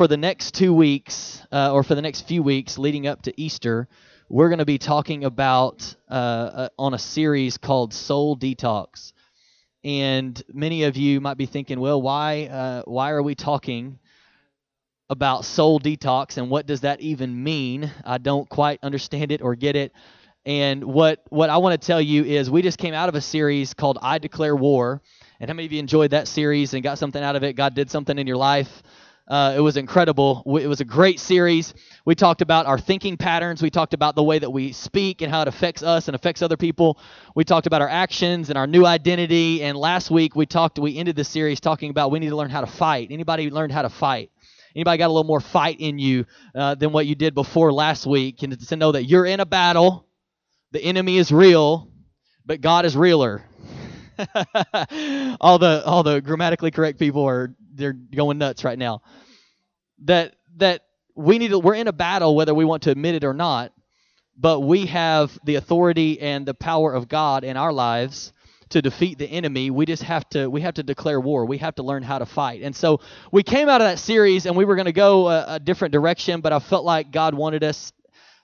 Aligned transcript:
for 0.00 0.08
the 0.08 0.16
next 0.16 0.54
two 0.54 0.72
weeks, 0.72 1.42
uh, 1.52 1.74
or 1.74 1.82
for 1.82 1.94
the 1.94 2.00
next 2.00 2.22
few 2.22 2.42
weeks 2.42 2.78
leading 2.78 3.06
up 3.06 3.20
to 3.20 3.38
Easter, 3.38 3.86
we're 4.30 4.48
going 4.48 4.60
to 4.60 4.64
be 4.64 4.78
talking 4.78 5.24
about 5.24 5.94
uh, 6.10 6.14
uh, 6.14 6.68
on 6.78 6.94
a 6.94 6.98
series 6.98 7.58
called 7.58 7.92
Soul 7.92 8.34
Detox. 8.34 9.12
And 9.84 10.42
many 10.54 10.84
of 10.84 10.96
you 10.96 11.20
might 11.20 11.36
be 11.36 11.44
thinking, 11.44 11.78
well, 11.78 12.00
why 12.00 12.46
uh, 12.46 12.82
why 12.86 13.10
are 13.10 13.22
we 13.22 13.34
talking 13.34 13.98
about 15.10 15.44
soul 15.44 15.78
detox 15.78 16.38
and 16.38 16.48
what 16.48 16.64
does 16.64 16.80
that 16.80 17.02
even 17.02 17.44
mean? 17.44 17.92
I 18.02 18.16
don't 18.16 18.48
quite 18.48 18.78
understand 18.82 19.30
it 19.32 19.42
or 19.42 19.54
get 19.54 19.76
it. 19.76 19.92
And 20.46 20.82
what 20.82 21.26
what 21.28 21.50
I 21.50 21.58
want 21.58 21.78
to 21.78 21.86
tell 21.86 22.00
you 22.00 22.24
is 22.24 22.50
we 22.50 22.62
just 22.62 22.78
came 22.78 22.94
out 22.94 23.10
of 23.10 23.16
a 23.16 23.20
series 23.20 23.74
called 23.74 23.98
I 24.00 24.16
Declare 24.16 24.56
War. 24.56 25.02
And 25.38 25.50
how 25.50 25.54
many 25.54 25.66
of 25.66 25.72
you 25.72 25.78
enjoyed 25.78 26.12
that 26.12 26.26
series 26.26 26.72
and 26.72 26.82
got 26.82 26.98
something 26.98 27.22
out 27.22 27.36
of 27.36 27.44
it? 27.44 27.52
God 27.52 27.74
did 27.74 27.90
something 27.90 28.18
in 28.18 28.26
your 28.26 28.38
life. 28.38 28.82
Uh, 29.30 29.54
it 29.56 29.60
was 29.60 29.76
incredible. 29.76 30.42
It 30.60 30.66
was 30.66 30.80
a 30.80 30.84
great 30.84 31.20
series. 31.20 31.72
We 32.04 32.16
talked 32.16 32.42
about 32.42 32.66
our 32.66 32.78
thinking 32.78 33.16
patterns. 33.16 33.62
We 33.62 33.70
talked 33.70 33.94
about 33.94 34.16
the 34.16 34.24
way 34.24 34.40
that 34.40 34.50
we 34.50 34.72
speak 34.72 35.22
and 35.22 35.30
how 35.30 35.42
it 35.42 35.46
affects 35.46 35.84
us 35.84 36.08
and 36.08 36.16
affects 36.16 36.42
other 36.42 36.56
people. 36.56 36.98
We 37.36 37.44
talked 37.44 37.68
about 37.68 37.80
our 37.80 37.88
actions 37.88 38.48
and 38.48 38.58
our 38.58 38.66
new 38.66 38.84
identity. 38.84 39.62
And 39.62 39.78
last 39.78 40.10
week 40.10 40.34
we 40.34 40.46
talked. 40.46 40.80
We 40.80 40.98
ended 40.98 41.14
the 41.14 41.22
series 41.22 41.60
talking 41.60 41.90
about 41.90 42.10
we 42.10 42.18
need 42.18 42.30
to 42.30 42.36
learn 42.36 42.50
how 42.50 42.60
to 42.60 42.66
fight. 42.66 43.12
Anybody 43.12 43.50
learned 43.50 43.70
how 43.70 43.82
to 43.82 43.88
fight? 43.88 44.32
Anybody 44.74 44.98
got 44.98 45.06
a 45.06 45.12
little 45.12 45.22
more 45.22 45.40
fight 45.40 45.76
in 45.78 46.00
you 46.00 46.26
uh, 46.52 46.74
than 46.74 46.90
what 46.90 47.06
you 47.06 47.14
did 47.14 47.32
before 47.32 47.72
last 47.72 48.06
week? 48.06 48.42
And 48.42 48.58
to 48.58 48.76
know 48.76 48.90
that 48.90 49.04
you're 49.04 49.26
in 49.26 49.38
a 49.38 49.46
battle, 49.46 50.08
the 50.72 50.82
enemy 50.82 51.18
is 51.18 51.30
real, 51.30 51.88
but 52.44 52.60
God 52.60 52.84
is 52.84 52.96
realer. 52.96 53.44
all 55.40 55.58
the 55.58 55.82
all 55.84 56.02
the 56.02 56.20
grammatically 56.20 56.70
correct 56.70 56.98
people 56.98 57.24
are 57.26 57.54
they're 57.74 57.92
going 57.92 58.38
nuts 58.38 58.64
right 58.64 58.78
now. 58.78 59.02
That 60.04 60.34
that 60.56 60.82
we 61.14 61.38
need 61.38 61.48
to, 61.48 61.58
we're 61.58 61.74
in 61.74 61.88
a 61.88 61.92
battle 61.92 62.34
whether 62.34 62.54
we 62.54 62.64
want 62.64 62.84
to 62.84 62.90
admit 62.90 63.14
it 63.14 63.24
or 63.24 63.34
not, 63.34 63.72
but 64.36 64.60
we 64.60 64.86
have 64.86 65.38
the 65.44 65.56
authority 65.56 66.20
and 66.20 66.46
the 66.46 66.54
power 66.54 66.92
of 66.92 67.08
God 67.08 67.44
in 67.44 67.56
our 67.56 67.72
lives 67.72 68.32
to 68.70 68.80
defeat 68.80 69.18
the 69.18 69.26
enemy. 69.26 69.70
We 69.70 69.84
just 69.84 70.04
have 70.04 70.28
to 70.30 70.48
we 70.48 70.60
have 70.62 70.74
to 70.74 70.82
declare 70.82 71.20
war. 71.20 71.44
We 71.44 71.58
have 71.58 71.74
to 71.76 71.82
learn 71.82 72.02
how 72.02 72.18
to 72.18 72.26
fight. 72.26 72.62
And 72.62 72.74
so 72.74 73.00
we 73.32 73.42
came 73.42 73.68
out 73.68 73.80
of 73.80 73.86
that 73.86 73.98
series 73.98 74.46
and 74.46 74.56
we 74.56 74.64
were 74.64 74.76
going 74.76 74.86
to 74.86 74.92
go 74.92 75.28
a, 75.28 75.54
a 75.54 75.60
different 75.60 75.92
direction, 75.92 76.40
but 76.40 76.52
I 76.52 76.58
felt 76.60 76.84
like 76.84 77.10
God 77.10 77.34
wanted 77.34 77.64
us 77.64 77.92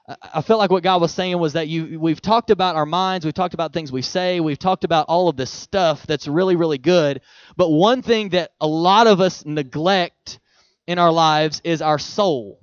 I 0.08 0.40
felt 0.42 0.60
like 0.60 0.70
what 0.70 0.84
God 0.84 1.00
was 1.00 1.12
saying 1.12 1.38
was 1.38 1.54
that 1.54 1.66
you 1.66 1.98
we've 1.98 2.20
talked 2.20 2.50
about 2.50 2.76
our 2.76 2.86
minds, 2.86 3.24
we've 3.24 3.34
talked 3.34 3.54
about 3.54 3.72
things 3.72 3.90
we 3.90 4.02
say, 4.02 4.38
we've 4.38 4.58
talked 4.58 4.84
about 4.84 5.06
all 5.08 5.28
of 5.28 5.36
this 5.36 5.50
stuff 5.50 6.06
that's 6.06 6.28
really 6.28 6.54
really 6.54 6.78
good, 6.78 7.22
but 7.56 7.70
one 7.70 8.02
thing 8.02 8.28
that 8.30 8.52
a 8.60 8.66
lot 8.68 9.08
of 9.08 9.20
us 9.20 9.44
neglect 9.44 10.38
in 10.86 10.98
our 10.98 11.10
lives 11.10 11.60
is 11.64 11.82
our 11.82 11.98
soul. 11.98 12.60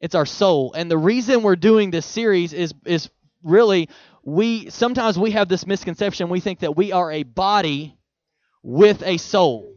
It's 0.00 0.14
our 0.14 0.26
soul. 0.26 0.72
And 0.74 0.88
the 0.88 0.98
reason 0.98 1.42
we're 1.42 1.56
doing 1.56 1.90
this 1.90 2.06
series 2.06 2.52
is 2.52 2.72
is 2.84 3.10
really 3.42 3.88
we 4.22 4.70
sometimes 4.70 5.18
we 5.18 5.32
have 5.32 5.48
this 5.48 5.66
misconception 5.66 6.28
we 6.28 6.40
think 6.40 6.60
that 6.60 6.76
we 6.76 6.92
are 6.92 7.10
a 7.10 7.24
body 7.24 7.98
with 8.62 9.02
a 9.02 9.16
soul. 9.16 9.74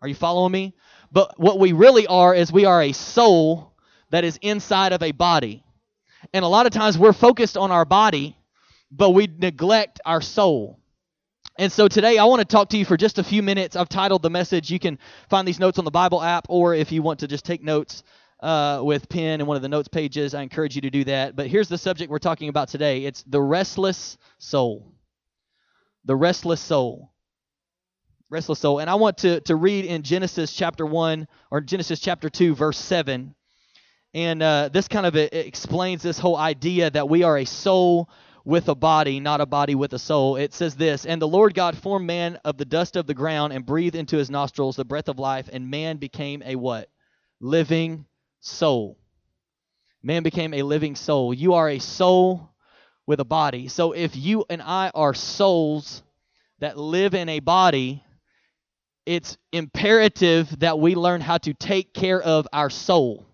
Are 0.00 0.06
you 0.06 0.14
following 0.14 0.52
me? 0.52 0.74
But 1.10 1.38
what 1.40 1.58
we 1.58 1.72
really 1.72 2.06
are 2.06 2.32
is 2.32 2.52
we 2.52 2.64
are 2.64 2.82
a 2.82 2.92
soul 2.92 3.72
that 4.10 4.22
is 4.22 4.38
inside 4.40 4.92
of 4.92 5.02
a 5.02 5.10
body. 5.10 5.64
And 6.32 6.44
a 6.44 6.48
lot 6.48 6.66
of 6.66 6.72
times 6.72 6.98
we're 6.98 7.12
focused 7.12 7.56
on 7.56 7.70
our 7.70 7.84
body, 7.84 8.36
but 8.90 9.10
we 9.10 9.26
neglect 9.26 10.00
our 10.04 10.20
soul. 10.20 10.80
And 11.58 11.72
so 11.72 11.88
today 11.88 12.18
I 12.18 12.24
want 12.24 12.40
to 12.40 12.44
talk 12.44 12.68
to 12.70 12.76
you 12.76 12.84
for 12.84 12.96
just 12.96 13.18
a 13.18 13.24
few 13.24 13.42
minutes. 13.42 13.76
I've 13.76 13.88
titled 13.88 14.22
the 14.22 14.30
message. 14.30 14.70
You 14.70 14.78
can 14.78 14.98
find 15.30 15.48
these 15.48 15.58
notes 15.58 15.78
on 15.78 15.84
the 15.84 15.90
Bible 15.90 16.22
app, 16.22 16.46
or 16.48 16.74
if 16.74 16.92
you 16.92 17.02
want 17.02 17.20
to 17.20 17.28
just 17.28 17.44
take 17.44 17.62
notes 17.62 18.02
uh, 18.40 18.80
with 18.82 19.08
pen 19.08 19.40
and 19.40 19.48
one 19.48 19.56
of 19.56 19.62
the 19.62 19.68
notes 19.68 19.88
pages, 19.88 20.34
I 20.34 20.42
encourage 20.42 20.74
you 20.74 20.82
to 20.82 20.90
do 20.90 21.04
that. 21.04 21.34
But 21.34 21.46
here's 21.46 21.68
the 21.68 21.78
subject 21.78 22.10
we're 22.10 22.18
talking 22.18 22.48
about 22.48 22.68
today 22.68 23.04
it's 23.04 23.22
the 23.22 23.40
restless 23.40 24.18
soul. 24.38 24.92
The 26.04 26.14
restless 26.14 26.60
soul. 26.60 27.12
Restless 28.28 28.58
soul. 28.58 28.80
And 28.80 28.90
I 28.90 28.96
want 28.96 29.18
to, 29.18 29.40
to 29.42 29.56
read 29.56 29.84
in 29.84 30.02
Genesis 30.02 30.52
chapter 30.52 30.84
1 30.84 31.26
or 31.50 31.60
Genesis 31.60 32.00
chapter 32.00 32.28
2, 32.28 32.54
verse 32.54 32.78
7. 32.78 33.34
And 34.16 34.42
uh, 34.42 34.70
this 34.72 34.88
kind 34.88 35.04
of 35.04 35.14
explains 35.14 36.02
this 36.02 36.18
whole 36.18 36.38
idea 36.38 36.88
that 36.88 37.06
we 37.06 37.22
are 37.22 37.36
a 37.36 37.44
soul 37.44 38.08
with 38.46 38.66
a 38.70 38.74
body, 38.74 39.20
not 39.20 39.42
a 39.42 39.46
body 39.46 39.74
with 39.74 39.92
a 39.92 39.98
soul. 39.98 40.36
It 40.36 40.54
says 40.54 40.74
this 40.74 41.04
And 41.04 41.20
the 41.20 41.28
Lord 41.28 41.52
God 41.52 41.76
formed 41.76 42.06
man 42.06 42.40
of 42.42 42.56
the 42.56 42.64
dust 42.64 42.96
of 42.96 43.06
the 43.06 43.12
ground 43.12 43.52
and 43.52 43.66
breathed 43.66 43.94
into 43.94 44.16
his 44.16 44.30
nostrils 44.30 44.76
the 44.76 44.86
breath 44.86 45.10
of 45.10 45.18
life, 45.18 45.50
and 45.52 45.70
man 45.70 45.98
became 45.98 46.42
a 46.46 46.56
what? 46.56 46.88
Living 47.40 48.06
soul. 48.40 48.96
Man 50.02 50.22
became 50.22 50.54
a 50.54 50.62
living 50.62 50.96
soul. 50.96 51.34
You 51.34 51.52
are 51.52 51.68
a 51.68 51.78
soul 51.78 52.48
with 53.06 53.20
a 53.20 53.24
body. 53.26 53.68
So 53.68 53.92
if 53.92 54.16
you 54.16 54.46
and 54.48 54.62
I 54.62 54.90
are 54.94 55.12
souls 55.12 56.02
that 56.60 56.78
live 56.78 57.12
in 57.12 57.28
a 57.28 57.40
body, 57.40 58.02
it's 59.04 59.36
imperative 59.52 60.60
that 60.60 60.78
we 60.78 60.94
learn 60.94 61.20
how 61.20 61.36
to 61.36 61.52
take 61.52 61.92
care 61.92 62.22
of 62.22 62.48
our 62.50 62.70
soul 62.70 63.26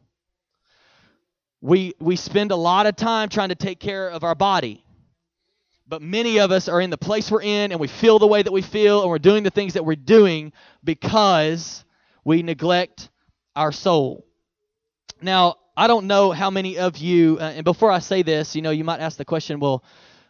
we 1.62 1.94
we 2.00 2.16
spend 2.16 2.50
a 2.50 2.56
lot 2.56 2.86
of 2.86 2.96
time 2.96 3.28
trying 3.30 3.48
to 3.50 3.54
take 3.54 3.78
care 3.78 4.08
of 4.08 4.24
our 4.24 4.34
body. 4.34 4.84
But 5.86 6.02
many 6.02 6.38
of 6.40 6.50
us 6.50 6.68
are 6.68 6.80
in 6.80 6.90
the 6.90 6.98
place 6.98 7.30
we're 7.30 7.42
in 7.42 7.70
and 7.70 7.80
we 7.80 7.86
feel 7.86 8.18
the 8.18 8.26
way 8.26 8.42
that 8.42 8.52
we 8.52 8.62
feel 8.62 9.00
and 9.00 9.08
we're 9.08 9.18
doing 9.18 9.44
the 9.44 9.50
things 9.50 9.74
that 9.74 9.84
we're 9.84 9.94
doing 9.94 10.52
because 10.82 11.84
we 12.24 12.42
neglect 12.42 13.08
our 13.54 13.72
soul. 13.72 14.26
Now 15.22 15.56
i 15.74 15.86
don't 15.86 16.06
know 16.06 16.32
how 16.32 16.50
many 16.50 16.76
of 16.76 16.98
you 16.98 17.38
uh, 17.40 17.44
and 17.44 17.64
before 17.64 17.90
i 17.90 17.98
say 17.98 18.20
this 18.20 18.54
you 18.54 18.60
know 18.60 18.70
you 18.70 18.84
might 18.84 19.00
ask 19.00 19.16
the 19.16 19.24
question 19.24 19.58
well 19.58 19.82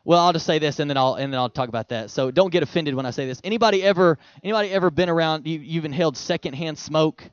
well 0.04 0.20
i'll 0.20 0.32
just 0.32 0.46
say 0.46 0.60
this 0.60 0.78
and 0.78 0.88
then 0.88 0.96
i'll 0.96 1.14
and 1.14 1.32
then 1.32 1.40
i'll 1.40 1.50
talk 1.50 1.68
about 1.68 1.88
that. 1.88 2.10
So 2.10 2.30
don't 2.30 2.50
get 2.52 2.62
offended 2.62 2.94
when 2.94 3.06
i 3.06 3.10
say 3.10 3.26
this. 3.26 3.40
Anybody 3.42 3.82
ever 3.82 4.18
anybody 4.44 4.70
ever 4.70 4.90
been 4.90 5.08
around 5.08 5.46
you, 5.46 5.58
you've 5.58 5.86
inhaled 5.86 6.16
secondhand 6.16 6.78
smoke 6.78 7.24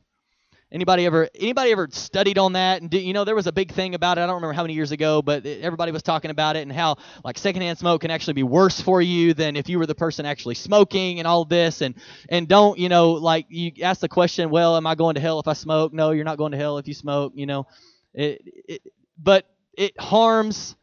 Anybody 0.71 1.07
ever 1.07 1.27
anybody 1.33 1.71
ever 1.71 1.87
studied 1.91 2.37
on 2.37 2.53
that? 2.53 2.83
And 2.83 2.91
do, 2.91 2.99
you 2.99 3.11
know 3.11 3.23
there 3.23 3.33
was 3.33 3.47
a 3.47 3.51
big 3.51 3.71
thing 3.71 3.95
about 3.95 4.19
it. 4.19 4.21
I 4.21 4.27
don't 4.27 4.35
remember 4.35 4.53
how 4.53 4.61
many 4.61 4.75
years 4.75 4.91
ago, 4.91 5.23
but 5.23 5.43
everybody 5.43 5.91
was 5.91 6.03
talking 6.03 6.29
about 6.29 6.57
it 6.57 6.59
and 6.59 6.71
how 6.71 6.97
like 7.23 7.39
secondhand 7.39 7.79
smoke 7.79 8.01
can 8.01 8.11
actually 8.11 8.35
be 8.35 8.43
worse 8.43 8.79
for 8.79 9.01
you 9.01 9.33
than 9.33 9.55
if 9.55 9.67
you 9.67 9.79
were 9.79 9.87
the 9.87 9.95
person 9.95 10.27
actually 10.27 10.53
smoking 10.53 11.17
and 11.17 11.27
all 11.27 11.43
this. 11.43 11.81
And 11.81 11.95
and 12.29 12.47
don't 12.47 12.77
you 12.77 12.87
know 12.87 13.13
like 13.13 13.47
you 13.49 13.71
ask 13.81 13.99
the 13.99 14.07
question, 14.07 14.51
well, 14.51 14.77
am 14.77 14.85
I 14.85 14.93
going 14.93 15.15
to 15.15 15.21
hell 15.21 15.39
if 15.39 15.47
I 15.47 15.53
smoke? 15.53 15.91
No, 15.91 16.11
you're 16.11 16.23
not 16.23 16.37
going 16.37 16.51
to 16.51 16.57
hell 16.57 16.77
if 16.77 16.87
you 16.87 16.93
smoke. 16.93 17.33
You 17.35 17.47
know, 17.47 17.65
it, 18.13 18.39
it 18.67 18.81
but 19.17 19.47
it 19.75 19.99
harms 19.99 20.75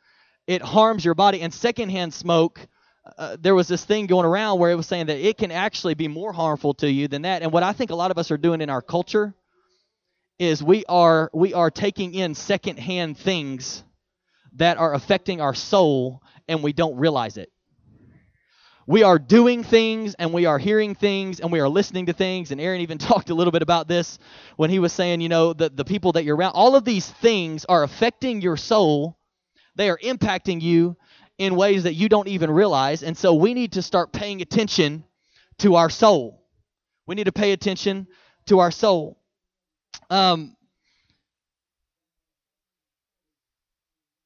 it 0.49 0.63
harms 0.63 1.05
your 1.05 1.15
body. 1.15 1.43
And 1.43 1.55
secondhand 1.55 2.13
smoke. 2.13 2.61
Uh, 3.17 3.37
there 3.39 3.55
was 3.55 3.69
this 3.69 3.85
thing 3.85 4.09
going 4.09 4.27
around 4.27 4.59
where 4.59 4.73
it 4.73 4.75
was 4.75 4.89
saying 4.89 5.07
that 5.07 5.25
it 5.25 5.39
can 5.39 5.53
actually 5.53 5.95
be 5.95 6.09
more 6.09 6.33
harmful 6.33 6.75
to 6.75 6.91
you 6.91 7.07
than 7.07 7.23
that. 7.23 7.41
And 7.43 7.53
what 7.53 7.63
I 7.63 7.73
think 7.73 7.93
a 7.93 7.95
lot 7.95 8.11
of 8.11 8.19
us 8.19 8.33
are 8.33 8.37
doing 8.37 8.61
in 8.61 8.69
our 8.69 8.83
culture 8.83 9.33
is 10.39 10.63
we 10.63 10.85
are 10.87 11.31
we 11.33 11.55
are 11.55 11.71
taking 11.71 12.15
in 12.15 12.35
secondhand 12.35 13.19
things 13.19 13.83
that 14.57 14.79
are 14.79 14.95
affecting 14.95 15.41
our 15.41 15.55
soul 15.55 16.23
and 16.49 16.63
we 16.63 16.73
don't 16.73 16.97
realize 16.97 17.37
it. 17.37 17.51
We 18.89 19.03
are 19.03 19.19
doing 19.19 19.65
things 19.65 20.15
and 20.15 20.33
we 20.33 20.47
are 20.47 20.59
hearing 20.59 20.95
things 20.95 21.41
and 21.41 21.51
we 21.51 21.59
are 21.59 21.69
listening 21.69 22.07
to 22.07 22.13
things. 22.13 22.53
And 22.53 22.61
Aaron 22.61 22.83
even 22.83 22.99
talked 22.99 23.31
a 23.31 23.35
little 23.35 23.51
bit 23.51 23.63
about 23.63 23.89
this 23.89 24.19
when 24.57 24.71
he 24.71 24.79
was 24.79 24.93
saying, 24.93 25.21
you 25.21 25.29
know, 25.29 25.53
the, 25.53 25.71
the 25.71 25.85
people 25.85 26.13
that 26.13 26.25
you're 26.25 26.37
around, 26.37 26.53
all 26.53 26.77
of 26.77 26.85
these 26.85 27.09
things 27.09 27.65
are 27.65 27.83
affecting 27.83 28.41
your 28.41 28.57
soul. 28.57 29.19
They 29.75 29.91
are 29.91 29.99
impacting 29.99 30.61
you 30.63 30.97
in 31.37 31.57
ways 31.57 31.83
that 31.83 31.95
you 31.95 32.09
don't 32.09 32.29
even 32.29 32.51
realize. 32.51 33.03
And 33.03 33.17
so 33.17 33.35
we 33.35 33.55
need 33.55 33.73
to 33.73 33.83
start 33.83 34.13
paying 34.13 34.41
attention 34.41 35.05
to 35.59 35.75
our 35.75 35.91
soul. 35.91 36.45
We 37.07 37.15
need 37.15 37.25
to 37.25 37.33
pay 37.33 37.53
attention 37.53 38.07
to 38.47 38.61
our 38.61 38.71
soul. 38.71 39.19
Um, 40.09 40.57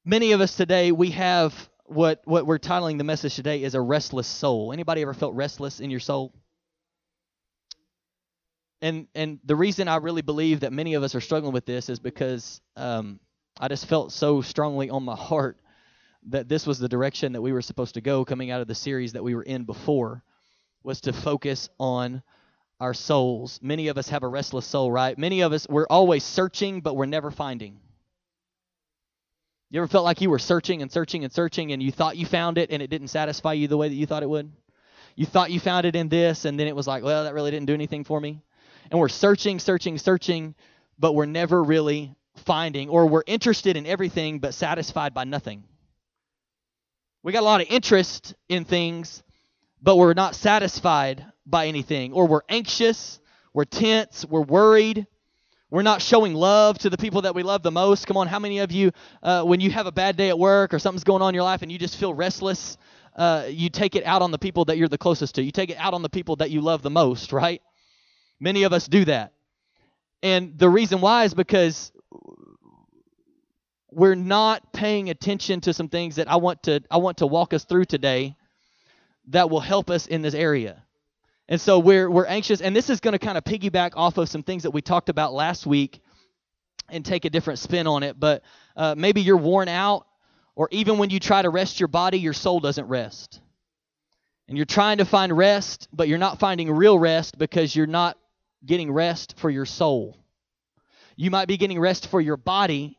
many 0.05 0.33
of 0.33 0.41
us 0.41 0.55
today, 0.55 0.91
we 0.91 1.11
have 1.11 1.69
what 1.85 2.21
what 2.25 2.45
we're 2.45 2.59
titling 2.59 2.97
the 2.97 3.03
message 3.03 3.35
today 3.35 3.63
is 3.63 3.73
a 3.73 3.81
restless 3.81 4.27
soul. 4.27 4.71
Anybody 4.71 5.01
ever 5.01 5.13
felt 5.13 5.33
restless 5.33 5.79
in 5.79 5.89
your 5.89 5.99
soul? 5.99 6.33
And 8.81 9.07
and 9.15 9.39
the 9.43 9.55
reason 9.55 9.87
I 9.87 9.97
really 9.97 10.21
believe 10.21 10.61
that 10.61 10.71
many 10.71 10.93
of 10.93 11.03
us 11.03 11.15
are 11.15 11.21
struggling 11.21 11.53
with 11.53 11.65
this 11.65 11.89
is 11.89 11.99
because 11.99 12.61
um, 12.75 13.19
I 13.59 13.67
just 13.67 13.87
felt 13.87 14.11
so 14.11 14.41
strongly 14.41 14.89
on 14.89 15.03
my 15.03 15.15
heart 15.15 15.57
that 16.27 16.47
this 16.47 16.67
was 16.67 16.77
the 16.77 16.89
direction 16.89 17.33
that 17.33 17.41
we 17.41 17.51
were 17.51 17.61
supposed 17.61 17.95
to 17.95 18.01
go 18.01 18.23
coming 18.23 18.51
out 18.51 18.61
of 18.61 18.67
the 18.67 18.75
series 18.75 19.13
that 19.13 19.23
we 19.23 19.33
were 19.33 19.43
in 19.43 19.63
before 19.63 20.23
was 20.83 21.01
to 21.01 21.13
focus 21.13 21.69
on 21.79 22.21
our 22.81 22.95
souls. 22.95 23.59
Many 23.61 23.89
of 23.89 23.97
us 23.99 24.09
have 24.09 24.23
a 24.23 24.27
restless 24.27 24.65
soul, 24.65 24.91
right? 24.91 25.15
Many 25.15 25.41
of 25.41 25.53
us, 25.53 25.67
we're 25.69 25.85
always 25.87 26.23
searching, 26.23 26.81
but 26.81 26.95
we're 26.95 27.05
never 27.05 27.29
finding. 27.29 27.79
You 29.69 29.79
ever 29.79 29.87
felt 29.87 30.03
like 30.03 30.19
you 30.19 30.31
were 30.31 30.39
searching 30.39 30.81
and 30.81 30.91
searching 30.91 31.23
and 31.23 31.31
searching 31.31 31.71
and 31.71 31.81
you 31.81 31.91
thought 31.91 32.17
you 32.17 32.25
found 32.25 32.57
it 32.57 32.71
and 32.71 32.81
it 32.81 32.89
didn't 32.89 33.09
satisfy 33.09 33.53
you 33.53 33.67
the 33.67 33.77
way 33.77 33.87
that 33.87 33.95
you 33.95 34.07
thought 34.07 34.23
it 34.23 34.29
would? 34.29 34.51
You 35.15 35.27
thought 35.27 35.51
you 35.51 35.59
found 35.59 35.85
it 35.85 35.95
in 35.95 36.09
this 36.09 36.45
and 36.45 36.59
then 36.59 36.67
it 36.67 36.75
was 36.75 36.87
like, 36.87 37.03
well, 37.03 37.23
that 37.25 37.35
really 37.35 37.51
didn't 37.51 37.67
do 37.67 37.73
anything 37.75 38.03
for 38.03 38.19
me. 38.19 38.41
And 38.89 38.99
we're 38.99 39.09
searching, 39.09 39.59
searching, 39.59 39.99
searching, 39.99 40.55
but 40.97 41.13
we're 41.13 41.27
never 41.27 41.63
really 41.63 42.15
finding, 42.45 42.89
or 42.89 43.05
we're 43.05 43.23
interested 43.27 43.77
in 43.77 43.85
everything 43.85 44.39
but 44.39 44.55
satisfied 44.55 45.13
by 45.13 45.23
nothing. 45.23 45.63
We 47.21 47.31
got 47.31 47.41
a 47.41 47.45
lot 47.45 47.61
of 47.61 47.67
interest 47.69 48.33
in 48.49 48.65
things, 48.65 49.21
but 49.81 49.97
we're 49.97 50.15
not 50.15 50.33
satisfied 50.33 51.30
by 51.51 51.67
anything. 51.67 52.13
Or 52.13 52.27
we're 52.27 52.41
anxious, 52.49 53.19
we're 53.53 53.65
tense, 53.65 54.25
we're 54.25 54.41
worried, 54.41 55.05
we're 55.69 55.83
not 55.83 56.01
showing 56.01 56.33
love 56.33 56.77
to 56.79 56.89
the 56.89 56.97
people 56.97 57.21
that 57.21 57.35
we 57.35 57.43
love 57.43 57.63
the 57.63 57.71
most. 57.71 58.07
Come 58.07 58.17
on, 58.17 58.27
how 58.27 58.39
many 58.39 58.59
of 58.59 58.71
you, 58.71 58.91
uh, 59.23 59.43
when 59.43 59.59
you 59.59 59.71
have 59.71 59.85
a 59.85 59.91
bad 59.91 60.17
day 60.17 60.29
at 60.29 60.37
work 60.39 60.73
or 60.73 60.79
something's 60.79 61.03
going 61.03 61.21
on 61.21 61.29
in 61.29 61.35
your 61.35 61.43
life 61.43 61.61
and 61.61 61.71
you 61.71 61.77
just 61.77 61.97
feel 61.97 62.13
restless, 62.13 62.77
uh, 63.15 63.45
you 63.49 63.69
take 63.69 63.95
it 63.95 64.05
out 64.05 64.21
on 64.21 64.31
the 64.31 64.37
people 64.37 64.65
that 64.65 64.77
you're 64.77 64.87
the 64.87 64.97
closest 64.97 65.35
to? 65.35 65.43
You 65.43 65.51
take 65.51 65.69
it 65.69 65.77
out 65.77 65.93
on 65.93 66.01
the 66.01 66.09
people 66.09 66.37
that 66.37 66.51
you 66.51 66.61
love 66.61 66.81
the 66.81 66.89
most, 66.89 67.31
right? 67.31 67.61
Many 68.39 68.63
of 68.63 68.73
us 68.73 68.87
do 68.87 69.05
that. 69.05 69.33
And 70.23 70.57
the 70.57 70.69
reason 70.69 70.99
why 70.99 71.23
is 71.23 71.33
because 71.33 71.91
we're 73.91 74.15
not 74.15 74.73
paying 74.73 75.09
attention 75.09 75.61
to 75.61 75.73
some 75.73 75.89
things 75.89 76.15
that 76.15 76.29
I 76.29 76.37
want 76.37 76.63
to 76.63 76.81
I 76.89 76.97
want 76.97 77.17
to 77.17 77.27
walk 77.27 77.53
us 77.53 77.65
through 77.65 77.85
today 77.85 78.35
that 79.27 79.49
will 79.49 79.59
help 79.59 79.89
us 79.89 80.07
in 80.07 80.21
this 80.21 80.33
area. 80.33 80.83
And 81.51 81.59
so 81.59 81.79
we're 81.79 82.09
we're 82.09 82.27
anxious, 82.27 82.61
and 82.61 82.73
this 82.73 82.89
is 82.89 83.01
going 83.01 83.11
to 83.11 83.19
kind 83.19 83.37
of 83.37 83.43
piggyback 83.43 83.91
off 83.95 84.17
of 84.17 84.29
some 84.29 84.41
things 84.41 84.63
that 84.63 84.71
we 84.71 84.81
talked 84.81 85.09
about 85.09 85.33
last 85.33 85.65
week, 85.65 85.99
and 86.87 87.03
take 87.03 87.25
a 87.25 87.29
different 87.29 87.59
spin 87.59 87.87
on 87.87 88.03
it. 88.03 88.17
But 88.17 88.43
uh, 88.77 88.95
maybe 88.97 89.19
you're 89.19 89.35
worn 89.35 89.67
out, 89.67 90.07
or 90.55 90.69
even 90.71 90.97
when 90.97 91.09
you 91.09 91.19
try 91.19 91.41
to 91.41 91.49
rest 91.49 91.77
your 91.77 91.89
body, 91.89 92.19
your 92.19 92.31
soul 92.31 92.61
doesn't 92.61 92.87
rest, 92.87 93.41
and 94.47 94.55
you're 94.55 94.65
trying 94.65 94.99
to 94.99 95.05
find 95.05 95.35
rest, 95.35 95.89
but 95.91 96.07
you're 96.07 96.17
not 96.17 96.39
finding 96.39 96.71
real 96.71 96.97
rest 96.97 97.37
because 97.37 97.75
you're 97.75 97.85
not 97.85 98.17
getting 98.65 98.89
rest 98.89 99.37
for 99.37 99.49
your 99.49 99.65
soul. 99.65 100.17
You 101.17 101.31
might 101.31 101.49
be 101.49 101.57
getting 101.57 101.81
rest 101.81 102.07
for 102.07 102.21
your 102.21 102.37
body, 102.37 102.97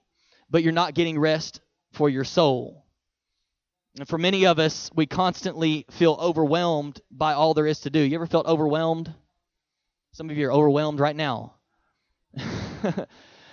but 0.51 0.63
you're 0.63 0.73
not 0.73 0.93
getting 0.93 1.19
rest 1.19 1.63
for 1.93 2.11
your 2.11 2.25
soul. 2.25 2.82
And 3.99 4.09
for 4.09 4.17
many 4.17 4.47
of 4.47 4.59
us, 4.59 4.91
we 4.95 5.07
constantly 5.07 5.85
feel 5.91 6.17
overwhelmed 6.19 7.01
by 7.11 7.35
all 7.35 7.53
there 7.53 7.67
is 7.67 7.81
to 7.81 7.91
do. 7.91 8.01
You 8.01 8.15
ever 8.15 8.27
felt 8.27 8.47
overwhelmed? 8.47 9.13
Some 10.13 10.31
of 10.31 10.37
you 10.37 10.49
are 10.49 10.53
overwhelmed 10.53 10.99
right 10.99 11.17
now. 11.17 11.55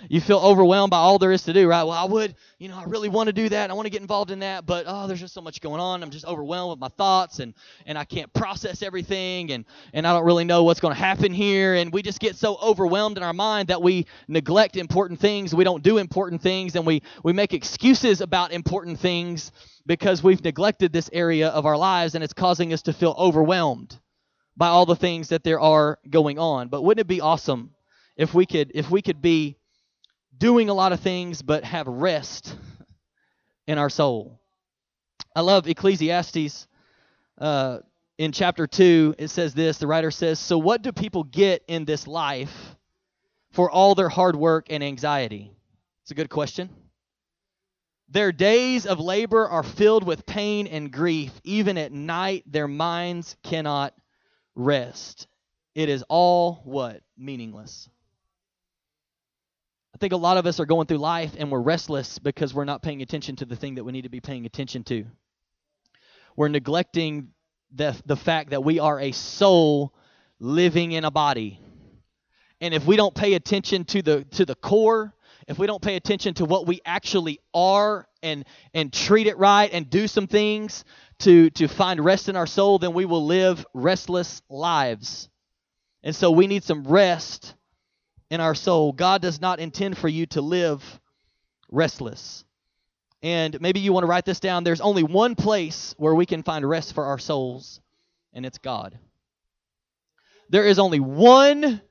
you 0.08 0.20
feel 0.20 0.38
overwhelmed 0.38 0.90
by 0.90 0.96
all 0.96 1.18
there 1.18 1.32
is 1.32 1.42
to 1.42 1.52
do, 1.52 1.68
right? 1.68 1.82
Well, 1.82 1.92
I 1.92 2.04
would, 2.04 2.34
you 2.58 2.68
know, 2.68 2.78
I 2.78 2.84
really 2.84 3.10
want 3.10 3.26
to 3.26 3.34
do 3.34 3.50
that. 3.50 3.70
I 3.70 3.74
want 3.74 3.84
to 3.84 3.90
get 3.90 4.00
involved 4.00 4.30
in 4.30 4.38
that, 4.38 4.64
but 4.64 4.84
oh, 4.86 5.06
there's 5.06 5.20
just 5.20 5.34
so 5.34 5.42
much 5.42 5.60
going 5.60 5.80
on. 5.80 6.02
I'm 6.02 6.10
just 6.10 6.24
overwhelmed 6.24 6.70
with 6.70 6.78
my 6.78 6.88
thoughts 6.88 7.40
and 7.40 7.52
and 7.84 7.98
I 7.98 8.04
can't 8.04 8.32
process 8.32 8.82
everything 8.82 9.52
and 9.52 9.66
and 9.92 10.06
I 10.06 10.14
don't 10.14 10.24
really 10.24 10.44
know 10.44 10.62
what's 10.64 10.80
going 10.80 10.94
to 10.94 11.00
happen 11.00 11.34
here 11.34 11.74
and 11.74 11.92
we 11.92 12.02
just 12.02 12.20
get 12.20 12.36
so 12.36 12.56
overwhelmed 12.62 13.18
in 13.18 13.22
our 13.22 13.34
mind 13.34 13.68
that 13.68 13.82
we 13.82 14.06
neglect 14.26 14.76
important 14.76 15.20
things, 15.20 15.54
we 15.54 15.64
don't 15.64 15.82
do 15.82 15.98
important 15.98 16.40
things 16.40 16.76
and 16.76 16.86
we 16.86 17.02
we 17.22 17.34
make 17.34 17.52
excuses 17.52 18.22
about 18.22 18.52
important 18.52 18.98
things 18.98 19.52
because 19.86 20.22
we've 20.22 20.42
neglected 20.44 20.92
this 20.92 21.10
area 21.12 21.48
of 21.48 21.66
our 21.66 21.76
lives 21.76 22.14
and 22.14 22.22
it's 22.22 22.32
causing 22.32 22.72
us 22.72 22.82
to 22.82 22.92
feel 22.92 23.14
overwhelmed 23.18 23.98
by 24.56 24.68
all 24.68 24.86
the 24.86 24.96
things 24.96 25.28
that 25.28 25.44
there 25.44 25.60
are 25.60 25.98
going 26.08 26.38
on. 26.38 26.68
But 26.68 26.82
wouldn't 26.82 27.00
it 27.00 27.08
be 27.08 27.20
awesome 27.20 27.70
if 28.16 28.34
we 28.34 28.46
could 28.46 28.72
if 28.74 28.90
we 28.90 29.02
could 29.02 29.22
be 29.22 29.56
doing 30.36 30.68
a 30.68 30.74
lot 30.74 30.92
of 30.92 31.00
things 31.00 31.42
but 31.42 31.64
have 31.64 31.86
rest 31.86 32.56
in 33.66 33.78
our 33.78 33.90
soul. 33.90 34.40
I 35.36 35.42
love 35.42 35.68
Ecclesiastes 35.68 36.66
uh, 37.38 37.78
in 38.18 38.32
chapter 38.32 38.66
2. 38.66 39.14
It 39.18 39.28
says 39.28 39.54
this 39.54 39.78
the 39.78 39.86
writer 39.86 40.10
says, 40.10 40.40
So 40.40 40.58
what 40.58 40.82
do 40.82 40.92
people 40.92 41.24
get 41.24 41.62
in 41.68 41.84
this 41.84 42.06
life 42.06 42.74
for 43.52 43.70
all 43.70 43.94
their 43.94 44.08
hard 44.08 44.34
work 44.34 44.66
and 44.70 44.82
anxiety? 44.82 45.52
It's 46.02 46.10
a 46.10 46.14
good 46.14 46.30
question. 46.30 46.70
Their 48.10 48.32
days 48.32 48.86
of 48.86 48.98
labor 48.98 49.48
are 49.48 49.62
filled 49.62 50.04
with 50.04 50.26
pain 50.26 50.66
and 50.66 50.90
grief. 50.90 51.32
Even 51.44 51.78
at 51.78 51.92
night, 51.92 52.42
their 52.46 52.66
minds 52.66 53.36
cannot 53.44 53.94
rest. 54.56 55.28
It 55.76 55.88
is 55.88 56.02
all 56.08 56.60
what? 56.64 57.02
Meaningless. 57.16 57.88
I 59.94 59.98
think 59.98 60.12
a 60.12 60.16
lot 60.16 60.38
of 60.38 60.46
us 60.46 60.58
are 60.58 60.66
going 60.66 60.88
through 60.88 60.98
life 60.98 61.32
and 61.38 61.52
we're 61.52 61.60
restless 61.60 62.18
because 62.18 62.52
we're 62.52 62.64
not 62.64 62.82
paying 62.82 63.00
attention 63.02 63.36
to 63.36 63.44
the 63.44 63.54
thing 63.54 63.76
that 63.76 63.84
we 63.84 63.92
need 63.92 64.02
to 64.02 64.08
be 64.08 64.20
paying 64.20 64.44
attention 64.44 64.82
to. 64.84 65.04
We're 66.34 66.48
neglecting 66.48 67.28
the, 67.72 67.94
the 68.06 68.16
fact 68.16 68.50
that 68.50 68.64
we 68.64 68.80
are 68.80 68.98
a 68.98 69.12
soul 69.12 69.94
living 70.40 70.92
in 70.92 71.04
a 71.04 71.10
body. 71.12 71.60
And 72.60 72.74
if 72.74 72.86
we 72.86 72.96
don't 72.96 73.14
pay 73.14 73.34
attention 73.34 73.84
to 73.86 74.02
the 74.02 74.24
to 74.32 74.44
the 74.44 74.54
core, 74.54 75.14
if 75.50 75.58
we 75.58 75.66
don't 75.66 75.82
pay 75.82 75.96
attention 75.96 76.34
to 76.34 76.44
what 76.44 76.66
we 76.66 76.80
actually 76.84 77.40
are 77.52 78.06
and 78.22 78.44
and 78.72 78.92
treat 78.92 79.26
it 79.26 79.36
right 79.36 79.68
and 79.72 79.90
do 79.90 80.06
some 80.06 80.28
things 80.28 80.84
to 81.18 81.50
to 81.50 81.66
find 81.66 82.02
rest 82.04 82.28
in 82.28 82.36
our 82.36 82.46
soul, 82.46 82.78
then 82.78 82.94
we 82.94 83.04
will 83.04 83.26
live 83.26 83.66
restless 83.74 84.42
lives. 84.48 85.28
And 86.04 86.14
so 86.14 86.30
we 86.30 86.46
need 86.46 86.62
some 86.62 86.84
rest 86.84 87.54
in 88.30 88.40
our 88.40 88.54
soul. 88.54 88.92
God 88.92 89.22
does 89.22 89.40
not 89.40 89.58
intend 89.58 89.98
for 89.98 90.06
you 90.06 90.24
to 90.26 90.40
live 90.40 90.82
restless. 91.68 92.44
And 93.20 93.60
maybe 93.60 93.80
you 93.80 93.92
want 93.92 94.04
to 94.04 94.08
write 94.08 94.24
this 94.24 94.40
down. 94.40 94.62
There's 94.62 94.80
only 94.80 95.02
one 95.02 95.34
place 95.34 95.96
where 95.98 96.14
we 96.14 96.26
can 96.26 96.44
find 96.44 96.66
rest 96.66 96.94
for 96.94 97.04
our 97.06 97.18
souls, 97.18 97.80
and 98.32 98.46
it's 98.46 98.58
God. 98.58 98.98
There 100.48 100.64
is 100.64 100.78
only 100.78 101.00
one 101.00 101.82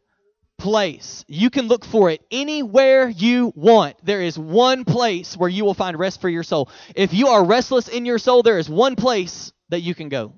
place. 0.60 1.26
You 1.28 1.50
can 1.50 1.68
look 1.68 1.84
for 1.84 2.12
it 2.12 2.22
anywhere 2.30 3.10
you 3.10 3.52
want. 3.56 3.98
There 4.04 4.22
is 4.22 4.38
one 4.38 4.86
place 4.86 5.36
where 5.36 5.50
you 5.50 5.66
will 5.66 5.74
find 5.74 5.98
rest 5.98 6.22
for 6.22 6.30
your 6.30 6.44
soul. 6.44 6.70
If 6.96 7.14
you 7.14 7.30
are 7.30 7.44
restless 7.44 7.88
in 7.88 8.06
your 8.06 8.20
soul, 8.20 8.44
there 8.44 8.60
is 8.60 8.70
one 8.70 8.96
place 8.96 9.52
that 9.70 9.82
you 9.82 9.96
can 9.96 10.10
go, 10.10 10.34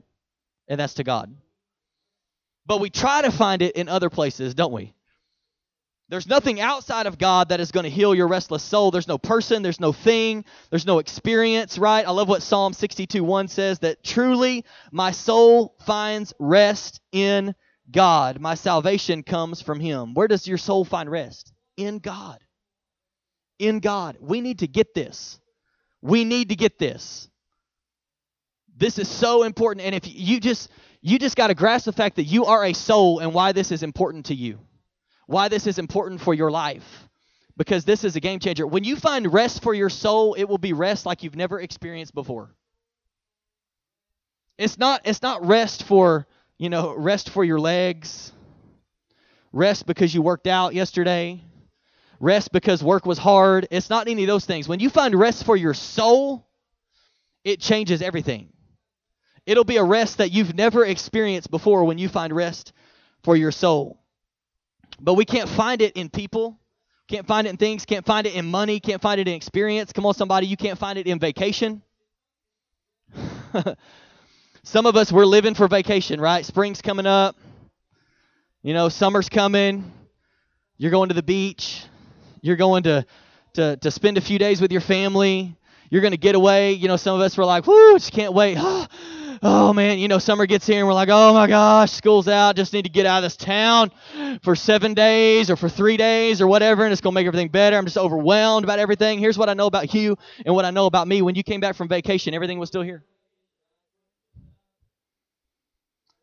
and 0.68 0.80
that's 0.80 0.96
to 0.96 1.04
God. 1.04 1.36
But 2.66 2.80
we 2.80 2.90
try 2.90 3.24
to 3.24 3.32
find 3.32 3.62
it 3.62 3.76
in 3.76 3.90
other 3.90 4.10
places, 4.10 4.54
don't 4.54 4.72
we? 4.72 4.94
There's 6.12 6.28
nothing 6.28 6.60
outside 6.60 7.08
of 7.08 7.18
God 7.18 7.50
that 7.50 7.62
is 7.62 7.72
going 7.72 7.86
to 7.86 7.90
heal 7.90 8.14
your 8.14 8.28
restless 8.28 8.64
soul. 8.64 8.92
There's 8.92 9.08
no 9.08 9.18
person, 9.18 9.64
there's 9.64 9.80
no 9.80 9.94
thing, 9.94 10.44
there's 10.70 10.86
no 10.86 11.00
experience, 11.00 11.78
right? 11.78 12.06
I 12.06 12.12
love 12.12 12.28
what 12.28 12.44
Psalm 12.44 12.74
62 12.74 13.24
1 13.24 13.48
says 13.48 13.80
that 13.80 14.04
truly 14.04 14.66
my 14.92 15.12
soul 15.12 15.74
finds 15.86 16.34
rest 16.38 17.00
in 17.14 17.56
God. 17.89 18.39
My 18.39 18.56
salvation 18.56 19.24
comes 19.24 19.62
from 19.62 19.80
Him. 19.80 20.13
Where 20.13 20.28
does 20.28 20.48
your 20.48 20.57
soul 20.57 20.86
find 20.86 21.10
rest? 21.10 21.51
In 21.78 22.00
God. 22.00 22.39
In 23.60 23.80
God. 23.80 24.18
We 24.19 24.42
need 24.42 24.60
to 24.60 24.67
get 24.67 24.94
this. 24.94 25.39
We 26.01 26.24
need 26.24 26.50
to 26.50 26.56
get 26.56 26.77
this. 26.77 27.29
This 28.75 28.98
is 28.98 29.08
so 29.08 29.44
important. 29.44 29.86
And 29.86 29.96
if 29.96 30.03
you 30.06 30.39
just 30.39 30.70
you 31.01 31.17
just 31.17 31.36
got 31.36 31.48
to 31.48 31.56
grasp 31.56 31.86
the 31.86 31.91
fact 31.91 32.17
that 32.17 32.24
you 32.24 32.46
are 32.46 32.63
a 32.65 32.74
soul 32.74 33.20
and 33.20 33.34
why 33.34 33.51
this 33.51 33.72
is 33.72 33.84
important 33.84 34.27
to 34.27 34.36
you 34.36 34.60
why 35.32 35.48
this 35.48 35.65
is 35.65 35.79
important 35.79 36.22
for 36.22 36.34
your 36.34 36.51
life 36.51 37.08
because 37.58 37.86
this 37.86 38.03
is 38.03 38.15
a 38.15 38.20
game 38.20 38.39
changer. 38.39 38.67
When 38.67 38.84
you 38.84 38.96
find 38.96 39.32
rest 39.32 39.63
for 39.63 39.74
your 39.74 39.89
soul, 39.89 40.34
it 40.34 40.44
will 40.44 40.58
be 40.58 40.74
rest 40.74 41.06
like 41.06 41.24
you've 41.24 41.36
never 41.36 41.60
experienced 41.60 42.13
before. 42.13 42.53
It's 44.58 44.77
not 44.77 45.01
it's 45.06 45.22
not 45.22 45.46
rest 45.46 45.84
for, 45.84 46.27
you 46.62 46.70
know, 46.70 46.94
rest 46.96 47.32
for 47.32 47.44
your 47.44 47.60
legs. 47.60 48.32
Rest 49.51 49.88
because 49.88 50.13
you 50.13 50.22
worked 50.22 50.46
out 50.46 50.75
yesterday. 50.75 51.44
Rest 52.20 52.51
because 52.51 52.84
work 52.84 53.03
was 53.03 53.18
hard. 53.18 53.68
It's 53.72 53.89
not 53.89 54.08
any 54.08 54.22
of 54.22 54.27
those 54.27 54.46
things. 54.46 54.68
When 54.68 54.80
you 54.80 54.91
find 54.91 55.15
rest 55.15 55.44
for 55.44 55.58
your 55.58 55.74
soul, 55.74 56.48
it 57.44 57.62
changes 57.62 58.03
everything. 58.03 58.50
It'll 59.48 59.63
be 59.63 59.77
a 59.77 59.84
rest 59.84 60.20
that 60.20 60.32
you've 60.32 60.53
never 60.53 60.86
experienced 60.86 61.50
before 61.50 61.84
when 61.84 61.98
you 61.98 62.08
find 62.08 62.32
rest 62.32 62.74
for 63.24 63.36
your 63.36 63.51
soul. 63.51 64.00
But 65.00 65.15
we 65.15 65.25
can't 65.25 65.50
find 65.50 65.82
it 65.82 65.98
in 65.98 66.12
people. 66.12 66.60
Can't 67.08 67.25
find 67.25 67.48
it 67.48 67.50
in 67.50 67.58
things. 67.58 67.86
Can't 67.86 68.06
find 68.06 68.27
it 68.27 68.36
in 68.36 68.46
money. 68.46 68.80
Can't 68.80 69.01
find 69.01 69.20
it 69.20 69.27
in 69.27 69.34
experience. 69.34 69.94
Come 69.94 70.06
on, 70.06 70.13
somebody. 70.13 70.46
You 70.46 70.58
can't 70.58 70.77
find 70.77 71.00
it 71.00 71.08
in 71.08 71.18
vacation. 71.18 71.82
Some 74.63 74.86
of 74.86 74.96
us, 74.96 75.12
we're 75.12 75.25
living 75.25 75.56
for 75.56 75.68
vacation, 75.68 76.22
right? 76.22 76.46
Spring's 76.46 76.82
coming 76.82 77.08
up. 77.08 77.36
You 78.62 78.75
know, 78.75 78.89
summer's 78.89 79.27
coming. 79.27 79.91
You're 80.77 80.91
going 80.91 81.10
to 81.10 81.15
the 81.15 81.24
beach. 81.24 81.84
You're 82.41 82.58
going 82.58 82.84
to, 82.84 83.06
to, 83.53 83.77
to 83.77 83.91
spend 83.91 84.20
a 84.20 84.22
few 84.22 84.38
days 84.38 84.62
with 84.62 84.72
your 84.72 84.82
family. 84.82 85.58
You're 85.89 86.01
going 86.01 86.12
to 86.12 86.18
get 86.18 86.36
away. 86.36 86.74
You 86.74 86.88
know, 86.88 86.96
some 86.96 87.15
of 87.15 87.22
us 87.22 87.36
were 87.38 87.46
like, 87.46 87.65
whoo, 87.65 87.96
just 87.96 88.13
can't 88.13 88.34
wait. 88.34 88.58
oh 89.44 89.74
man, 89.74 89.98
you 89.98 90.08
know, 90.08 90.20
summer 90.20 90.46
gets 90.46 90.68
here 90.68 90.77
and 90.77 90.88
we're 90.88 90.94
like, 90.94 91.10
oh 91.12 91.34
my 91.34 91.48
gosh, 91.48 91.91
school's 91.91 92.27
out. 92.27 92.56
Just 92.56 92.72
need 92.72 92.84
to 92.84 92.89
get 92.89 93.08
out 93.08 93.18
of 93.18 93.24
this 93.24 93.36
town 93.36 93.91
for 94.44 94.56
seven 94.56 94.94
days 94.94 95.50
or 95.50 95.56
for 95.56 95.70
three 95.70 95.98
days 95.98 96.39
or 96.39 96.48
whatever, 96.48 96.84
and 96.84 96.91
it's 96.91 97.01
going 97.01 97.13
to 97.13 97.15
make 97.15 97.25
everything 97.25 97.50
better. 97.50 97.77
I'm 97.77 97.86
just 97.86 97.98
overwhelmed 97.98 98.63
about 98.63 98.77
everything. 98.77 99.18
Here's 99.18 99.39
what 99.39 99.50
I 99.50 99.56
know 99.56 99.65
about 99.65 99.94
you 99.96 100.18
and 100.46 100.53
what 100.53 100.65
I 100.65 100.70
know 100.70 100.86
about 100.86 101.08
me. 101.08 101.24
When 101.24 101.34
you 101.34 101.44
came 101.44 101.62
back 101.62 101.75
from 101.75 101.88
vacation, 101.88 102.36
everything 102.36 102.60
was 102.60 102.70
still 102.70 102.84
here. 102.84 103.03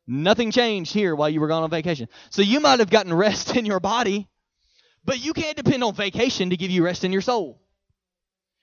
Nothing 0.08 0.50
changed 0.52 0.94
here 0.94 1.14
while 1.14 1.30
you 1.30 1.40
were 1.40 1.48
gone 1.48 1.64
on 1.64 1.70
vacation. 1.70 2.08
So 2.30 2.42
you 2.42 2.60
might 2.60 2.80
have 2.80 2.90
gotten 2.90 3.14
rest 3.28 3.56
in 3.56 3.66
your 3.66 3.80
body, 3.80 4.26
But 5.04 5.24
you 5.24 5.34
can't 5.34 5.56
depend 5.56 5.84
on 5.84 5.94
vacation 5.94 6.50
to 6.50 6.56
give 6.58 6.70
you 6.70 6.84
rest 6.84 7.04
in 7.04 7.12
your 7.12 7.22
soul. 7.22 7.60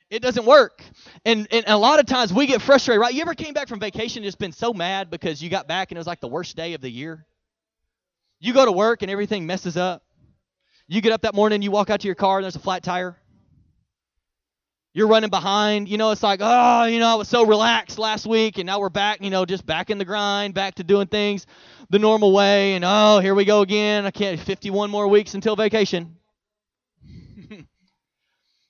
It 0.09 0.21
doesn't 0.21 0.45
work. 0.45 0.83
And, 1.25 1.47
and 1.51 1.65
a 1.67 1.77
lot 1.77 1.99
of 1.99 2.07
times 2.07 2.33
we 2.33 2.47
get 2.47 2.61
frustrated, 2.61 3.01
right? 3.01 3.13
You 3.13 3.21
ever 3.21 3.35
came 3.35 3.53
back 3.53 3.67
from 3.69 3.79
vacation 3.79 4.19
and 4.23 4.27
just 4.27 4.39
been 4.39 4.53
so 4.53 4.73
mad 4.73 5.09
because 5.11 5.41
you 5.43 5.49
got 5.49 5.67
back 5.67 5.91
and 5.91 5.97
it 5.97 5.99
was 5.99 6.07
like 6.07 6.21
the 6.21 6.29
worst 6.29 6.55
day 6.55 6.73
of 6.73 6.81
the 6.81 6.89
year? 6.89 7.25
You 8.39 8.53
go 8.53 8.65
to 8.65 8.71
work 8.71 9.01
and 9.03 9.11
everything 9.11 9.47
messes 9.47 9.77
up. 9.77 10.03
You 10.87 11.01
get 11.01 11.13
up 11.13 11.23
that 11.23 11.35
morning, 11.35 11.61
you 11.63 11.71
walk 11.71 11.89
out 11.89 12.01
to 12.01 12.07
your 12.07 12.15
car 12.15 12.37
and 12.37 12.45
there's 12.45 12.55
a 12.55 12.59
flat 12.59 12.83
tire. 12.83 13.17
You're 14.95 15.09
running 15.09 15.29
behind. 15.29 15.89
You 15.89 15.97
know, 15.97 16.11
it's 16.11 16.23
like, 16.23 16.39
oh, 16.41 16.85
you 16.85 16.99
know, 16.99 17.07
I 17.07 17.15
was 17.15 17.27
so 17.27 17.45
relaxed 17.45 17.99
last 17.99 18.25
week 18.25 18.59
and 18.59 18.65
now 18.65 18.79
we're 18.79 18.87
back, 18.87 19.21
you 19.21 19.29
know, 19.29 19.43
just 19.43 19.65
back 19.65 19.89
in 19.89 19.97
the 19.97 20.05
grind, 20.05 20.53
back 20.53 20.75
to 20.75 20.85
doing 20.85 21.07
things 21.07 21.45
the 21.89 21.99
normal 21.99 22.31
way. 22.31 22.75
And 22.75 22.85
oh, 22.87 23.19
here 23.19 23.35
we 23.35 23.43
go 23.43 23.59
again. 23.59 24.05
I 24.05 24.11
can't, 24.11 24.39
51 24.39 24.89
more 24.89 25.09
weeks 25.09 25.33
until 25.33 25.57
vacation. 25.57 26.15
and 27.51 27.65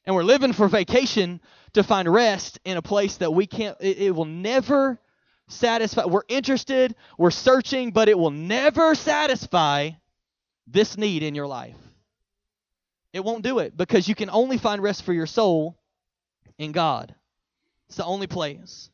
we're 0.07 0.23
living 0.23 0.51
for 0.51 0.67
vacation 0.67 1.41
to 1.73 1.83
find 1.83 2.11
rest 2.11 2.57
in 2.65 2.77
a 2.77 2.81
place 2.81 3.17
that 3.17 3.31
we 3.31 3.45
can't, 3.45 3.77
it, 3.79 3.99
it 3.99 4.11
will 4.15 4.25
never 4.25 4.99
satisfy. 5.47 6.05
We're 6.05 6.23
interested, 6.27 6.95
we're 7.19 7.29
searching, 7.29 7.91
but 7.91 8.09
it 8.09 8.17
will 8.17 8.31
never 8.31 8.95
satisfy 8.95 9.91
this 10.65 10.97
need 10.97 11.21
in 11.21 11.35
your 11.35 11.45
life. 11.45 11.77
It 13.13 13.23
won't 13.23 13.43
do 13.43 13.59
it 13.59 13.77
because 13.77 14.07
you 14.07 14.15
can 14.15 14.31
only 14.31 14.57
find 14.57 14.81
rest 14.81 15.03
for 15.03 15.13
your 15.13 15.27
soul 15.27 15.77
in 16.57 16.71
God. 16.71 17.13
It's 17.87 17.97
the 17.97 18.05
only 18.05 18.27
place. 18.27 18.89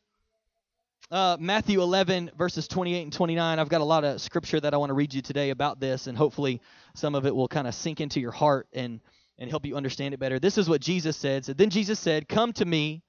Uh, 1.10 1.36
Matthew 1.38 1.82
11, 1.82 2.30
verses 2.38 2.66
28 2.68 3.02
and 3.02 3.12
29. 3.12 3.58
I've 3.58 3.68
got 3.68 3.82
a 3.82 3.84
lot 3.84 4.04
of 4.04 4.20
scripture 4.20 4.58
that 4.60 4.72
I 4.72 4.78
want 4.78 4.90
to 4.90 4.94
read 4.94 5.12
you 5.12 5.20
today 5.20 5.50
about 5.50 5.78
this, 5.78 6.06
and 6.06 6.16
hopefully 6.16 6.60
some 6.94 7.14
of 7.14 7.26
it 7.26 7.34
will 7.34 7.48
kind 7.48 7.66
of 7.66 7.74
sink 7.74 8.00
into 8.00 8.18
your 8.18 8.30
heart 8.30 8.66
and, 8.72 9.00
and 9.38 9.50
help 9.50 9.66
you 9.66 9.76
understand 9.76 10.14
it 10.14 10.20
better. 10.20 10.38
This 10.38 10.56
is 10.56 10.68
what 10.68 10.80
Jesus 10.80 11.16
said. 11.16 11.44
So 11.44 11.52
then 11.52 11.68
Jesus 11.68 12.00
said, 12.00 12.28
Come 12.28 12.54
to 12.54 12.64
me, 12.64 13.02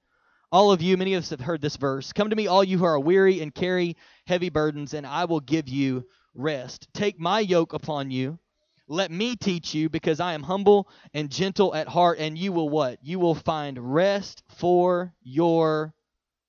all 0.52 0.70
of 0.70 0.82
you, 0.82 0.96
many 0.96 1.14
of 1.14 1.22
us 1.22 1.30
have 1.30 1.40
heard 1.40 1.62
this 1.62 1.76
verse. 1.76 2.12
Come 2.12 2.30
to 2.30 2.36
me, 2.36 2.46
all 2.46 2.62
you 2.62 2.78
who 2.78 2.84
are 2.84 3.00
weary 3.00 3.40
and 3.40 3.54
carry 3.54 3.96
heavy 4.26 4.50
burdens, 4.50 4.92
and 4.92 5.06
I 5.06 5.24
will 5.24 5.40
give 5.40 5.68
you 5.68 6.04
rest. 6.34 6.88
Take 6.92 7.18
my 7.18 7.40
yoke 7.40 7.72
upon 7.72 8.10
you. 8.10 8.38
Let 8.86 9.10
me 9.10 9.34
teach 9.36 9.74
you, 9.74 9.88
because 9.88 10.20
I 10.20 10.34
am 10.34 10.42
humble 10.42 10.88
and 11.14 11.30
gentle 11.30 11.74
at 11.74 11.88
heart, 11.88 12.18
and 12.18 12.36
you 12.36 12.52
will 12.52 12.68
what? 12.68 12.98
You 13.02 13.18
will 13.18 13.34
find 13.34 13.94
rest 13.94 14.42
for 14.56 15.14
your 15.22 15.94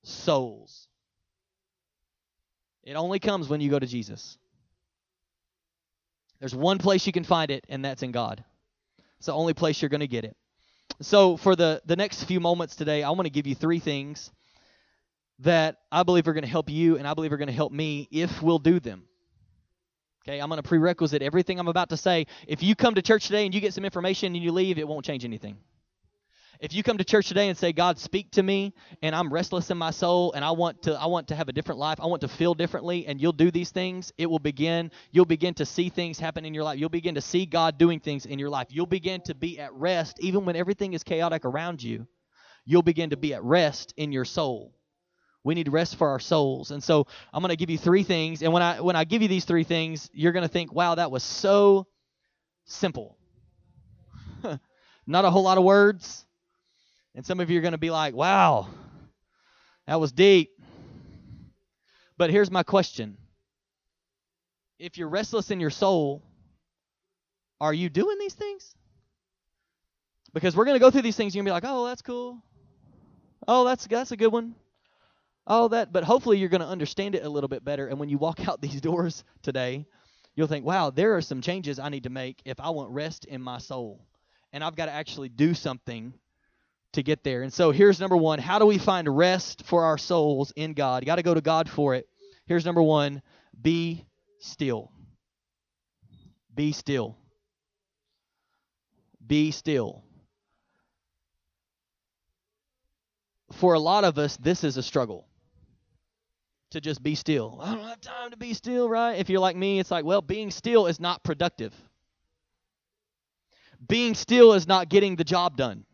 souls. 0.03 0.87
It 2.83 2.95
only 2.95 3.19
comes 3.19 3.47
when 3.47 3.61
you 3.61 3.69
go 3.69 3.79
to 3.79 3.87
Jesus. 3.87 4.37
There's 6.39 6.53
one 6.53 6.77
place 6.77 7.07
you 7.07 7.13
can 7.13 7.23
find 7.23 7.51
it, 7.51 7.65
and 7.69 7.85
that's 7.85 8.03
in 8.03 8.11
God. 8.11 8.43
It's 9.17 9.27
the 9.27 9.33
only 9.33 9.53
place 9.53 9.81
you're 9.81 9.89
going 9.89 10.01
to 10.01 10.07
get 10.07 10.25
it. 10.25 10.35
So, 11.01 11.37
for 11.37 11.55
the, 11.55 11.81
the 11.85 11.95
next 11.95 12.25
few 12.25 12.39
moments 12.39 12.75
today, 12.75 13.01
I 13.01 13.09
want 13.11 13.25
to 13.25 13.31
give 13.31 13.47
you 13.47 13.55
three 13.55 13.79
things 13.79 14.29
that 15.39 15.77
I 15.91 16.03
believe 16.03 16.27
are 16.27 16.33
going 16.33 16.43
to 16.43 16.49
help 16.49 16.69
you 16.69 16.97
and 16.97 17.07
I 17.07 17.13
believe 17.13 17.33
are 17.33 17.37
going 17.37 17.47
to 17.47 17.53
help 17.53 17.71
me 17.71 18.07
if 18.11 18.41
we'll 18.41 18.59
do 18.59 18.79
them. 18.79 19.03
Okay, 20.27 20.39
I'm 20.39 20.49
going 20.49 20.61
to 20.61 20.67
prerequisite 20.67 21.21
everything 21.21 21.59
I'm 21.59 21.67
about 21.67 21.89
to 21.89 21.97
say. 21.97 22.25
If 22.47 22.63
you 22.63 22.75
come 22.75 22.95
to 22.95 23.01
church 23.03 23.27
today 23.27 23.45
and 23.45 23.53
you 23.53 23.61
get 23.61 23.75
some 23.75 23.85
information 23.85 24.33
and 24.33 24.43
you 24.43 24.51
leave, 24.51 24.79
it 24.79 24.87
won't 24.87 25.05
change 25.05 25.23
anything. 25.23 25.57
If 26.59 26.73
you 26.73 26.81
come 26.83 26.97
to 26.97 27.03
church 27.03 27.27
today 27.27 27.49
and 27.49 27.57
say, 27.57 27.73
God, 27.73 27.99
speak 27.99 28.31
to 28.31 28.41
me, 28.41 28.73
and 29.03 29.13
I'm 29.13 29.31
restless 29.31 29.69
in 29.69 29.77
my 29.77 29.91
soul, 29.91 30.31
and 30.33 30.43
I 30.43 30.51
want 30.51 30.83
to, 30.83 30.99
I 30.99 31.05
want 31.07 31.27
to 31.27 31.35
have 31.35 31.49
a 31.49 31.51
different 31.51 31.79
life, 31.79 31.99
I 32.01 32.07
want 32.07 32.21
to 32.21 32.27
feel 32.27 32.53
differently, 32.53 33.05
and 33.05 33.21
you'll 33.21 33.33
do 33.33 33.51
these 33.51 33.71
things, 33.71 34.13
it 34.17 34.25
will 34.25 34.39
begin. 34.39 34.89
You'll 35.11 35.25
begin 35.25 35.53
to 35.55 35.65
see 35.65 35.89
things 35.89 36.17
happen 36.17 36.45
in 36.45 36.53
your 36.53 36.63
life. 36.63 36.79
You'll 36.79 36.89
begin 36.89 37.15
to 37.15 37.21
see 37.21 37.45
God 37.45 37.77
doing 37.77 37.99
things 37.99 38.25
in 38.25 38.39
your 38.39 38.49
life. 38.49 38.67
You'll 38.69 38.85
begin 38.85 39.21
to 39.25 39.35
be 39.35 39.59
at 39.59 39.73
rest, 39.73 40.17
even 40.21 40.45
when 40.45 40.55
everything 40.55 40.93
is 40.93 41.03
chaotic 41.03 41.45
around 41.45 41.83
you. 41.83 42.07
You'll 42.63 42.83
begin 42.83 43.11
to 43.11 43.17
be 43.17 43.33
at 43.33 43.43
rest 43.43 43.93
in 43.97 44.11
your 44.11 44.25
soul. 44.25 44.73
We 45.45 45.55
need 45.55 45.69
rest 45.69 45.95
for 45.95 46.09
our 46.09 46.19
souls. 46.19 46.71
And 46.71 46.83
so 46.83 47.07
I'm 47.33 47.41
going 47.41 47.51
to 47.51 47.55
give 47.55 47.69
you 47.69 47.77
three 47.77 48.03
things. 48.03 48.41
And 48.41 48.51
when 48.51 48.61
I 48.61 48.81
when 48.81 48.97
I 48.97 49.05
give 49.05 49.21
you 49.21 49.29
these 49.29 49.45
three 49.45 49.63
things, 49.63 50.09
you're 50.11 50.33
going 50.33 50.43
to 50.43 50.51
think, 50.51 50.73
wow, 50.73 50.95
that 50.95 51.09
was 51.09 51.23
so 51.23 51.87
simple. 52.65 53.17
Not 55.07 55.23
a 55.23 55.29
whole 55.29 55.43
lot 55.43 55.57
of 55.57 55.63
words 55.63 56.25
and 57.15 57.25
some 57.25 57.39
of 57.39 57.49
you 57.49 57.57
are 57.57 57.61
going 57.61 57.71
to 57.71 57.77
be 57.77 57.91
like, 57.91 58.13
wow, 58.13 58.67
that 59.87 59.99
was 59.99 60.11
deep. 60.11 60.51
But 62.17 62.29
here's 62.29 62.51
my 62.51 62.63
question 62.63 63.17
If 64.77 64.97
you're 64.97 65.07
restless 65.07 65.49
in 65.49 65.59
your 65.61 65.69
soul, 65.69 66.21
are 67.61 67.73
you 67.73 67.89
doing 67.89 68.17
these 68.19 68.33
things? 68.33 68.75
Because 70.33 70.55
we're 70.55 70.65
going 70.65 70.75
to 70.75 70.81
go 70.81 70.91
through 70.91 71.03
these 71.03 71.15
things, 71.15 71.33
you're 71.33 71.45
going 71.45 71.55
to 71.55 71.61
be 71.61 71.67
like, 71.67 71.73
oh, 71.73 71.85
that's 71.85 72.01
cool. 72.01 72.41
Oh, 73.47 73.63
that's, 73.63 73.87
that's 73.87 74.11
a 74.11 74.17
good 74.17 74.33
one. 74.33 74.55
Oh, 75.47 75.67
that, 75.67 75.93
but 75.93 76.03
hopefully 76.03 76.39
you're 76.39 76.49
going 76.49 76.61
to 76.61 76.67
understand 76.67 77.13
it 77.13 77.23
a 77.23 77.29
little 77.29 77.47
bit 77.47 77.63
better. 77.63 77.87
And 77.87 77.99
when 77.99 78.09
you 78.09 78.17
walk 78.17 78.39
out 78.47 78.61
these 78.61 78.81
doors 78.81 79.23
today, 79.43 79.85
you'll 80.35 80.47
think, 80.47 80.65
wow, 80.65 80.89
there 80.89 81.15
are 81.15 81.21
some 81.21 81.41
changes 81.41 81.79
I 81.79 81.89
need 81.89 82.03
to 82.03 82.09
make 82.09 82.41
if 82.45 82.59
I 82.59 82.69
want 82.71 82.91
rest 82.91 83.25
in 83.25 83.41
my 83.41 83.59
soul. 83.59 84.05
And 84.51 84.63
I've 84.63 84.75
got 84.75 84.85
to 84.85 84.91
actually 84.91 85.29
do 85.29 85.53
something 85.53 86.13
to 86.93 87.03
get 87.03 87.23
there. 87.23 87.43
And 87.43 87.53
so 87.53 87.71
here's 87.71 87.99
number 87.99 88.17
one 88.17 88.39
how 88.39 88.57
do 88.57 88.65
we 88.65 88.77
find 88.77 89.15
rest 89.15 89.63
for 89.65 89.83
our 89.83 89.97
souls 89.97 90.51
in 90.55 90.73
God? 90.73 91.03
You 91.03 91.05
got 91.05 91.17
to 91.17 91.23
go 91.23 91.33
to 91.33 91.41
God 91.41 91.69
for 91.69 91.93
it. 91.95 92.07
Here's 92.47 92.65
number 92.65 92.81
one 92.81 93.21
be 93.61 94.05
still. 94.39 94.91
Be 96.53 96.71
still. 96.71 97.17
Be 99.25 99.51
still. 99.51 100.03
For 103.51 103.73
a 103.73 103.79
lot 103.79 104.03
of 104.03 104.17
us, 104.17 104.37
this 104.37 104.63
is 104.63 104.77
a 104.77 104.83
struggle 104.83 105.27
to 106.71 106.81
just 106.81 107.01
be 107.01 107.15
still. 107.15 107.59
I 107.61 107.75
don't 107.75 107.87
have 107.87 108.01
time 108.01 108.31
to 108.31 108.37
be 108.37 108.53
still, 108.53 108.89
right? 108.89 109.13
If 109.13 109.29
you're 109.29 109.39
like 109.39 109.55
me, 109.55 109.79
it's 109.79 109.91
like, 109.91 110.05
well, 110.05 110.21
being 110.21 110.51
still 110.51 110.87
is 110.87 110.99
not 110.99 111.23
productive. 111.23 111.73
Being 113.87 114.15
still 114.15 114.53
is 114.53 114.67
not 114.67 114.89
getting 114.89 115.15
the 115.15 115.23
job 115.23 115.57
done 115.57 115.85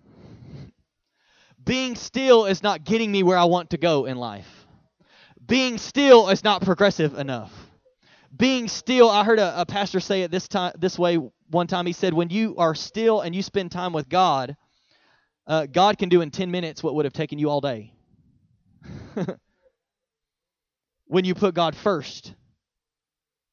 being 1.63 1.95
still 1.95 2.45
is 2.45 2.63
not 2.63 2.83
getting 2.83 3.11
me 3.11 3.23
where 3.23 3.37
I 3.37 3.45
want 3.45 3.71
to 3.71 3.77
go 3.77 4.05
in 4.05 4.17
life. 4.17 4.65
Being 5.45 5.77
still 5.77 6.29
is 6.29 6.43
not 6.43 6.61
progressive 6.61 7.17
enough. 7.17 7.51
Being 8.35 8.67
still, 8.67 9.09
I 9.09 9.23
heard 9.23 9.39
a, 9.39 9.61
a 9.61 9.65
pastor 9.65 9.99
say 9.99 10.21
it 10.23 10.31
this 10.31 10.47
time 10.47 10.73
this 10.79 10.97
way 10.97 11.17
one 11.49 11.67
time. 11.67 11.85
He 11.85 11.93
said, 11.93 12.13
"When 12.13 12.29
you 12.29 12.55
are 12.57 12.73
still 12.73 13.21
and 13.21 13.35
you 13.35 13.43
spend 13.43 13.71
time 13.71 13.91
with 13.91 14.07
God, 14.07 14.55
uh, 15.47 15.65
God 15.65 15.97
can 15.97 16.07
do 16.07 16.21
in 16.21 16.31
ten 16.31 16.49
minutes 16.49 16.81
what 16.81 16.95
would 16.95 17.05
have 17.05 17.13
taken 17.13 17.39
you 17.39 17.49
all 17.49 17.59
day." 17.59 17.93
when 21.11 21.25
you 21.25 21.35
put 21.35 21.53
God 21.53 21.75
first, 21.75 22.33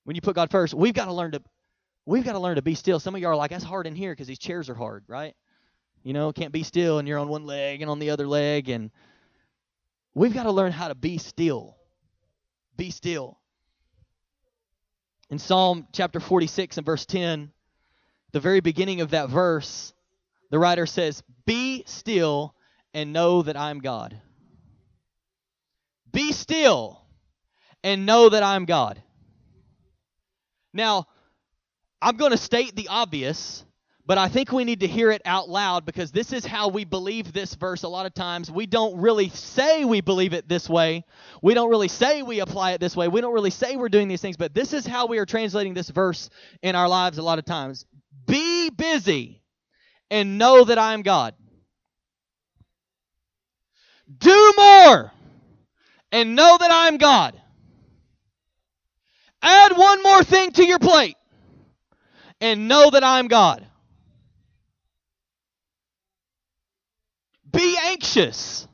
when 0.04 0.14
you 0.14 0.22
put 0.22 0.36
God 0.36 0.48
first, 0.48 0.74
we've 0.74 0.94
got 0.94 1.06
to 1.06 1.12
learn 1.12 1.32
to 1.32 1.42
we've 2.06 2.22
got 2.22 2.34
to 2.34 2.38
learn 2.38 2.54
to 2.54 2.62
be 2.62 2.76
still. 2.76 3.00
Some 3.00 3.16
of 3.16 3.20
you 3.20 3.26
are 3.26 3.34
like, 3.34 3.50
"That's 3.50 3.64
hard 3.64 3.88
in 3.88 3.96
here 3.96 4.12
because 4.12 4.28
these 4.28 4.38
chairs 4.38 4.70
are 4.70 4.76
hard," 4.76 5.02
right? 5.08 5.34
You 6.04 6.12
know, 6.12 6.32
can't 6.32 6.52
be 6.52 6.62
still 6.62 7.00
and 7.00 7.08
you're 7.08 7.18
on 7.18 7.26
one 7.26 7.46
leg 7.46 7.82
and 7.82 7.90
on 7.90 7.98
the 7.98 8.10
other 8.10 8.28
leg. 8.28 8.68
And 8.68 8.92
we've 10.14 10.32
got 10.32 10.44
to 10.44 10.52
learn 10.52 10.70
how 10.70 10.86
to 10.86 10.94
be 10.94 11.18
still. 11.18 11.76
Be 12.76 12.92
still. 12.92 13.40
In 15.28 15.40
Psalm 15.40 15.88
chapter 15.92 16.20
46 16.20 16.76
and 16.76 16.86
verse 16.86 17.06
10, 17.06 17.50
the 18.30 18.38
very 18.38 18.60
beginning 18.60 19.00
of 19.00 19.10
that 19.10 19.30
verse, 19.30 19.92
the 20.52 20.60
writer 20.60 20.86
says, 20.86 21.24
Be 21.44 21.82
still 21.88 22.54
and 22.94 23.12
know 23.12 23.42
that 23.42 23.56
I'm 23.56 23.80
God. 23.80 24.18
Be 26.12 26.30
still 26.30 27.07
and 27.88 28.06
know 28.06 28.28
that 28.28 28.42
I'm 28.42 28.64
God. 28.64 29.02
Now, 30.74 31.06
I'm 32.02 32.16
going 32.16 32.32
to 32.32 32.36
state 32.36 32.76
the 32.76 32.88
obvious 32.88 33.64
but 34.08 34.16
I 34.16 34.28
think 34.28 34.52
we 34.52 34.64
need 34.64 34.80
to 34.80 34.86
hear 34.86 35.10
it 35.10 35.20
out 35.26 35.50
loud 35.50 35.84
because 35.84 36.10
this 36.10 36.32
is 36.32 36.42
how 36.42 36.68
we 36.68 36.86
believe 36.86 37.30
this 37.30 37.54
verse 37.54 37.82
a 37.82 37.90
lot 37.90 38.06
of 38.06 38.14
times. 38.14 38.50
We 38.50 38.64
don't 38.64 38.98
really 39.02 39.28
say 39.28 39.84
we 39.84 40.00
believe 40.00 40.32
it 40.32 40.48
this 40.48 40.66
way. 40.66 41.04
We 41.42 41.52
don't 41.52 41.68
really 41.68 41.88
say 41.88 42.22
we 42.22 42.40
apply 42.40 42.72
it 42.72 42.80
this 42.80 42.96
way. 42.96 43.08
We 43.08 43.20
don't 43.20 43.34
really 43.34 43.50
say 43.50 43.76
we're 43.76 43.90
doing 43.90 44.08
these 44.08 44.22
things, 44.22 44.38
but 44.38 44.54
this 44.54 44.72
is 44.72 44.86
how 44.86 45.08
we 45.08 45.18
are 45.18 45.26
translating 45.26 45.74
this 45.74 45.90
verse 45.90 46.30
in 46.62 46.74
our 46.74 46.88
lives 46.88 47.18
a 47.18 47.22
lot 47.22 47.38
of 47.38 47.44
times. 47.44 47.84
Be 48.26 48.70
busy 48.70 49.42
and 50.10 50.38
know 50.38 50.64
that 50.64 50.78
I 50.78 50.94
am 50.94 51.02
God. 51.02 51.34
Do 54.16 54.54
more 54.56 55.12
and 56.12 56.34
know 56.34 56.56
that 56.58 56.70
I 56.70 56.88
am 56.88 56.96
God. 56.96 57.38
Add 59.42 59.76
one 59.76 60.02
more 60.02 60.24
thing 60.24 60.52
to 60.52 60.64
your 60.64 60.78
plate 60.78 61.16
and 62.40 62.68
know 62.68 62.90
that 62.90 63.04
I'm 63.04 63.28
God. 63.28 63.66
Be 67.50 67.76
anxious 67.86 68.66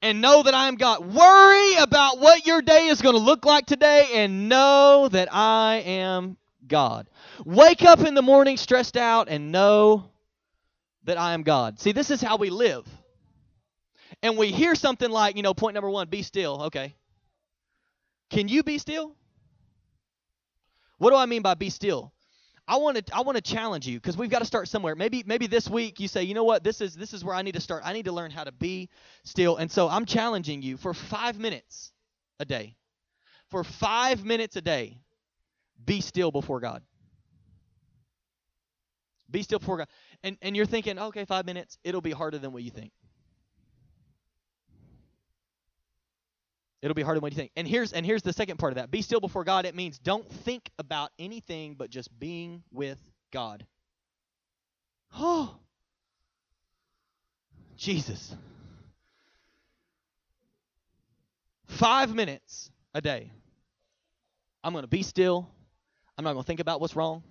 and 0.00 0.20
know 0.20 0.42
that 0.42 0.54
I 0.54 0.68
am 0.68 0.76
God. 0.76 1.12
Worry 1.12 1.76
about 1.76 2.18
what 2.20 2.46
your 2.46 2.62
day 2.62 2.86
is 2.86 3.02
going 3.02 3.14
to 3.14 3.20
look 3.20 3.44
like 3.44 3.66
today 3.66 4.06
and 4.14 4.48
know 4.48 5.08
that 5.10 5.28
I 5.32 5.82
am 5.84 6.36
God. 6.66 7.08
Wake 7.44 7.82
up 7.82 8.00
in 8.00 8.14
the 8.14 8.22
morning 8.22 8.56
stressed 8.56 8.96
out 8.96 9.28
and 9.28 9.52
know 9.52 10.10
that 11.04 11.18
I 11.18 11.34
am 11.34 11.42
God. 11.42 11.80
See, 11.80 11.92
this 11.92 12.10
is 12.10 12.20
how 12.20 12.36
we 12.36 12.50
live. 12.50 12.86
And 14.22 14.36
we 14.36 14.48
hear 14.48 14.74
something 14.74 15.10
like, 15.10 15.36
you 15.36 15.42
know, 15.42 15.54
point 15.54 15.74
number 15.74 15.90
one, 15.90 16.08
be 16.08 16.22
still. 16.22 16.62
Okay. 16.64 16.94
Can 18.30 18.48
you 18.48 18.62
be 18.62 18.78
still? 18.78 19.14
What 20.98 21.10
do 21.10 21.16
I 21.16 21.26
mean 21.26 21.42
by 21.42 21.54
be 21.54 21.70
still? 21.70 22.12
I 22.66 22.76
want 22.76 23.06
to 23.06 23.16
I 23.16 23.22
want 23.22 23.36
to 23.36 23.42
challenge 23.42 23.86
you 23.86 23.98
because 23.98 24.16
we've 24.16 24.28
got 24.28 24.40
to 24.40 24.44
start 24.44 24.68
somewhere. 24.68 24.94
Maybe 24.94 25.22
maybe 25.24 25.46
this 25.46 25.68
week 25.70 26.00
you 26.00 26.06
say, 26.06 26.24
you 26.24 26.34
know 26.34 26.44
what, 26.44 26.62
this 26.62 26.82
is 26.82 26.94
this 26.94 27.14
is 27.14 27.24
where 27.24 27.34
I 27.34 27.40
need 27.40 27.54
to 27.54 27.62
start. 27.62 27.82
I 27.86 27.94
need 27.94 28.04
to 28.04 28.12
learn 28.12 28.30
how 28.30 28.44
to 28.44 28.52
be 28.52 28.90
still. 29.24 29.56
And 29.56 29.70
so 29.70 29.88
I'm 29.88 30.04
challenging 30.04 30.60
you 30.60 30.76
for 30.76 30.92
five 30.92 31.38
minutes 31.38 31.92
a 32.38 32.44
day. 32.44 32.76
For 33.50 33.64
five 33.64 34.22
minutes 34.22 34.56
a 34.56 34.60
day, 34.60 34.98
be 35.82 36.02
still 36.02 36.30
before 36.30 36.60
God. 36.60 36.82
Be 39.30 39.42
still 39.42 39.60
before 39.60 39.78
God. 39.78 39.88
And 40.22 40.36
and 40.42 40.54
you're 40.54 40.66
thinking, 40.66 40.98
okay, 40.98 41.24
five 41.24 41.46
minutes, 41.46 41.78
it'll 41.84 42.02
be 42.02 42.10
harder 42.10 42.36
than 42.36 42.52
what 42.52 42.62
you 42.62 42.70
think. 42.70 42.92
It'll 46.80 46.94
be 46.94 47.02
harder 47.02 47.18
than 47.18 47.22
what 47.22 47.32
you 47.32 47.36
think. 47.36 47.50
And 47.56 47.66
here's 47.66 47.92
and 47.92 48.06
here's 48.06 48.22
the 48.22 48.32
second 48.32 48.58
part 48.58 48.72
of 48.72 48.76
that. 48.76 48.90
Be 48.90 49.02
still 49.02 49.20
before 49.20 49.44
God. 49.44 49.66
It 49.66 49.74
means 49.74 49.98
don't 49.98 50.28
think 50.44 50.70
about 50.78 51.10
anything 51.18 51.74
but 51.74 51.90
just 51.90 52.16
being 52.18 52.62
with 52.72 52.98
God. 53.32 53.66
Oh, 55.14 55.56
Jesus. 57.76 58.34
Five 61.66 62.14
minutes 62.14 62.70
a 62.94 63.00
day. 63.00 63.30
I'm 64.62 64.72
going 64.72 64.82
to 64.82 64.88
be 64.88 65.02
still. 65.02 65.48
I'm 66.16 66.24
not 66.24 66.32
going 66.32 66.42
to 66.42 66.46
think 66.46 66.60
about 66.60 66.80
what's 66.80 66.96
wrong. 66.96 67.22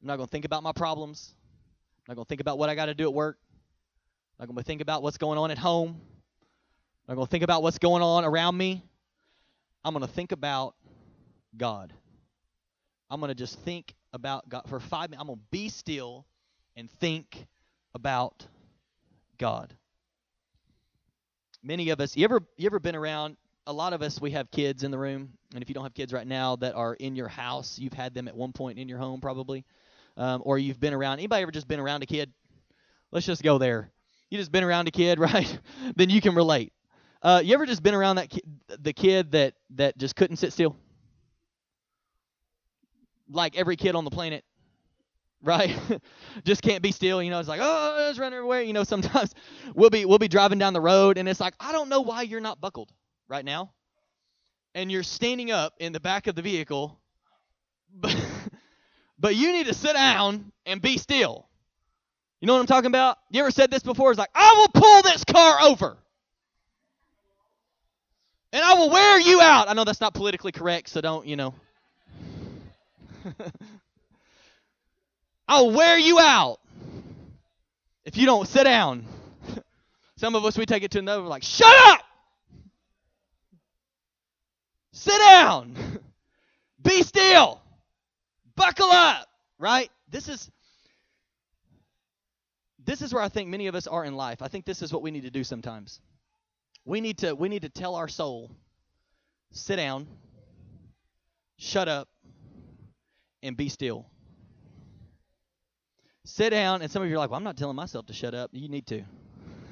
I'm 0.00 0.06
not 0.06 0.16
going 0.16 0.26
to 0.26 0.30
think 0.30 0.44
about 0.44 0.62
my 0.62 0.72
problems. 0.72 1.34
I'm 1.98 2.12
not 2.12 2.14
going 2.16 2.24
to 2.24 2.28
think 2.28 2.40
about 2.40 2.58
what 2.58 2.70
I 2.70 2.74
got 2.74 2.86
to 2.86 2.94
do 2.94 3.04
at 3.04 3.12
work. 3.12 3.38
I'm 4.38 4.44
not 4.44 4.54
going 4.54 4.62
to 4.62 4.66
think 4.66 4.80
about 4.80 5.02
what's 5.02 5.18
going 5.18 5.38
on 5.38 5.50
at 5.50 5.58
home. 5.58 6.00
I'm 7.10 7.16
going 7.16 7.26
to 7.26 7.30
think 7.30 7.42
about 7.42 7.64
what's 7.64 7.78
going 7.78 8.04
on 8.04 8.24
around 8.24 8.56
me. 8.56 8.84
I'm 9.84 9.92
going 9.92 10.06
to 10.06 10.12
think 10.12 10.30
about 10.30 10.76
God. 11.56 11.92
I'm 13.10 13.18
going 13.18 13.30
to 13.30 13.34
just 13.34 13.58
think 13.62 13.96
about 14.12 14.48
God 14.48 14.62
for 14.68 14.78
five 14.78 15.10
minutes. 15.10 15.20
I'm 15.20 15.26
going 15.26 15.40
to 15.40 15.44
be 15.50 15.70
still 15.70 16.24
and 16.76 16.88
think 16.88 17.48
about 17.96 18.46
God. 19.38 19.74
Many 21.64 21.90
of 21.90 22.00
us, 22.00 22.16
you 22.16 22.22
ever 22.22 22.42
you 22.56 22.66
ever 22.66 22.78
been 22.78 22.94
around? 22.94 23.36
A 23.66 23.72
lot 23.72 23.92
of 23.92 24.02
us, 24.02 24.20
we 24.20 24.30
have 24.30 24.48
kids 24.52 24.84
in 24.84 24.92
the 24.92 24.98
room, 24.98 25.30
and 25.52 25.64
if 25.64 25.68
you 25.68 25.74
don't 25.74 25.84
have 25.84 25.94
kids 25.94 26.12
right 26.12 26.26
now 26.26 26.54
that 26.56 26.76
are 26.76 26.94
in 26.94 27.16
your 27.16 27.28
house, 27.28 27.76
you've 27.76 27.92
had 27.92 28.14
them 28.14 28.28
at 28.28 28.36
one 28.36 28.52
point 28.52 28.78
in 28.78 28.88
your 28.88 28.98
home 28.98 29.20
probably, 29.20 29.64
um, 30.16 30.42
or 30.44 30.58
you've 30.58 30.78
been 30.78 30.94
around. 30.94 31.14
Anybody 31.14 31.42
ever 31.42 31.50
just 31.50 31.66
been 31.66 31.80
around 31.80 32.04
a 32.04 32.06
kid? 32.06 32.32
Let's 33.10 33.26
just 33.26 33.42
go 33.42 33.58
there. 33.58 33.90
You 34.30 34.38
just 34.38 34.52
been 34.52 34.62
around 34.62 34.86
a 34.86 34.92
kid, 34.92 35.18
right? 35.18 35.58
then 35.96 36.08
you 36.08 36.20
can 36.20 36.36
relate. 36.36 36.72
Uh, 37.22 37.42
you 37.44 37.52
ever 37.54 37.66
just 37.66 37.82
been 37.82 37.94
around 37.94 38.16
that 38.16 38.30
ki- 38.30 38.42
the 38.78 38.92
kid 38.92 39.32
that 39.32 39.54
that 39.70 39.98
just 39.98 40.16
couldn't 40.16 40.36
sit 40.36 40.52
still? 40.52 40.76
Like 43.30 43.56
every 43.56 43.76
kid 43.76 43.94
on 43.94 44.04
the 44.04 44.10
planet, 44.10 44.44
right? 45.42 45.76
just 46.44 46.62
can't 46.62 46.82
be 46.82 46.92
still. 46.92 47.22
You 47.22 47.30
know, 47.30 47.38
it's 47.38 47.48
like 47.48 47.60
oh, 47.62 48.08
it's 48.08 48.18
running 48.18 48.36
everywhere. 48.36 48.62
You 48.62 48.72
know, 48.72 48.84
sometimes 48.84 49.34
we'll 49.74 49.90
be 49.90 50.06
we'll 50.06 50.18
be 50.18 50.28
driving 50.28 50.58
down 50.58 50.72
the 50.72 50.80
road 50.80 51.18
and 51.18 51.28
it's 51.28 51.40
like 51.40 51.54
I 51.60 51.72
don't 51.72 51.90
know 51.90 52.00
why 52.00 52.22
you're 52.22 52.40
not 52.40 52.60
buckled 52.60 52.90
right 53.28 53.44
now, 53.44 53.72
and 54.74 54.90
you're 54.90 55.02
standing 55.02 55.50
up 55.50 55.74
in 55.78 55.92
the 55.92 56.00
back 56.00 56.26
of 56.26 56.34
the 56.34 56.42
vehicle, 56.42 56.98
but 57.94 58.16
but 59.18 59.36
you 59.36 59.52
need 59.52 59.66
to 59.66 59.74
sit 59.74 59.92
down 59.92 60.52
and 60.64 60.80
be 60.80 60.96
still. 60.96 61.46
You 62.40 62.46
know 62.46 62.54
what 62.54 62.60
I'm 62.60 62.66
talking 62.66 62.86
about? 62.86 63.18
You 63.30 63.42
ever 63.42 63.50
said 63.50 63.70
this 63.70 63.82
before? 63.82 64.10
It's 64.10 64.18
like 64.18 64.30
I 64.34 64.54
will 64.56 64.80
pull 64.80 65.02
this 65.02 65.22
car 65.24 65.60
over 65.60 65.98
and 68.52 68.62
I 68.64 68.74
will 68.74 68.90
wear 68.90 69.20
you 69.20 69.40
out. 69.40 69.68
I 69.68 69.74
know 69.74 69.84
that's 69.84 70.00
not 70.00 70.14
politically 70.14 70.52
correct, 70.52 70.88
so 70.88 71.00
don't, 71.00 71.26
you 71.26 71.36
know. 71.36 71.54
I'll 75.48 75.70
wear 75.70 75.98
you 75.98 76.18
out 76.18 76.58
if 78.04 78.16
you 78.16 78.26
don't 78.26 78.48
sit 78.48 78.64
down. 78.64 79.04
Some 80.16 80.34
of 80.34 80.44
us, 80.44 80.58
we 80.58 80.66
take 80.66 80.82
it 80.82 80.90
to 80.92 80.98
another, 80.98 81.22
like, 81.22 81.42
shut 81.42 81.74
up! 81.88 82.00
Sit 84.92 85.18
down! 85.18 85.76
Be 86.82 87.02
still! 87.02 87.60
Buckle 88.56 88.90
up! 88.90 89.28
Right? 89.58 89.90
This 90.08 90.28
is. 90.28 90.50
This 92.82 93.02
is 93.02 93.12
where 93.12 93.22
I 93.22 93.28
think 93.28 93.48
many 93.48 93.66
of 93.66 93.74
us 93.74 93.86
are 93.86 94.04
in 94.04 94.16
life. 94.16 94.42
I 94.42 94.48
think 94.48 94.64
this 94.64 94.82
is 94.82 94.92
what 94.92 95.02
we 95.02 95.10
need 95.10 95.22
to 95.22 95.30
do 95.30 95.44
sometimes. 95.44 96.00
We 96.84 97.00
need 97.00 97.18
to 97.18 97.34
we 97.34 97.48
need 97.48 97.62
to 97.62 97.68
tell 97.68 97.94
our 97.94 98.08
soul, 98.08 98.50
sit 99.52 99.76
down, 99.76 100.06
shut 101.58 101.88
up, 101.88 102.08
and 103.42 103.56
be 103.56 103.68
still. 103.68 104.06
Sit 106.24 106.50
down, 106.50 106.82
and 106.82 106.90
some 106.90 107.02
of 107.02 107.08
you 107.08 107.16
are 107.16 107.18
like, 107.18 107.30
well, 107.30 107.38
I'm 107.38 107.44
not 107.44 107.56
telling 107.56 107.76
myself 107.76 108.06
to 108.06 108.12
shut 108.12 108.34
up. 108.34 108.50
You 108.52 108.68
need 108.68 108.86
to. 108.88 109.02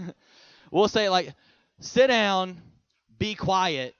we'll 0.70 0.88
say 0.88 1.08
like, 1.08 1.34
sit 1.80 2.08
down, 2.08 2.60
be 3.18 3.34
quiet. 3.34 3.94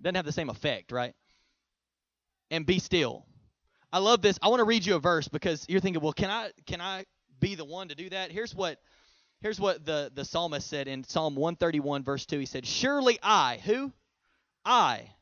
Doesn't 0.00 0.16
have 0.16 0.24
the 0.24 0.32
same 0.32 0.50
effect, 0.50 0.92
right? 0.92 1.14
And 2.50 2.66
be 2.66 2.78
still. 2.78 3.26
I 3.92 3.98
love 3.98 4.22
this. 4.22 4.38
I 4.42 4.48
want 4.48 4.60
to 4.60 4.64
read 4.64 4.84
you 4.84 4.96
a 4.96 4.98
verse 4.98 5.28
because 5.28 5.64
you're 5.68 5.80
thinking, 5.80 6.02
well, 6.02 6.12
can 6.12 6.30
I 6.30 6.50
can 6.66 6.80
I 6.80 7.04
be 7.40 7.54
the 7.54 7.64
one 7.64 7.88
to 7.88 7.94
do 7.94 8.10
that? 8.10 8.30
Here's 8.30 8.54
what 8.54 8.78
Here's 9.46 9.60
what 9.60 9.86
the, 9.86 10.10
the 10.12 10.24
psalmist 10.24 10.68
said 10.68 10.88
in 10.88 11.04
Psalm 11.04 11.36
131, 11.36 12.02
verse 12.02 12.26
2. 12.26 12.40
He 12.40 12.46
said, 12.46 12.66
Surely 12.66 13.16
I, 13.22 13.60
who? 13.64 13.92
I 14.64 15.12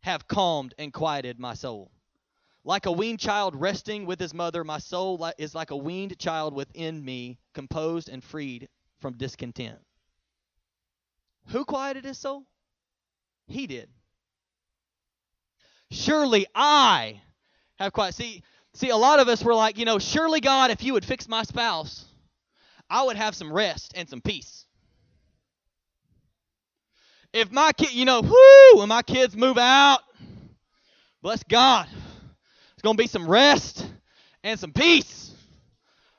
have 0.00 0.26
calmed 0.26 0.72
and 0.78 0.90
quieted 0.90 1.38
my 1.38 1.52
soul. 1.52 1.90
Like 2.64 2.86
a 2.86 2.92
weaned 2.92 3.20
child 3.20 3.54
resting 3.54 4.06
with 4.06 4.18
his 4.18 4.32
mother, 4.32 4.64
my 4.64 4.78
soul 4.78 5.30
is 5.36 5.54
like 5.54 5.70
a 5.70 5.76
weaned 5.76 6.18
child 6.18 6.54
within 6.54 7.04
me, 7.04 7.36
composed 7.52 8.08
and 8.08 8.24
freed 8.24 8.70
from 9.00 9.18
discontent. 9.18 9.80
Who 11.48 11.66
quieted 11.66 12.06
his 12.06 12.16
soul? 12.16 12.46
He 13.48 13.66
did. 13.66 13.90
Surely 15.90 16.46
I 16.54 17.20
have 17.76 17.92
quiet. 17.92 18.14
See, 18.14 18.44
see, 18.72 18.88
a 18.88 18.96
lot 18.96 19.20
of 19.20 19.28
us 19.28 19.44
were 19.44 19.54
like, 19.54 19.76
you 19.76 19.84
know, 19.84 19.98
surely 19.98 20.40
God, 20.40 20.70
if 20.70 20.82
you 20.82 20.94
would 20.94 21.04
fix 21.04 21.28
my 21.28 21.42
spouse, 21.42 22.06
I 22.92 23.04
would 23.04 23.16
have 23.16 23.34
some 23.34 23.50
rest 23.50 23.92
and 23.96 24.06
some 24.06 24.20
peace. 24.20 24.66
If 27.32 27.50
my 27.50 27.72
kid, 27.72 27.94
you 27.94 28.04
know, 28.04 28.20
whoo, 28.20 28.78
when 28.78 28.88
my 28.88 29.00
kids 29.00 29.34
move 29.34 29.56
out, 29.56 30.00
bless 31.22 31.42
God, 31.42 31.88
it's 32.74 32.82
gonna 32.82 32.98
be 32.98 33.06
some 33.06 33.26
rest 33.26 33.86
and 34.44 34.60
some 34.60 34.74
peace. 34.74 35.32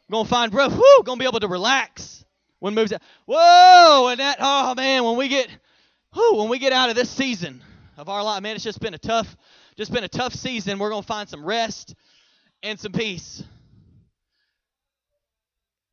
I'm 0.10 0.14
gonna 0.14 0.28
find, 0.28 0.52
bro, 0.52 0.70
whoo, 0.70 1.04
gonna 1.04 1.20
be 1.20 1.28
able 1.28 1.42
to 1.42 1.48
relax 1.48 2.26
when 2.58 2.74
moves 2.74 2.92
out. 2.92 3.04
Whoa, 3.28 4.08
and 4.08 4.20
that, 4.20 4.38
oh 4.40 4.74
man, 4.74 5.04
when 5.04 5.16
we 5.16 5.28
get, 5.28 5.50
whoo, 6.16 6.38
when 6.38 6.50
we 6.50 6.58
get 6.58 6.74
out 6.74 6.90
of 6.90 6.96
this 6.96 7.12
season 7.12 7.62
of 7.98 8.10
our 8.10 8.24
life, 8.24 8.42
man, 8.42 8.56
it's 8.56 8.64
just 8.64 8.80
been 8.80 8.96
a 8.96 9.00
tough, 9.00 9.38
just 9.78 9.94
been 9.94 10.06
a 10.06 10.10
tough 10.10 10.34
season. 10.34 10.80
We're 10.80 10.90
gonna 10.90 11.04
find 11.04 11.30
some 11.30 11.46
rest 11.46 11.94
and 12.64 12.80
some 12.80 12.94
peace 12.94 13.44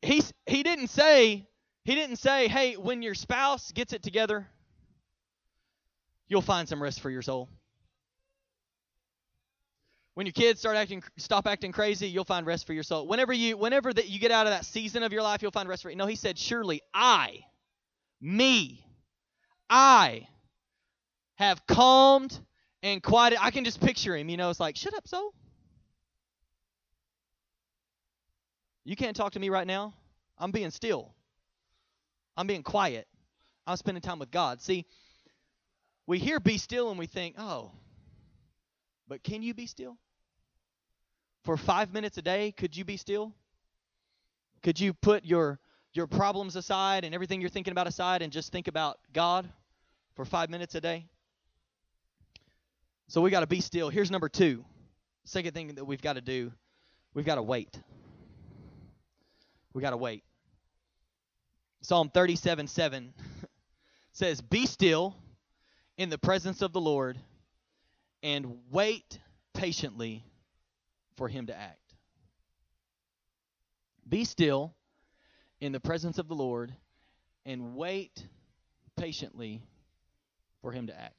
he's 0.01 0.33
he 0.45 0.63
didn't 0.63 0.87
say 0.89 1.47
he 1.83 1.95
didn't 1.95 2.17
say, 2.17 2.47
"Hey, 2.47 2.75
when 2.75 3.01
your 3.01 3.15
spouse 3.15 3.71
gets 3.71 3.93
it 3.93 4.03
together, 4.03 4.47
you'll 6.27 6.41
find 6.41 6.67
some 6.67 6.81
rest 6.81 6.99
for 6.99 7.09
your 7.09 7.21
soul." 7.21 7.49
When 10.13 10.25
your 10.25 10.33
kids 10.33 10.59
start 10.59 10.75
acting 10.75 11.03
stop 11.17 11.47
acting 11.47 11.71
crazy, 11.71 12.07
you'll 12.07 12.25
find 12.25 12.45
rest 12.45 12.67
for 12.67 12.73
your 12.73 12.83
soul. 12.83 13.07
Whenever 13.07 13.33
you 13.33 13.57
whenever 13.57 13.93
that 13.93 14.09
you 14.09 14.19
get 14.19 14.31
out 14.31 14.45
of 14.45 14.51
that 14.51 14.65
season 14.65 15.03
of 15.03 15.13
your 15.13 15.23
life, 15.23 15.41
you'll 15.41 15.51
find 15.51 15.69
rest 15.69 15.83
for 15.83 15.89
you. 15.89 15.95
No, 15.95 16.05
he 16.05 16.15
said, 16.15 16.37
"Surely 16.37 16.81
I 16.93 17.45
me 18.19 18.85
I 19.69 20.27
have 21.35 21.65
calmed 21.65 22.37
and 22.83 23.01
quieted." 23.01 23.39
I 23.41 23.51
can 23.51 23.63
just 23.63 23.79
picture 23.79 24.15
him, 24.15 24.29
you 24.29 24.37
know, 24.37 24.49
it's 24.49 24.59
like, 24.59 24.75
"Shut 24.75 24.93
up, 24.93 25.07
soul." 25.07 25.33
You 28.83 28.95
can't 28.95 29.15
talk 29.15 29.33
to 29.33 29.39
me 29.39 29.49
right 29.49 29.67
now. 29.67 29.93
I'm 30.37 30.51
being 30.51 30.71
still. 30.71 31.13
I'm 32.35 32.47
being 32.47 32.63
quiet. 32.63 33.07
I'm 33.67 33.77
spending 33.77 34.01
time 34.01 34.19
with 34.19 34.31
God. 34.31 34.61
See, 34.61 34.85
we 36.07 36.17
hear 36.17 36.39
be 36.39 36.57
still 36.57 36.89
and 36.89 36.97
we 36.97 37.05
think, 37.05 37.35
oh, 37.37 37.71
but 39.07 39.23
can 39.23 39.43
you 39.43 39.53
be 39.53 39.67
still? 39.67 39.97
For 41.43 41.57
five 41.57 41.93
minutes 41.93 42.17
a 42.17 42.21
day, 42.21 42.51
could 42.51 42.75
you 42.75 42.85
be 42.85 42.97
still? 42.97 43.33
Could 44.63 44.79
you 44.79 44.93
put 44.93 45.25
your 45.25 45.59
your 45.93 46.07
problems 46.07 46.55
aside 46.55 47.03
and 47.03 47.13
everything 47.13 47.41
you're 47.41 47.49
thinking 47.49 47.71
about 47.71 47.87
aside 47.87 48.21
and 48.21 48.31
just 48.31 48.51
think 48.51 48.67
about 48.67 48.97
God 49.13 49.49
for 50.15 50.23
five 50.23 50.49
minutes 50.49 50.75
a 50.75 50.81
day? 50.81 51.07
So 53.07 53.21
we 53.21 53.29
got 53.29 53.41
to 53.41 53.47
be 53.47 53.59
still. 53.59 53.89
Here's 53.89 54.09
number 54.09 54.29
two. 54.29 54.63
Second 55.25 55.53
thing 55.53 55.75
that 55.75 55.85
we've 55.85 56.01
got 56.01 56.13
to 56.13 56.21
do, 56.21 56.51
we've 57.13 57.25
got 57.25 57.35
to 57.35 57.43
wait. 57.43 57.77
We 59.73 59.81
got 59.81 59.91
to 59.91 59.97
wait. 59.97 60.23
Psalm 61.81 62.09
37 62.09 62.67
7 62.67 63.13
says, 64.11 64.41
Be 64.41 64.65
still 64.65 65.15
in 65.97 66.09
the 66.09 66.17
presence 66.17 66.61
of 66.61 66.73
the 66.73 66.81
Lord 66.81 67.17
and 68.23 68.59
wait 68.69 69.19
patiently 69.53 70.23
for 71.17 71.27
him 71.27 71.47
to 71.47 71.57
act. 71.57 71.77
Be 74.07 74.25
still 74.25 74.73
in 75.59 75.71
the 75.71 75.79
presence 75.79 76.17
of 76.17 76.27
the 76.27 76.35
Lord 76.35 76.73
and 77.45 77.75
wait 77.75 78.25
patiently 78.97 79.61
for 80.61 80.71
him 80.71 80.87
to 80.87 80.99
act. 80.99 81.15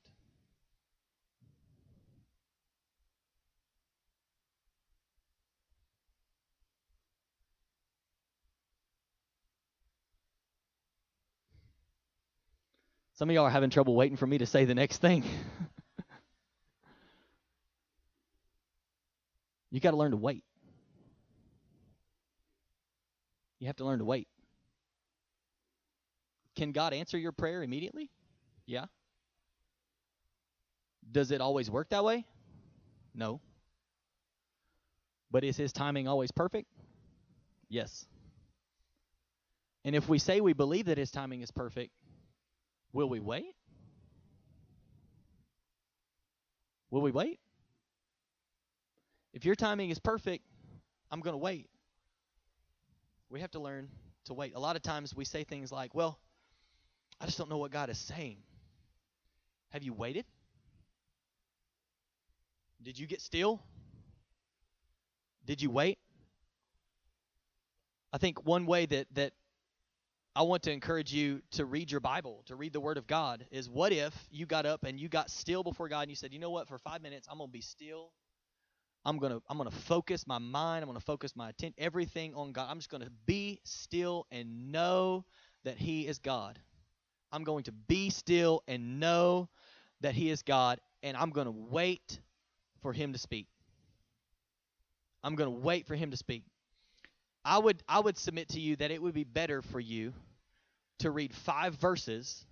Some 13.15 13.29
of 13.29 13.35
y'all 13.35 13.45
are 13.45 13.51
having 13.51 13.71
trouble 13.71 13.95
waiting 13.95 14.17
for 14.17 14.27
me 14.27 14.39
to 14.39 14.47
say 14.47 14.65
the 14.65 14.75
next 14.75 14.99
thing. 14.99 15.23
you 19.71 19.81
got 19.81 19.91
to 19.91 19.97
learn 19.97 20.13
to 20.13 20.17
wait. 20.17 20.45
You 23.59 23.67
have 23.69 23.77
to 23.77 23.85
learn 23.85 23.99
to 24.01 24.05
wait. 24.05 24.29
Can 26.57 26.73
God 26.73 26.93
answer 26.93 27.19
your 27.19 27.33
prayer 27.33 27.63
immediately? 27.63 28.11
Yeah. 28.67 28.87
Does 31.11 31.31
it 31.31 31.41
always 31.41 31.71
work 31.71 31.91
that 31.91 32.05
way? 32.05 32.25
No. 33.15 33.41
But 35.31 35.45
is 35.45 35.57
his 35.57 35.73
timing 35.73 36.09
always 36.09 36.31
perfect? 36.31 36.69
Yes. 37.69 38.07
And 39.85 39.97
if 39.97 40.09
we 40.09 40.19
say 40.19 40.41
we 40.41 40.53
believe 40.53 40.87
that 40.87 40.99
his 40.99 41.11
timing 41.11 41.43
is 41.43 41.51
perfect, 41.51 41.93
will 42.93 43.09
we 43.09 43.21
wait? 43.21 43.55
Will 46.91 47.01
we 47.01 47.11
wait? 47.11 47.41
If 49.33 49.45
your 49.45 49.55
timing 49.55 49.91
is 49.91 49.99
perfect, 49.99 50.45
I'm 51.11 51.21
going 51.21 51.35
to 51.35 51.39
wait. 51.39 51.69
We 53.31 53.41
have 53.41 53.51
to 53.53 53.61
learn 53.61 53.89
to 54.27 54.35
wait. 54.35 54.55
A 54.55 54.61
lot 54.61 54.77
of 54.77 54.83
times 54.83 55.17
we 55.17 55.25
say 55.25 55.45
things 55.45 55.73
like, 55.73 55.95
well, 55.95 56.19
I 57.21 57.25
just 57.25 57.39
don't 57.39 57.49
know 57.49 57.57
what 57.57 57.71
God 57.71 57.89
is 57.89 57.99
saying. 57.99 58.37
Have 59.71 59.83
you 59.83 59.95
waited? 59.95 60.27
Did 62.83 62.99
you 62.99 63.07
get 63.07 63.23
still? 63.23 63.63
Did 65.47 65.63
you 65.63 65.71
wait? 65.71 65.99
I 68.13 68.19
think 68.19 68.45
one 68.45 68.67
way 68.67 68.85
that, 68.87 69.07
that 69.15 69.33
I 70.35 70.43
want 70.43 70.63
to 70.65 70.73
encourage 70.73 71.13
you 71.13 71.43
to 71.53 71.65
read 71.67 71.91
your 71.91 72.01
Bible, 72.01 72.43
to 72.47 72.57
read 72.57 72.73
the 72.73 72.81
Word 72.81 72.97
of 72.97 73.07
God, 73.07 73.45
is 73.51 73.69
what 73.69 73.93
if 73.93 74.15
you 74.31 74.47
got 74.47 74.65
up 74.65 74.85
and 74.85 74.99
you 74.99 75.09
got 75.09 75.31
still 75.31 75.63
before 75.63 75.89
God 75.89 76.01
and 76.03 76.11
you 76.11 76.17
said, 76.17 76.33
you 76.33 76.39
know 76.39 76.51
what, 76.51 76.69
for 76.69 76.79
five 76.79 77.03
minutes, 77.03 77.29
I'm 77.31 77.39
going 77.39 77.49
to 77.49 77.53
be 77.53 77.61
still 77.61 78.13
I'm 79.05 79.19
gonna 79.19 79.41
I'm 79.49 79.59
gonna 79.59 79.71
focus 79.71 80.27
my 80.27 80.39
mind. 80.39 80.83
I'm 80.83 80.89
gonna 80.89 81.01
focus 81.01 81.35
my 81.35 81.49
attention, 81.49 81.75
everything 81.79 82.35
on 82.35 82.53
God. 82.53 82.69
I'm 82.71 82.79
just 82.79 82.91
gonna 82.91 83.11
be 83.27 83.61
still 83.65 84.27
and 84.31 84.71
know 84.71 85.25
that 85.65 85.77
He 85.77 86.07
is 86.07 86.19
God. 86.19 86.59
I'm 87.33 87.45
going 87.45 87.65
to 87.65 87.73
be 87.73 88.11
still 88.11 88.63
and 88.69 89.01
know 89.01 89.49
that 90.01 90.15
He 90.15 90.31
is 90.31 90.43
God, 90.43 90.81
and 91.03 91.17
I'm 91.17 91.31
gonna 91.31 91.51
wait 91.51 92.21
for 92.81 92.93
Him 92.93 93.13
to 93.13 93.19
speak. 93.19 93.49
I'm 95.25 95.35
gonna 95.35 95.51
wait 95.51 95.87
for 95.87 95.97
Him 95.97 96.13
to 96.13 96.17
speak. 96.17 96.45
I 97.45 97.59
would 97.59 97.83
I 97.89 98.01
would 98.01 98.17
submit 98.17 98.51
to 98.51 98.61
you 98.61 98.77
that 98.77 98.91
it 98.91 99.03
would 99.03 99.15
be 99.15 99.25
better 99.25 99.63
for 99.63 99.81
you 99.81 100.13
to 101.01 101.11
read 101.11 101.35
five 101.35 101.75
verses 101.75 102.45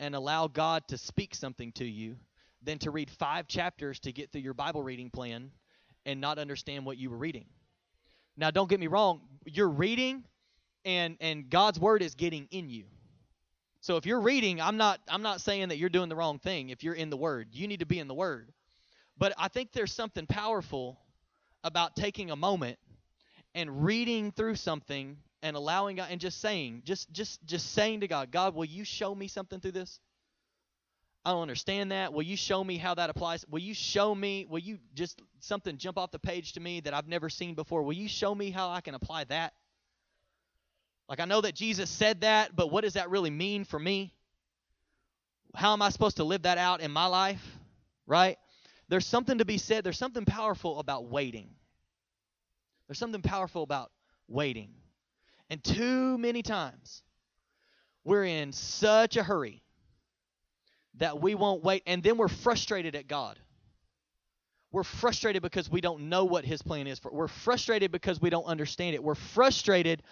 and 0.00 0.14
allow 0.14 0.48
God 0.48 0.88
to 0.88 0.98
speak 0.98 1.34
something 1.34 1.72
to 1.72 1.84
you 1.84 2.16
than 2.62 2.78
to 2.78 2.90
read 2.90 3.10
five 3.10 3.46
chapters 3.46 4.00
to 4.00 4.12
get 4.12 4.32
through 4.32 4.40
your 4.40 4.54
Bible 4.54 4.82
reading 4.82 5.10
plan 5.10 5.50
and 6.04 6.20
not 6.20 6.38
understand 6.38 6.84
what 6.84 6.98
you 6.98 7.10
were 7.10 7.16
reading. 7.16 7.46
Now, 8.36 8.50
don't 8.50 8.68
get 8.68 8.80
me 8.80 8.88
wrong, 8.88 9.22
you're 9.44 9.68
reading 9.68 10.24
and 10.84 11.16
and 11.20 11.48
God's 11.48 11.78
word 11.78 12.02
is 12.02 12.14
getting 12.14 12.48
in 12.50 12.68
you. 12.68 12.84
So 13.80 13.96
if 13.96 14.06
you're 14.06 14.20
reading, 14.20 14.60
I'm 14.60 14.76
not 14.76 15.00
I'm 15.08 15.22
not 15.22 15.40
saying 15.40 15.68
that 15.68 15.78
you're 15.78 15.88
doing 15.88 16.08
the 16.08 16.16
wrong 16.16 16.38
thing 16.38 16.70
if 16.70 16.82
you're 16.82 16.94
in 16.94 17.10
the 17.10 17.16
word. 17.16 17.48
You 17.52 17.68
need 17.68 17.80
to 17.80 17.86
be 17.86 18.00
in 18.00 18.08
the 18.08 18.14
word. 18.14 18.52
But 19.16 19.32
I 19.38 19.48
think 19.48 19.72
there's 19.72 19.92
something 19.92 20.26
powerful 20.26 20.98
about 21.64 21.96
taking 21.96 22.30
a 22.30 22.36
moment 22.36 22.78
and 23.56 23.84
reading 23.84 24.30
through 24.30 24.54
something 24.54 25.16
and 25.42 25.56
allowing 25.56 25.96
God 25.96 26.08
and 26.10 26.20
just 26.20 26.40
saying, 26.40 26.82
just 26.84 27.10
just 27.10 27.44
just 27.44 27.72
saying 27.72 28.00
to 28.00 28.08
God, 28.08 28.30
God, 28.30 28.54
will 28.54 28.66
you 28.66 28.84
show 28.84 29.12
me 29.12 29.26
something 29.26 29.58
through 29.58 29.72
this? 29.72 29.98
I 31.24 31.30
don't 31.30 31.42
understand 31.42 31.90
that. 31.90 32.12
Will 32.12 32.22
you 32.22 32.36
show 32.36 32.62
me 32.62 32.76
how 32.76 32.94
that 32.94 33.10
applies? 33.10 33.44
Will 33.48 33.58
you 33.58 33.74
show 33.74 34.14
me, 34.14 34.46
will 34.48 34.60
you 34.60 34.78
just 34.94 35.20
something 35.40 35.76
jump 35.76 35.98
off 35.98 36.12
the 36.12 36.20
page 36.20 36.52
to 36.52 36.60
me 36.60 36.78
that 36.82 36.94
I've 36.94 37.08
never 37.08 37.28
seen 37.28 37.56
before? 37.56 37.82
Will 37.82 37.94
you 37.94 38.06
show 38.06 38.32
me 38.32 38.52
how 38.52 38.70
I 38.70 38.80
can 38.80 38.94
apply 38.94 39.24
that? 39.24 39.52
Like, 41.08 41.18
I 41.18 41.24
know 41.24 41.40
that 41.40 41.56
Jesus 41.56 41.90
said 41.90 42.20
that, 42.20 42.54
but 42.54 42.70
what 42.70 42.84
does 42.84 42.92
that 42.92 43.10
really 43.10 43.30
mean 43.30 43.64
for 43.64 43.78
me? 43.78 44.14
How 45.52 45.72
am 45.72 45.82
I 45.82 45.88
supposed 45.88 46.18
to 46.18 46.24
live 46.24 46.42
that 46.42 46.58
out 46.58 46.80
in 46.80 46.92
my 46.92 47.06
life? 47.06 47.44
Right? 48.06 48.38
There's 48.88 49.06
something 49.06 49.38
to 49.38 49.44
be 49.44 49.58
said, 49.58 49.82
there's 49.82 49.98
something 49.98 50.26
powerful 50.26 50.78
about 50.78 51.06
waiting. 51.06 51.50
There's 52.86 52.98
something 52.98 53.22
powerful 53.22 53.62
about 53.62 53.90
waiting. 54.28 54.70
And 55.50 55.62
too 55.62 56.18
many 56.18 56.42
times, 56.42 57.02
we're 58.04 58.24
in 58.24 58.52
such 58.52 59.16
a 59.16 59.22
hurry 59.22 59.62
that 60.98 61.20
we 61.20 61.34
won't 61.34 61.62
wait, 61.62 61.82
and 61.86 62.02
then 62.02 62.16
we're 62.16 62.28
frustrated 62.28 62.94
at 62.94 63.06
God. 63.06 63.38
We're 64.72 64.82
frustrated 64.82 65.42
because 65.42 65.70
we 65.70 65.80
don't 65.80 66.08
know 66.08 66.24
what 66.24 66.44
His 66.44 66.62
plan 66.62 66.86
is 66.86 66.98
for. 66.98 67.12
We're 67.12 67.28
frustrated 67.28 67.92
because 67.92 68.20
we 68.20 68.30
don't 68.30 68.44
understand 68.44 68.94
it. 68.94 69.02
We're 69.02 69.14
frustrated 69.14 70.02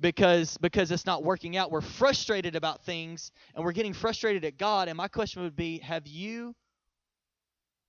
because 0.00 0.58
because 0.58 0.90
it's 0.90 1.06
not 1.06 1.22
working 1.22 1.56
out. 1.56 1.70
We're 1.70 1.80
frustrated 1.80 2.56
about 2.56 2.84
things, 2.84 3.32
and 3.54 3.64
we're 3.64 3.72
getting 3.72 3.92
frustrated 3.92 4.44
at 4.44 4.58
God. 4.58 4.88
And 4.88 4.96
my 4.96 5.08
question 5.08 5.42
would 5.42 5.56
be: 5.56 5.78
Have 5.78 6.06
you 6.06 6.54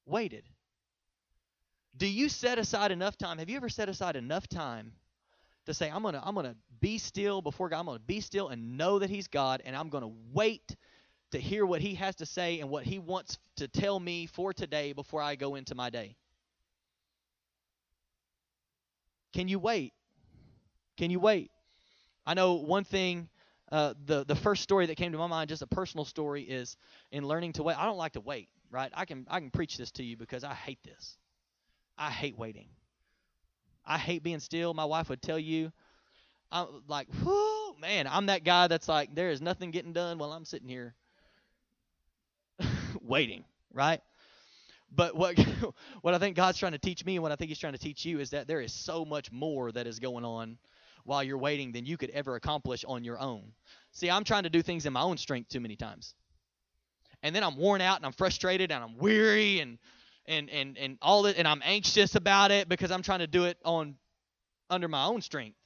waited? 0.05 0.47
Do 1.97 2.07
you 2.07 2.29
set 2.29 2.57
aside 2.59 2.91
enough 2.91 3.17
time? 3.17 3.37
Have 3.37 3.49
you 3.49 3.57
ever 3.57 3.69
set 3.69 3.89
aside 3.89 4.15
enough 4.15 4.47
time 4.47 4.93
to 5.65 5.73
say, 5.73 5.89
"I'm 5.89 6.03
gonna 6.03 6.21
I'm 6.23 6.35
gonna 6.35 6.55
be 6.79 6.97
still 6.97 7.41
before 7.41 7.69
God. 7.69 7.79
I'm 7.79 7.85
gonna 7.85 7.99
be 7.99 8.21
still 8.21 8.49
and 8.49 8.77
know 8.77 8.99
that 8.99 9.09
He's 9.09 9.27
God, 9.27 9.61
and 9.65 9.75
I'm 9.75 9.89
gonna 9.89 10.11
wait." 10.33 10.75
to 11.31 11.39
hear 11.39 11.65
what 11.65 11.81
he 11.81 11.95
has 11.95 12.15
to 12.15 12.27
say 12.27 12.59
and 12.59 12.69
what 12.69 12.85
he 12.85 12.99
wants 12.99 13.39
to 13.55 13.67
tell 13.67 13.99
me 13.99 14.27
for 14.27 14.53
today 14.53 14.93
before 14.93 15.19
I 15.19 15.35
go 15.35 15.55
into 15.55 15.73
my 15.73 15.89
day. 15.89 16.15
Can 19.33 19.47
you 19.47 19.57
wait? 19.57 19.93
Can 20.97 21.09
you 21.09 21.19
wait? 21.19 21.51
I 22.25 22.33
know 22.33 22.53
one 22.55 22.83
thing. 22.83 23.29
Uh, 23.71 23.95
the 24.05 24.23
the 24.23 24.35
first 24.35 24.61
story 24.61 24.85
that 24.85 24.95
came 24.97 25.11
to 25.13 25.17
my 25.17 25.27
mind, 25.27 25.49
just 25.49 25.63
a 25.63 25.67
personal 25.67 26.05
story, 26.05 26.43
is 26.43 26.77
in 27.11 27.27
learning 27.27 27.53
to 27.53 27.63
wait. 27.63 27.77
I 27.77 27.85
don't 27.85 27.97
like 27.97 28.13
to 28.13 28.21
wait, 28.21 28.49
right? 28.69 28.91
I 28.93 29.05
can 29.05 29.25
I 29.29 29.39
can 29.39 29.49
preach 29.49 29.77
this 29.77 29.91
to 29.93 30.03
you 30.03 30.15
because 30.15 30.43
I 30.43 30.53
hate 30.53 30.79
this. 30.83 31.17
I 31.97 32.09
hate 32.09 32.37
waiting. 32.37 32.67
I 33.85 33.97
hate 33.97 34.23
being 34.23 34.39
still. 34.39 34.73
My 34.73 34.85
wife 34.85 35.09
would 35.09 35.21
tell 35.21 35.39
you, 35.39 35.71
I'm 36.51 36.67
like, 36.87 37.07
whoo, 37.23 37.75
man, 37.79 38.07
I'm 38.07 38.27
that 38.27 38.43
guy 38.43 38.67
that's 38.67 38.87
like, 38.87 39.13
there 39.13 39.29
is 39.29 39.41
nothing 39.41 39.71
getting 39.71 39.93
done 39.93 40.17
while 40.17 40.31
I'm 40.31 40.45
sitting 40.45 40.67
here 40.67 40.95
waiting, 43.01 43.43
right? 43.73 44.01
But 44.95 45.15
what 45.15 45.37
what 46.01 46.13
I 46.13 46.19
think 46.19 46.35
God's 46.35 46.57
trying 46.57 46.73
to 46.73 46.77
teach 46.77 47.03
me 47.05 47.15
and 47.15 47.23
what 47.23 47.31
I 47.31 47.35
think 47.35 47.49
he's 47.49 47.59
trying 47.59 47.73
to 47.73 47.79
teach 47.79 48.05
you 48.05 48.19
is 48.19 48.29
that 48.29 48.47
there 48.47 48.61
is 48.61 48.71
so 48.71 49.03
much 49.03 49.31
more 49.31 49.71
that 49.71 49.87
is 49.87 49.99
going 49.99 50.23
on 50.23 50.57
while 51.03 51.23
you're 51.23 51.37
waiting 51.37 51.71
than 51.71 51.85
you 51.85 51.97
could 51.97 52.11
ever 52.11 52.35
accomplish 52.35 52.85
on 52.87 53.03
your 53.03 53.19
own. 53.19 53.51
See, 53.91 54.09
I'm 54.09 54.23
trying 54.23 54.43
to 54.43 54.49
do 54.49 54.61
things 54.61 54.85
in 54.85 54.93
my 54.93 55.01
own 55.01 55.17
strength 55.17 55.49
too 55.49 55.59
many 55.59 55.75
times. 55.75 56.13
And 57.21 57.35
then 57.35 57.43
I'm 57.43 57.57
worn 57.57 57.81
out 57.81 57.97
and 57.97 58.05
I'm 58.05 58.11
frustrated 58.11 58.71
and 58.71 58.83
I'm 58.83 58.97
weary 58.97 59.59
and 59.59 59.79
and 60.27 60.49
and 60.49 60.77
and 60.77 60.97
all 61.01 61.23
that 61.23 61.37
and 61.37 61.47
I'm 61.47 61.61
anxious 61.63 62.15
about 62.15 62.51
it 62.51 62.69
because 62.69 62.91
I'm 62.91 63.01
trying 63.01 63.19
to 63.19 63.27
do 63.27 63.45
it 63.45 63.57
on 63.63 63.95
under 64.69 64.87
my 64.87 65.05
own 65.05 65.21
strength. 65.21 65.57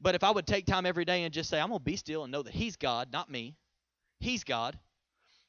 But 0.00 0.14
if 0.14 0.22
I 0.22 0.30
would 0.30 0.46
take 0.46 0.66
time 0.66 0.86
every 0.86 1.04
day 1.04 1.24
and 1.24 1.34
just 1.34 1.50
say 1.50 1.60
I'm 1.60 1.70
to 1.70 1.78
be 1.78 1.96
still 1.96 2.22
and 2.22 2.32
know 2.32 2.42
that 2.42 2.54
he's 2.54 2.76
God, 2.76 3.12
not 3.12 3.30
me. 3.30 3.56
He's 4.20 4.44
God. 4.44 4.78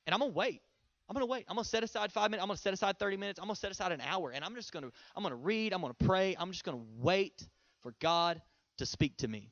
And 0.05 0.13
I'm 0.13 0.21
to 0.21 0.27
wait. 0.27 0.61
I'm 1.07 1.15
to 1.17 1.25
wait. 1.25 1.45
I'm 1.47 1.57
to 1.57 1.63
set 1.63 1.83
aside 1.83 2.11
five 2.11 2.29
minutes. 2.29 2.43
I'm 2.43 2.55
to 2.55 2.61
set 2.61 2.73
aside 2.73 2.99
30 2.99 3.17
minutes. 3.17 3.39
I'm 3.41 3.49
to 3.49 3.55
set 3.55 3.71
aside 3.71 3.91
an 3.91 4.01
hour. 4.01 4.31
And 4.31 4.45
I'm 4.45 4.55
just 4.55 4.71
to, 4.71 4.91
I'm 5.15 5.23
to 5.23 5.35
read. 5.35 5.73
I'm 5.73 5.81
to 5.81 6.05
pray. 6.05 6.35
I'm 6.39 6.51
just 6.51 6.63
to 6.77 6.83
wait 6.99 7.47
for 7.81 7.93
God 7.99 8.41
to 8.77 8.85
speak 8.85 9.17
to 9.17 9.27
me. 9.27 9.49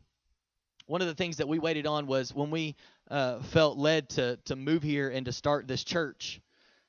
One 0.85 1.01
of 1.01 1.07
the 1.07 1.15
things 1.15 1.37
that 1.37 1.47
we 1.47 1.59
waited 1.59 1.85
on 1.85 2.07
was 2.07 2.33
when 2.33 2.49
we 2.49 2.75
uh, 3.09 3.41
felt 3.41 3.77
led 3.77 4.09
to, 4.11 4.37
to 4.45 4.55
move 4.55 4.83
here 4.83 5.09
and 5.09 5.25
to 5.25 5.31
start 5.31 5.67
this 5.67 5.83
church. 5.83 6.41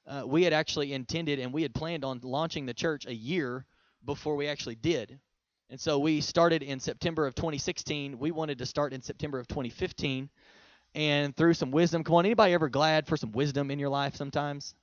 Uh, 0.08 0.22
we 0.26 0.42
had 0.42 0.54
actually 0.54 0.94
intended 0.94 1.38
and 1.38 1.52
we 1.52 1.62
had 1.62 1.74
planned 1.74 2.04
on 2.04 2.20
launching 2.22 2.64
the 2.64 2.72
church 2.72 3.06
a 3.06 3.14
year 3.14 3.66
before 4.04 4.36
we 4.36 4.48
actually 4.48 4.74
did. 4.74 5.18
And 5.70 5.78
so 5.78 5.98
we 5.98 6.22
started 6.22 6.62
in 6.62 6.80
September 6.80 7.26
of 7.26 7.34
2016. 7.34 8.18
We 8.18 8.30
wanted 8.30 8.58
to 8.58 8.66
start 8.66 8.94
in 8.94 9.02
September 9.02 9.38
of 9.38 9.46
2015. 9.48 10.30
And 10.94 11.36
through 11.36 11.52
some 11.54 11.70
wisdom, 11.70 12.04
come 12.04 12.14
on, 12.14 12.24
anybody 12.24 12.54
ever 12.54 12.70
glad 12.70 13.06
for 13.06 13.18
some 13.18 13.32
wisdom 13.32 13.70
in 13.70 13.78
your 13.78 13.90
life 13.90 14.16
sometimes? 14.16 14.74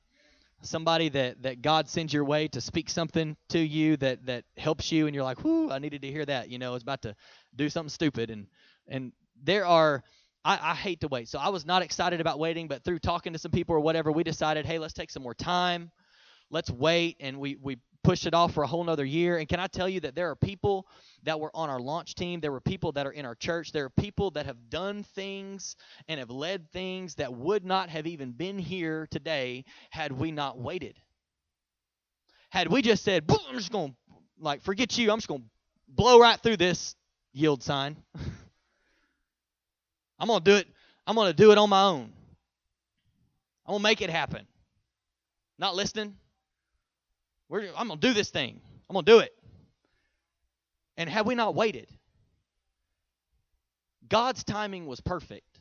Somebody 0.62 1.10
that, 1.10 1.42
that 1.42 1.64
God 1.64 1.90
sends 1.90 2.14
your 2.14 2.24
way 2.24 2.48
to 2.50 2.62
speak 2.62 2.92
something 2.92 3.36
to 3.50 3.60
you 3.60 3.98
that, 3.98 4.28
that 4.28 4.46
helps 4.58 4.92
you, 4.92 5.08
and 5.08 5.16
you're 5.16 5.24
like, 5.24 5.44
whoo, 5.44 5.72
I 5.72 5.80
needed 5.80 6.04
to 6.04 6.12
hear 6.12 6.26
that. 6.26 6.50
You 6.50 6.60
know, 6.60 6.70
I 6.70 6.74
was 6.74 6.84
about 6.84 7.02
to 7.02 7.16
do 7.56 7.68
something 7.68 7.90
stupid. 7.90 8.30
And, 8.30 8.46
and 8.88 9.12
there 9.44 9.66
are, 9.66 10.04
I, 10.46 10.72
I 10.72 10.76
hate 10.76 11.02
to 11.02 11.08
wait. 11.08 11.28
So 11.28 11.40
I 11.40 11.50
was 11.50 11.66
not 11.66 11.82
excited 11.82 12.22
about 12.22 12.38
waiting, 12.38 12.68
but 12.68 12.84
through 12.84 13.00
talking 13.00 13.34
to 13.34 13.40
some 13.40 13.52
people 13.52 13.76
or 13.76 13.80
whatever, 13.80 14.12
we 14.12 14.24
decided, 14.24 14.66
hey, 14.66 14.78
let's 14.78 14.94
take 14.94 15.10
some 15.10 15.24
more 15.24 15.34
time. 15.34 15.92
Let's 16.52 16.70
wait. 16.70 17.18
And 17.20 17.40
we, 17.40 17.58
we 17.60 17.80
pushed 18.04 18.28
it 18.28 18.36
off 18.36 18.54
for 18.54 18.62
a 18.62 18.68
whole 18.68 18.84
nother 18.84 19.04
year. 19.04 19.40
And 19.40 19.50
can 19.50 19.60
I 19.60 19.66
tell 19.66 19.90
you 19.90 20.00
that 20.02 20.14
there 20.14 20.30
are 20.30 20.36
people 20.36 20.86
that 21.24 21.40
were 21.40 21.50
on 21.56 21.72
our 21.72 21.80
launch 21.80 22.14
team, 22.14 22.40
there 22.40 22.52
were 22.52 22.62
people 22.62 22.92
that 22.92 23.08
are 23.08 23.12
in 23.12 23.26
our 23.26 23.34
church, 23.34 23.72
there 23.72 23.86
are 23.86 23.90
people 23.90 24.30
that 24.32 24.46
have 24.46 24.70
done 24.70 25.02
things 25.02 25.76
and 26.08 26.20
have 26.20 26.30
led 26.30 26.72
things 26.72 27.16
that 27.16 27.34
would 27.34 27.66
not 27.66 27.90
have 27.90 28.06
even 28.06 28.32
been 28.32 28.60
here 28.60 29.08
today 29.10 29.66
had 29.90 30.12
we 30.12 30.30
not 30.30 30.60
waited. 30.60 31.00
Had 32.52 32.72
we 32.72 32.84
just 32.84 33.04
said, 33.04 33.26
I'm 33.28 33.58
just 33.58 33.72
going 33.72 33.90
to, 33.90 33.96
like, 34.40 34.62
forget 34.62 34.96
you, 34.96 35.12
I'm 35.12 35.18
just 35.18 35.28
going 35.28 35.42
to 35.42 35.48
blow 35.88 36.20
right 36.20 36.40
through 36.40 36.58
this 36.58 36.96
yield 37.34 37.64
sign. 37.64 37.98
I'm 40.20 40.28
going 40.28 40.44
to 40.44 40.52
do 40.52 40.58
it. 40.58 40.68
I'm 41.08 41.16
going 41.16 41.28
to 41.28 41.34
do 41.34 41.52
it 41.52 41.58
on 41.58 41.70
my 41.70 41.84
own. 41.84 42.12
I'm 43.66 43.74
going 43.74 43.80
to 43.80 43.84
make 43.84 44.02
it 44.02 44.10
happen. 44.10 44.46
Not 45.58 45.76
listening. 45.76 46.16
We're, 47.50 47.70
I'm 47.78 47.88
going 47.88 48.00
to 48.00 48.08
do 48.08 48.14
this 48.14 48.30
thing. 48.30 48.60
I'm 48.90 48.94
going 48.94 49.06
to 49.06 49.12
do 49.12 49.20
it. 49.20 49.34
And 50.98 51.10
had 51.10 51.26
we 51.26 51.36
not 51.36 51.56
waited, 51.56 51.90
God's 54.08 54.44
timing 54.44 54.86
was 54.86 55.02
perfect. 55.02 55.60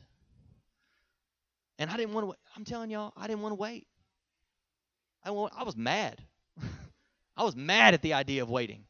And 1.77 1.89
I 1.89 1.97
didn't 1.97 2.13
want 2.13 2.29
to 2.29 2.35
I'm 2.55 2.63
telling 2.63 2.89
y'all, 2.89 3.11
I 3.17 3.27
didn't 3.27 3.41
want 3.41 3.51
to 3.51 3.57
wait. 3.57 3.87
I, 5.23 5.31
want, 5.31 5.53
I 5.57 5.63
was 5.63 5.75
mad. 5.75 6.21
I 7.37 7.43
was 7.43 7.55
mad 7.55 7.93
at 7.93 8.01
the 8.01 8.13
idea 8.13 8.43
of 8.43 8.49
waiting. 8.49 8.85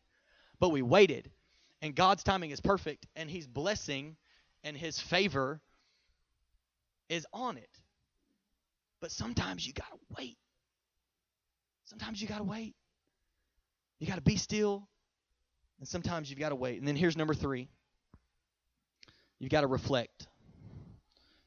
But 0.60 0.70
we 0.70 0.82
waited. 0.82 1.32
And 1.82 1.96
God's 1.96 2.24
timing 2.24 2.52
is 2.52 2.60
perfect. 2.60 3.08
And 3.16 3.30
He's 3.30 3.48
blessing 3.48 4.18
and 4.66 4.76
His 4.76 5.00
favor 5.00 5.62
is 7.08 7.26
on 7.32 7.58
it. 7.58 7.70
But 9.00 9.12
sometimes 9.12 9.66
you 9.66 9.72
got 9.72 9.90
to 9.92 10.00
wait. 10.18 10.38
Sometimes 11.86 12.22
you 12.22 12.28
got 12.28 12.40
to 12.40 12.44
wait. 12.44 12.76
You 14.00 14.08
got 14.08 14.16
to 14.16 14.22
be 14.22 14.36
still. 14.36 14.88
And 15.80 15.88
sometimes 15.88 16.30
you've 16.30 16.40
got 16.40 16.50
to 16.50 16.56
wait. 16.56 16.80
And 16.80 16.88
then 16.88 16.96
here's 16.96 17.16
number 17.16 17.34
three 17.34 17.70
you've 19.40 19.52
got 19.52 19.62
to 19.62 19.68
reflect. 19.68 20.28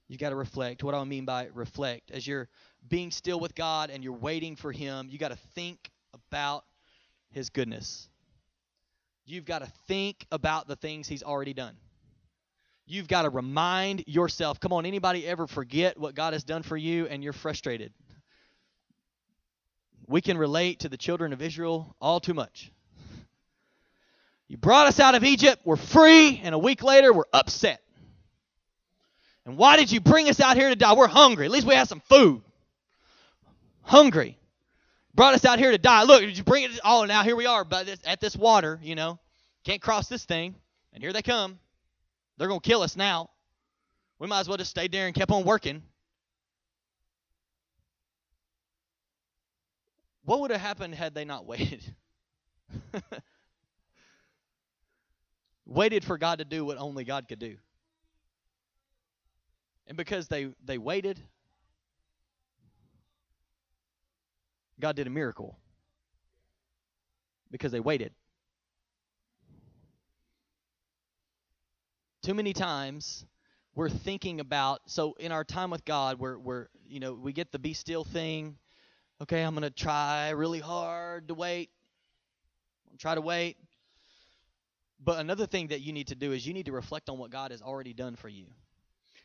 You've 0.06 0.20
got 0.20 0.30
to 0.30 0.36
reflect. 0.36 0.82
What 0.82 0.92
do 0.92 0.98
I 0.98 1.04
mean 1.04 1.26
by 1.26 1.48
reflect? 1.52 2.10
As 2.10 2.26
you're 2.26 2.48
being 2.88 3.10
still 3.10 3.40
with 3.40 3.54
God 3.54 3.90
and 3.90 4.02
you're 4.02 4.14
waiting 4.14 4.56
for 4.56 4.72
Him, 4.72 5.08
you 5.10 5.18
got 5.18 5.32
to 5.32 5.38
think 5.54 5.90
about 6.14 6.64
His 7.30 7.50
goodness. 7.50 8.08
You've 9.26 9.44
got 9.44 9.58
to 9.58 9.70
think 9.86 10.24
about 10.30 10.68
the 10.68 10.76
things 10.76 11.08
He's 11.08 11.22
already 11.22 11.52
done. 11.52 11.76
You've 12.90 13.08
got 13.08 13.22
to 13.22 13.30
remind 13.30 14.04
yourself. 14.06 14.60
Come 14.60 14.72
on, 14.72 14.86
anybody 14.86 15.26
ever 15.26 15.46
forget 15.46 15.98
what 15.98 16.14
God 16.14 16.32
has 16.32 16.42
done 16.42 16.62
for 16.62 16.76
you 16.76 17.06
and 17.06 17.22
you're 17.22 17.34
frustrated? 17.34 17.92
We 20.06 20.22
can 20.22 20.38
relate 20.38 20.80
to 20.80 20.88
the 20.88 20.96
children 20.96 21.34
of 21.34 21.42
Israel 21.42 21.94
all 22.00 22.18
too 22.18 22.32
much. 22.32 22.72
You 24.48 24.56
brought 24.56 24.86
us 24.86 24.98
out 24.98 25.14
of 25.14 25.22
Egypt, 25.22 25.60
we're 25.66 25.76
free, 25.76 26.40
and 26.42 26.54
a 26.54 26.58
week 26.58 26.82
later 26.82 27.12
we're 27.12 27.24
upset. 27.30 27.82
And 29.44 29.58
why 29.58 29.76
did 29.76 29.92
you 29.92 30.00
bring 30.00 30.30
us 30.30 30.40
out 30.40 30.56
here 30.56 30.70
to 30.70 30.76
die? 30.76 30.94
We're 30.94 31.08
hungry. 31.08 31.44
At 31.44 31.50
least 31.50 31.66
we 31.66 31.74
have 31.74 31.88
some 31.88 32.00
food. 32.00 32.40
Hungry. 33.82 34.38
Brought 35.14 35.34
us 35.34 35.44
out 35.44 35.58
here 35.58 35.72
to 35.72 35.78
die. 35.78 36.04
Look, 36.04 36.22
did 36.22 36.38
you 36.38 36.44
bring 36.44 36.64
it? 36.64 36.80
Oh, 36.82 37.04
now 37.04 37.22
here 37.22 37.36
we 37.36 37.44
are, 37.44 37.64
but 37.64 37.86
at 38.06 38.20
this 38.20 38.34
water, 38.34 38.80
you 38.82 38.94
know. 38.94 39.18
Can't 39.64 39.82
cross 39.82 40.08
this 40.08 40.24
thing. 40.24 40.54
And 40.94 41.02
here 41.02 41.12
they 41.12 41.22
come. 41.22 41.58
They're 42.38 42.48
going 42.48 42.60
to 42.60 42.68
kill 42.68 42.82
us 42.82 42.96
now. 42.96 43.30
We 44.18 44.28
might 44.28 44.40
as 44.40 44.48
well 44.48 44.56
just 44.56 44.70
stayed 44.70 44.92
there 44.92 45.06
and 45.06 45.14
kept 45.14 45.30
on 45.30 45.44
working. 45.44 45.82
What 50.24 50.40
would 50.40 50.50
have 50.50 50.60
happened 50.60 50.94
had 50.94 51.14
they 51.14 51.24
not 51.24 51.46
waited? 51.46 51.82
waited 55.66 56.04
for 56.04 56.18
God 56.18 56.38
to 56.38 56.44
do 56.44 56.64
what 56.64 56.78
only 56.78 57.04
God 57.04 57.28
could 57.28 57.38
do. 57.38 57.56
And 59.86 59.96
because 59.96 60.28
they, 60.28 60.48
they 60.64 60.78
waited, 60.78 61.20
God 64.78 64.96
did 64.96 65.06
a 65.06 65.10
miracle. 65.10 65.58
Because 67.50 67.72
they 67.72 67.80
waited. 67.80 68.12
Too 72.28 72.34
many 72.34 72.52
times 72.52 73.24
we're 73.74 73.88
thinking 73.88 74.40
about 74.40 74.82
so 74.84 75.14
in 75.18 75.32
our 75.32 75.44
time 75.44 75.70
with 75.70 75.82
God 75.86 76.18
we're 76.20 76.38
we're 76.38 76.66
you 76.86 77.00
know, 77.00 77.14
we 77.14 77.32
get 77.32 77.52
the 77.52 77.58
be 77.58 77.72
still 77.72 78.04
thing. 78.04 78.58
Okay, 79.22 79.42
I'm 79.42 79.54
gonna 79.54 79.70
try 79.70 80.28
really 80.28 80.60
hard 80.60 81.28
to 81.28 81.34
wait. 81.34 81.70
Try 82.98 83.14
to 83.14 83.22
wait. 83.22 83.56
But 85.02 85.20
another 85.20 85.46
thing 85.46 85.68
that 85.68 85.80
you 85.80 85.94
need 85.94 86.08
to 86.08 86.14
do 86.14 86.32
is 86.32 86.46
you 86.46 86.52
need 86.52 86.66
to 86.66 86.72
reflect 86.72 87.08
on 87.08 87.16
what 87.16 87.30
God 87.30 87.50
has 87.50 87.62
already 87.62 87.94
done 87.94 88.14
for 88.14 88.28
you. 88.28 88.44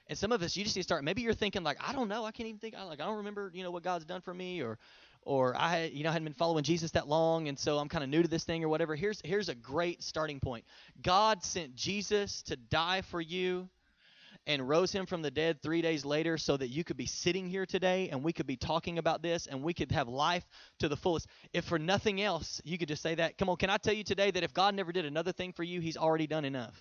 And 0.08 0.18
some 0.18 0.32
of 0.32 0.42
us, 0.42 0.56
you 0.56 0.64
just 0.64 0.78
need 0.78 0.84
to 0.84 0.88
start. 0.88 1.04
Maybe 1.04 1.24
you're 1.24 1.34
thinking 1.34 1.64
like, 1.64 1.80
I 1.86 1.92
don't 1.92 2.08
know, 2.08 2.24
I 2.24 2.32
can't 2.32 2.48
even 2.48 2.60
think. 2.60 2.74
I 2.74 2.84
like, 2.84 3.02
I 3.02 3.06
don't 3.06 3.18
remember, 3.18 3.52
you 3.54 3.64
know, 3.64 3.72
what 3.72 3.84
God's 3.84 4.06
done 4.06 4.22
for 4.22 4.34
me, 4.34 4.62
or, 4.62 4.78
or 5.26 5.56
I, 5.56 5.92
you 5.94 6.04
know, 6.04 6.12
hadn't 6.12 6.26
been 6.26 6.34
following 6.34 6.64
Jesus 6.64 6.92
that 6.92 7.08
long, 7.08 7.48
and 7.48 7.58
so 7.58 7.78
I'm 7.78 7.90
kind 7.90 8.04
of 8.04 8.10
new 8.10 8.22
to 8.22 8.28
this 8.28 8.44
thing, 8.44 8.64
or 8.64 8.70
whatever. 8.70 8.96
Here's 8.96 9.22
here's 9.24 9.50
a 9.50 9.56
great 9.56 10.04
starting 10.04 10.40
point. 10.40 10.66
God 11.02 11.44
sent 11.44 11.76
Jesus 11.76 12.44
to 12.44 12.56
die 12.56 13.02
for 13.02 13.22
you 13.22 13.70
and 14.46 14.68
rose 14.68 14.92
him 14.92 15.06
from 15.06 15.22
the 15.22 15.32
dead 15.32 15.62
three 15.62 15.82
days 15.82 16.04
later 16.04 16.38
so 16.38 16.58
that 16.58 16.68
you 16.68 16.84
could 16.84 16.98
be 16.98 17.06
sitting 17.06 17.48
here 17.48 17.66
today 17.66 18.10
and 18.10 18.24
we 18.24 18.34
could 18.34 18.46
be 18.46 18.58
talking 18.58 18.98
about 18.98 19.22
this 19.22 19.48
and 19.48 19.64
we 19.64 19.74
could 19.74 19.92
have 19.92 20.08
life 20.08 20.44
to 20.80 20.90
the 20.90 20.98
fullest. 20.98 21.28
If 21.54 21.66
for 21.66 21.80
nothing 21.80 22.22
else, 22.22 22.62
you 22.66 22.78
could 22.78 22.90
just 22.90 23.02
say 23.02 23.16
that. 23.16 23.38
Come 23.38 23.50
on, 23.50 23.58
can 23.58 23.70
I 23.70 23.78
tell 23.78 23.94
you 23.94 24.04
today 24.04 24.32
that 24.32 24.44
if 24.44 24.54
God 24.54 24.76
never 24.76 24.92
did 24.92 25.06
another 25.06 25.32
thing 25.32 25.54
for 25.54 25.64
you, 25.64 25.80
he's 25.80 25.98
already 25.98 26.28
done 26.28 26.46
enough. 26.46 26.76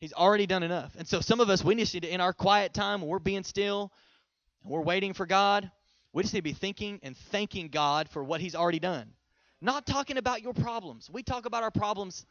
He's 0.00 0.12
already 0.12 0.46
done 0.46 0.62
enough. 0.62 0.94
And 0.98 1.08
so 1.08 1.20
some 1.20 1.40
of 1.40 1.48
us, 1.48 1.64
we 1.64 1.74
need 1.74 1.86
to, 1.86 2.06
in 2.06 2.20
our 2.20 2.34
quiet 2.34 2.74
time, 2.74 3.00
when 3.00 3.08
we're 3.08 3.18
being 3.18 3.44
still 3.44 3.90
and 4.62 4.70
we're 4.70 4.82
waiting 4.82 5.14
for 5.14 5.24
God, 5.24 5.70
we 6.16 6.22
just 6.22 6.34
need 6.34 6.40
to 6.40 6.44
be 6.44 6.52
thinking 6.52 6.98
and 7.02 7.16
thanking 7.16 7.68
God 7.68 8.08
for 8.08 8.24
what 8.24 8.40
he's 8.40 8.54
already 8.54 8.78
done. 8.78 9.12
Not 9.60 9.86
talking 9.86 10.16
about 10.16 10.42
your 10.42 10.54
problems. 10.54 11.10
We 11.10 11.22
talk 11.22 11.46
about 11.46 11.62
our 11.62 11.70
problems 11.70 12.24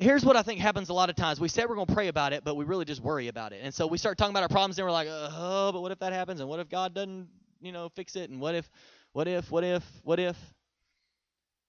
here's 0.00 0.24
what 0.24 0.34
I 0.34 0.42
think 0.42 0.60
happens 0.60 0.88
a 0.88 0.94
lot 0.94 1.10
of 1.10 1.16
times. 1.16 1.38
We 1.38 1.48
say 1.48 1.64
we're 1.66 1.74
going 1.74 1.86
to 1.86 1.92
pray 1.92 2.08
about 2.08 2.32
it, 2.32 2.42
but 2.42 2.56
we 2.56 2.64
really 2.64 2.86
just 2.86 3.02
worry 3.02 3.28
about 3.28 3.52
it. 3.52 3.60
And 3.62 3.72
so 3.72 3.86
we 3.86 3.98
start 3.98 4.16
talking 4.16 4.32
about 4.32 4.42
our 4.42 4.48
problems, 4.48 4.78
and 4.78 4.86
we're 4.86 4.92
like, 4.92 5.08
oh, 5.10 5.70
but 5.72 5.82
what 5.82 5.92
if 5.92 5.98
that 5.98 6.12
happens? 6.12 6.40
And 6.40 6.48
what 6.48 6.58
if 6.58 6.68
God 6.68 6.94
doesn't, 6.94 7.28
you 7.60 7.70
know, 7.70 7.90
fix 7.90 8.16
it? 8.16 8.30
And 8.30 8.40
what 8.40 8.54
if, 8.54 8.68
what 9.12 9.28
if, 9.28 9.50
what 9.50 9.62
if, 9.62 9.84
what 10.02 10.18
if? 10.18 10.36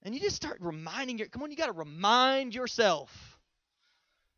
And 0.03 0.15
you 0.15 0.21
just 0.21 0.35
start 0.35 0.57
reminding 0.61 1.17
your, 1.17 1.27
come 1.27 1.43
on, 1.43 1.51
you 1.51 1.57
got 1.57 1.67
to 1.67 1.73
remind 1.73 2.55
yourself. 2.55 3.37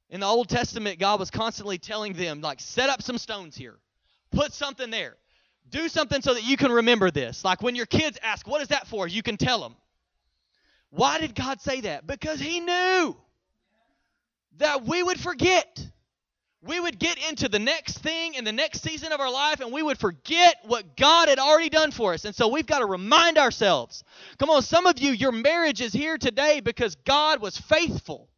In 0.10 0.20
the 0.20 0.26
Old 0.26 0.50
Testament, 0.50 1.00
God 1.00 1.20
was 1.20 1.30
constantly 1.30 1.78
telling 1.78 2.14
them, 2.14 2.42
like, 2.42 2.60
set 2.60 2.90
up 2.90 3.02
some 3.02 3.18
stones 3.18 3.56
here, 3.56 3.78
put 4.32 4.54
something 4.54 4.90
there, 4.90 5.16
do 5.70 5.90
something 5.90 6.22
so 6.22 6.34
that 6.34 6.44
you 6.44 6.58
can 6.58 6.72
remember 6.72 7.12
this. 7.12 7.44
Like 7.44 7.62
when 7.62 7.76
your 7.76 7.86
kids 7.86 8.18
ask, 8.22 8.48
what 8.48 8.62
is 8.62 8.70
that 8.70 8.88
for? 8.88 9.08
You 9.08 9.24
can 9.24 9.38
tell 9.38 9.62
them. 9.62 9.76
Why 10.90 11.20
did 11.20 11.34
God 11.34 11.62
say 11.62 11.82
that? 11.82 12.06
Because 12.06 12.40
He 12.40 12.60
knew 12.60 13.16
that 14.58 14.86
we 14.86 15.02
would 15.02 15.20
forget. 15.20 15.86
We 16.62 16.80
would 16.80 16.98
get 16.98 17.18
into 17.30 17.50
the 17.50 17.60
next 17.60 17.98
thing 18.00 18.36
in 18.36 18.46
the 18.46 18.54
next 18.54 18.84
season 18.84 19.12
of 19.12 19.20
our 19.20 19.32
life 19.32 19.60
and 19.60 19.74
we 19.74 19.84
would 19.84 19.98
forget 19.98 20.56
what 20.64 20.96
God 20.96 21.28
had 21.28 21.40
already 21.40 21.70
done 21.70 21.92
for 21.92 22.14
us. 22.14 22.24
And 22.24 22.34
so 22.34 22.48
we've 22.48 22.66
got 22.66 22.80
to 22.80 22.86
remind 22.86 23.38
ourselves. 23.38 24.04
Come 24.38 24.50
on, 24.50 24.62
some 24.62 24.86
of 24.86 24.98
you, 25.00 25.12
your 25.12 25.34
marriage 25.34 25.82
is 25.82 25.92
here 25.92 26.18
today 26.18 26.62
because 26.62 26.96
God 26.96 27.42
was 27.42 27.58
faithful 27.58 28.30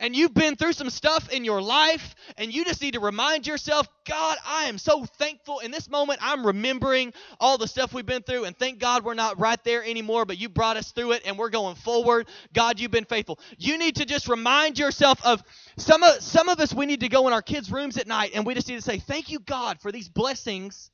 and 0.00 0.16
you've 0.16 0.34
been 0.34 0.56
through 0.56 0.72
some 0.72 0.90
stuff 0.90 1.30
in 1.30 1.44
your 1.44 1.62
life 1.62 2.14
and 2.38 2.52
you 2.52 2.64
just 2.64 2.80
need 2.80 2.94
to 2.94 3.00
remind 3.00 3.46
yourself, 3.46 3.86
God, 4.08 4.38
I 4.46 4.64
am 4.64 4.78
so 4.78 5.04
thankful. 5.04 5.60
In 5.60 5.70
this 5.70 5.88
moment, 5.88 6.20
I'm 6.22 6.44
remembering 6.44 7.12
all 7.38 7.58
the 7.58 7.68
stuff 7.68 7.92
we've 7.92 8.06
been 8.06 8.22
through 8.22 8.46
and 8.46 8.56
thank 8.56 8.78
God 8.78 9.04
we're 9.04 9.14
not 9.14 9.38
right 9.38 9.62
there 9.62 9.84
anymore, 9.84 10.24
but 10.24 10.38
you 10.38 10.48
brought 10.48 10.78
us 10.78 10.90
through 10.90 11.12
it 11.12 11.22
and 11.26 11.38
we're 11.38 11.50
going 11.50 11.76
forward. 11.76 12.26
God, 12.54 12.80
you've 12.80 12.90
been 12.90 13.04
faithful. 13.04 13.38
You 13.58 13.76
need 13.76 13.96
to 13.96 14.06
just 14.06 14.26
remind 14.26 14.78
yourself 14.78 15.24
of 15.24 15.42
some 15.76 16.02
of 16.02 16.22
some 16.22 16.48
of 16.48 16.58
us 16.60 16.72
we 16.72 16.86
need 16.86 17.00
to 17.00 17.08
go 17.08 17.26
in 17.26 17.34
our 17.34 17.42
kids' 17.42 17.70
rooms 17.70 17.98
at 17.98 18.06
night 18.06 18.32
and 18.34 18.46
we 18.46 18.54
just 18.54 18.68
need 18.68 18.76
to 18.76 18.82
say, 18.82 18.98
"Thank 18.98 19.30
you 19.30 19.38
God 19.38 19.80
for 19.80 19.92
these 19.92 20.08
blessings 20.08 20.90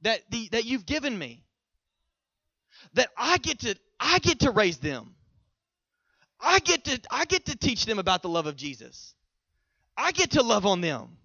that 0.00 0.22
the 0.30 0.48
that 0.52 0.64
you've 0.64 0.86
given 0.86 1.16
me. 1.16 1.44
That 2.94 3.10
I 3.18 3.36
get 3.36 3.60
to 3.60 3.76
I 3.98 4.18
get 4.18 4.40
to 4.40 4.50
raise 4.50 4.78
them." 4.78 5.14
I 6.42 6.58
get 6.60 6.84
to 6.84 7.00
I 7.10 7.24
get 7.24 7.46
to 7.46 7.56
teach 7.56 7.86
them 7.86 7.98
about 7.98 8.22
the 8.22 8.28
love 8.28 8.46
of 8.46 8.56
Jesus. 8.56 9.14
I 9.96 10.12
get 10.12 10.32
to 10.32 10.42
love 10.42 10.66
on 10.66 10.80
them. 10.80 11.16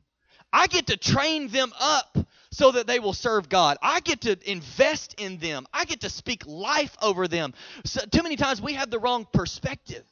I 0.52 0.68
get 0.68 0.88
to 0.88 0.98
train 0.98 1.50
them 1.50 1.74
up 1.80 2.18
so 2.52 2.72
that 2.72 2.88
they 2.88 3.00
will 3.00 3.14
serve 3.14 3.50
God. 3.50 3.78
I 3.82 4.00
get 4.00 4.22
to 4.22 4.38
invest 4.50 5.16
in 5.18 5.38
them. 5.38 5.68
I 5.74 5.84
get 5.86 6.02
to 6.02 6.10
speak 6.10 6.46
life 6.46 6.96
over 7.02 7.28
them. 7.28 7.54
So, 7.84 8.02
too 8.06 8.24
many 8.24 8.38
times 8.38 8.62
we 8.62 8.74
have 8.74 8.90
the 8.90 9.00
wrong 9.00 9.28
perspective. 9.32 10.06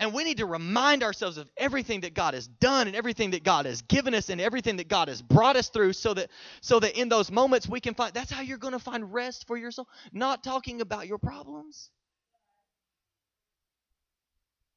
And 0.00 0.12
we 0.12 0.24
need 0.24 0.38
to 0.38 0.46
remind 0.46 1.04
ourselves 1.04 1.36
of 1.36 1.48
everything 1.56 2.00
that 2.00 2.14
God 2.14 2.34
has 2.34 2.48
done 2.48 2.88
and 2.88 2.96
everything 2.96 3.32
that 3.32 3.44
God 3.44 3.66
has 3.66 3.82
given 3.82 4.14
us 4.14 4.30
and 4.30 4.40
everything 4.40 4.78
that 4.78 4.88
God 4.88 5.08
has 5.08 5.22
brought 5.22 5.54
us 5.56 5.68
through 5.68 5.92
so 5.92 6.14
that 6.14 6.30
so 6.60 6.80
that 6.80 6.98
in 6.98 7.08
those 7.08 7.30
moments 7.30 7.68
we 7.68 7.78
can 7.78 7.94
find 7.94 8.12
that's 8.12 8.30
how 8.30 8.42
you're 8.42 8.58
going 8.58 8.72
to 8.72 8.80
find 8.80 9.12
rest 9.12 9.46
for 9.46 9.56
your 9.56 9.70
soul. 9.70 9.86
Not 10.12 10.42
talking 10.42 10.80
about 10.80 11.06
your 11.06 11.18
problems. 11.18 11.90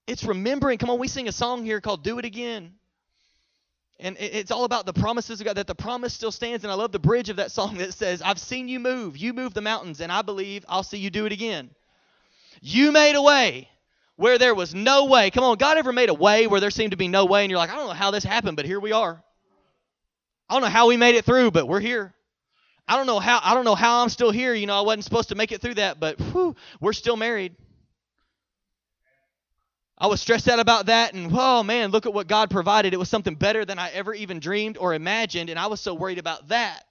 It's 0.08 0.24
remembering. 0.24 0.78
Come 0.78 0.90
on, 0.90 1.00
we 1.00 1.08
sing 1.08 1.28
a 1.28 1.32
song 1.32 1.66
here 1.66 1.82
called 1.82 2.04
Do 2.04 2.20
It 2.20 2.26
Again. 2.26 2.74
And 4.00 4.18
it's 4.20 4.52
all 4.52 4.66
about 4.66 4.86
the 4.86 4.92
promises 4.92 5.40
of 5.40 5.46
God, 5.46 5.56
that 5.56 5.68
the 5.68 5.76
promise 5.76 6.14
still 6.14 6.32
stands. 6.32 6.66
And 6.66 6.72
I 6.72 6.76
love 6.76 6.92
the 6.92 7.00
bridge 7.00 7.30
of 7.30 7.38
that 7.38 7.52
song 7.52 7.78
that 7.78 7.94
says, 7.94 8.22
I've 8.22 8.40
seen 8.40 8.68
you 8.68 8.80
move. 8.80 9.16
You 9.16 9.34
move 9.34 9.54
the 9.54 9.62
mountains, 9.62 10.02
and 10.02 10.12
I 10.12 10.22
believe 10.22 10.66
I'll 10.68 10.84
see 10.84 10.98
you 10.98 11.10
do 11.10 11.26
it 11.26 11.32
again. 11.32 11.70
You 12.62 12.92
made 12.92 13.16
a 13.16 13.22
way 13.22 13.70
where 14.18 14.38
there 14.38 14.54
was 14.54 14.76
no 14.76 15.06
way. 15.06 15.32
Come 15.32 15.46
on, 15.46 15.58
God 15.58 15.78
ever 15.78 15.94
made 15.94 16.10
a 16.10 16.14
way 16.14 16.46
where 16.46 16.60
there 16.60 16.72
seemed 16.72 16.92
to 16.92 16.98
be 16.98 17.08
no 17.08 17.26
way, 17.26 17.44
and 17.44 17.50
you're 17.52 17.58
like, 17.58 17.70
I 17.70 17.76
don't 17.76 17.88
know 17.88 17.94
how 17.94 18.12
this 18.12 18.24
happened, 18.24 18.58
but 18.58 18.66
here 18.66 18.80
we 18.80 18.92
are. 18.92 19.24
I 20.50 20.54
don't 20.54 20.62
know 20.62 20.70
how 20.70 20.88
we 20.88 20.98
made 20.98 21.16
it 21.16 21.26
through, 21.26 21.52
but 21.52 21.68
we're 21.68 21.80
here. 21.80 22.14
I 22.88 22.98
don't 22.98 23.08
know 23.08 23.20
how 23.20 23.40
I 23.44 23.56
don't 23.56 23.66
know 23.66 23.76
how 23.76 24.04
I'm 24.04 24.10
still 24.10 24.30
here. 24.30 24.54
You 24.54 24.68
know, 24.68 24.78
I 24.78 24.82
wasn't 24.82 25.06
supposed 25.06 25.30
to 25.30 25.36
make 25.36 25.52
it 25.52 25.62
through 25.62 25.76
that, 25.76 26.00
but 26.00 26.20
whew, 26.20 26.56
we're 26.80 26.94
still 26.94 27.18
married. 27.18 27.56
I 29.98 30.08
was 30.08 30.20
stressed 30.20 30.50
out 30.50 30.60
about 30.60 30.88
that, 30.88 31.14
and 31.14 31.32
oh 31.34 31.64
man, 31.64 31.92
look 31.92 32.06
at 32.06 32.14
what 32.14 32.28
God 32.28 32.50
provided. 32.50 32.94
It 32.94 32.98
was 32.98 33.10
something 33.10 33.36
better 33.36 33.64
than 33.64 33.80
I 33.80 33.90
ever 33.92 34.14
even 34.14 34.40
dreamed 34.40 34.78
or 34.78 34.94
imagined, 34.94 35.50
and 35.50 35.58
I 35.58 35.68
was 35.68 35.80
so 35.80 35.94
worried 35.94 36.18
about 36.18 36.50
that. 36.50 36.84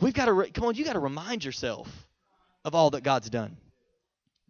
We've 0.00 0.14
got 0.14 0.26
to 0.26 0.32
re- 0.32 0.50
come 0.50 0.64
on. 0.64 0.74
You 0.74 0.84
got 0.84 0.94
to 0.94 0.98
remind 0.98 1.44
yourself 1.44 1.88
of 2.64 2.74
all 2.74 2.90
that 2.90 3.04
God's 3.04 3.30
done. 3.30 3.56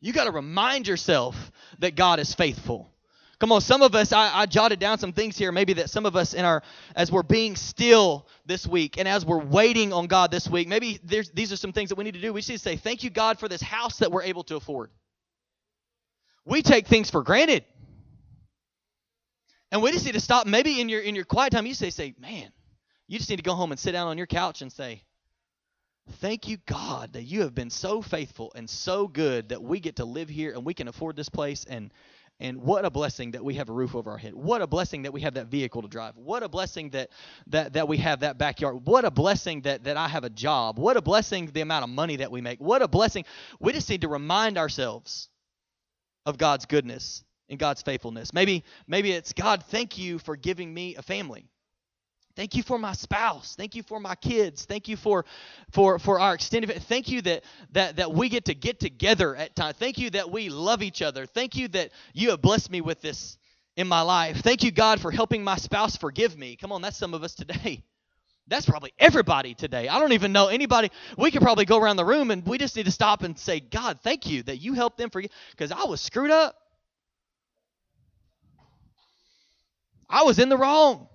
You 0.00 0.12
got 0.12 0.24
to 0.24 0.30
remind 0.30 0.88
yourself 0.88 1.52
that 1.80 1.94
God 1.94 2.20
is 2.20 2.34
faithful. 2.34 2.90
Come 3.38 3.52
on, 3.52 3.60
some 3.60 3.82
of 3.82 3.94
us, 3.94 4.12
I, 4.12 4.40
I, 4.40 4.46
jotted 4.46 4.80
down 4.80 4.98
some 4.98 5.12
things 5.12 5.38
here, 5.38 5.52
maybe 5.52 5.74
that 5.74 5.90
some 5.90 6.06
of 6.06 6.16
us 6.16 6.34
in 6.34 6.44
our, 6.44 6.62
as 6.96 7.12
we're 7.12 7.22
being 7.22 7.54
still 7.54 8.26
this 8.46 8.66
week 8.66 8.98
and 8.98 9.06
as 9.06 9.24
we're 9.24 9.38
waiting 9.38 9.92
on 9.92 10.08
God 10.08 10.32
this 10.32 10.48
week, 10.48 10.66
maybe 10.66 10.98
these 11.04 11.52
are 11.52 11.56
some 11.56 11.72
things 11.72 11.90
that 11.90 11.96
we 11.96 12.02
need 12.02 12.14
to 12.14 12.20
do. 12.20 12.32
We 12.32 12.40
need 12.40 12.46
to 12.46 12.58
say, 12.58 12.76
Thank 12.76 13.04
you, 13.04 13.10
God, 13.10 13.38
for 13.38 13.48
this 13.48 13.62
house 13.62 13.98
that 13.98 14.10
we're 14.10 14.24
able 14.24 14.42
to 14.44 14.56
afford 14.56 14.90
we 16.48 16.62
take 16.62 16.86
things 16.86 17.10
for 17.10 17.22
granted. 17.22 17.64
And 19.70 19.82
we 19.82 19.92
just 19.92 20.06
need 20.06 20.12
to 20.12 20.20
stop. 20.20 20.46
Maybe 20.46 20.80
in 20.80 20.88
your 20.88 21.02
in 21.02 21.14
your 21.14 21.26
quiet 21.26 21.52
time, 21.52 21.66
you 21.66 21.74
say, 21.74 21.90
say, 21.90 22.14
man, 22.18 22.50
you 23.06 23.18
just 23.18 23.28
need 23.28 23.36
to 23.36 23.42
go 23.42 23.54
home 23.54 23.70
and 23.70 23.78
sit 23.78 23.92
down 23.92 24.08
on 24.08 24.16
your 24.16 24.26
couch 24.26 24.62
and 24.62 24.72
say, 24.72 25.02
Thank 26.20 26.48
you, 26.48 26.56
God, 26.64 27.12
that 27.12 27.24
you 27.24 27.42
have 27.42 27.54
been 27.54 27.68
so 27.68 28.00
faithful 28.00 28.50
and 28.54 28.68
so 28.68 29.06
good 29.06 29.50
that 29.50 29.62
we 29.62 29.78
get 29.78 29.96
to 29.96 30.06
live 30.06 30.30
here 30.30 30.52
and 30.52 30.64
we 30.64 30.72
can 30.72 30.88
afford 30.88 31.16
this 31.16 31.28
place 31.28 31.64
and 31.68 31.92
and 32.40 32.62
what 32.62 32.84
a 32.84 32.90
blessing 32.90 33.32
that 33.32 33.44
we 33.44 33.54
have 33.54 33.68
a 33.68 33.72
roof 33.72 33.96
over 33.96 34.12
our 34.12 34.16
head. 34.16 34.32
What 34.32 34.62
a 34.62 34.66
blessing 34.66 35.02
that 35.02 35.12
we 35.12 35.22
have 35.22 35.34
that 35.34 35.48
vehicle 35.48 35.82
to 35.82 35.88
drive. 35.88 36.16
What 36.16 36.44
a 36.44 36.48
blessing 36.48 36.90
that 36.90 37.10
that, 37.48 37.74
that 37.74 37.88
we 37.88 37.98
have 37.98 38.20
that 38.20 38.38
backyard. 38.38 38.86
What 38.86 39.04
a 39.04 39.10
blessing 39.10 39.62
that, 39.62 39.84
that 39.84 39.96
I 39.98 40.08
have 40.08 40.24
a 40.24 40.30
job. 40.30 40.78
What 40.78 40.96
a 40.96 41.02
blessing 41.02 41.50
the 41.52 41.60
amount 41.60 41.82
of 41.82 41.90
money 41.90 42.16
that 42.16 42.30
we 42.30 42.40
make. 42.40 42.58
What 42.58 42.80
a 42.80 42.88
blessing. 42.88 43.24
We 43.60 43.72
just 43.72 43.90
need 43.90 44.02
to 44.02 44.08
remind 44.08 44.56
ourselves 44.56 45.28
of 46.28 46.36
God's 46.36 46.66
goodness 46.66 47.24
and 47.48 47.58
God's 47.58 47.80
faithfulness. 47.80 48.34
Maybe 48.34 48.62
maybe 48.86 49.12
it's 49.12 49.32
God, 49.32 49.64
thank 49.70 49.96
you 49.96 50.18
for 50.18 50.36
giving 50.36 50.72
me 50.72 50.94
a 50.96 51.02
family. 51.02 51.48
Thank 52.36 52.54
you 52.54 52.62
for 52.62 52.78
my 52.78 52.92
spouse. 52.92 53.56
Thank 53.56 53.74
you 53.74 53.82
for 53.82 53.98
my 53.98 54.14
kids. 54.14 54.66
Thank 54.66 54.88
you 54.88 54.98
for 54.98 55.24
for 55.72 55.98
for 55.98 56.20
our 56.20 56.34
extended 56.34 56.70
thank 56.82 57.08
you 57.08 57.22
that 57.22 57.44
that 57.72 57.96
that 57.96 58.12
we 58.12 58.28
get 58.28 58.44
to 58.44 58.54
get 58.54 58.78
together 58.78 59.34
at 59.34 59.56
times. 59.56 59.76
Thank 59.78 59.96
you 59.96 60.10
that 60.10 60.30
we 60.30 60.50
love 60.50 60.82
each 60.82 61.00
other. 61.00 61.24
Thank 61.24 61.56
you 61.56 61.66
that 61.68 61.92
you 62.12 62.30
have 62.30 62.42
blessed 62.42 62.70
me 62.70 62.82
with 62.82 63.00
this 63.00 63.38
in 63.76 63.88
my 63.88 64.02
life. 64.02 64.42
Thank 64.42 64.62
you 64.62 64.70
God 64.70 65.00
for 65.00 65.10
helping 65.10 65.42
my 65.42 65.56
spouse 65.56 65.96
forgive 65.96 66.36
me. 66.36 66.56
Come 66.56 66.72
on, 66.72 66.82
that's 66.82 66.98
some 66.98 67.14
of 67.14 67.22
us 67.24 67.34
today. 67.34 67.82
That's 68.48 68.66
probably 68.66 68.92
everybody 68.98 69.54
today. 69.54 69.88
I 69.88 69.98
don't 69.98 70.12
even 70.12 70.32
know 70.32 70.48
anybody. 70.48 70.90
We 71.16 71.30
could 71.30 71.42
probably 71.42 71.66
go 71.66 71.78
around 71.78 71.96
the 71.96 72.04
room 72.04 72.30
and 72.30 72.44
we 72.46 72.58
just 72.58 72.76
need 72.76 72.86
to 72.86 72.90
stop 72.90 73.22
and 73.22 73.38
say, 73.38 73.60
God, 73.60 74.00
thank 74.00 74.26
you 74.26 74.42
that 74.44 74.56
you 74.56 74.72
helped 74.74 74.96
them 74.96 75.10
forget. 75.10 75.30
Because 75.50 75.70
I 75.70 75.84
was 75.84 76.00
screwed 76.00 76.30
up. 76.30 76.56
I 80.08 80.22
was 80.22 80.38
in 80.38 80.48
the 80.48 80.56
wrong. 80.56 81.08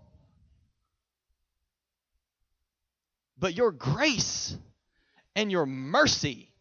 But 3.39 3.55
your 3.55 3.71
grace 3.71 4.55
and 5.35 5.51
your 5.51 5.65
mercy 5.65 6.53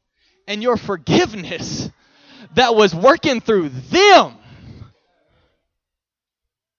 and 0.48 0.62
your 0.62 0.76
forgiveness 0.76 1.90
that 2.54 2.74
was 2.74 2.94
working 2.94 3.40
through 3.40 3.68
them, 3.68 4.35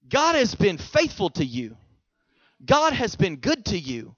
God 0.09 0.35
has 0.35 0.55
been 0.55 0.77
faithful 0.77 1.29
to 1.31 1.45
you. 1.45 1.77
God 2.65 2.93
has 2.93 3.15
been 3.15 3.37
good 3.37 3.65
to 3.65 3.77
you. 3.77 4.15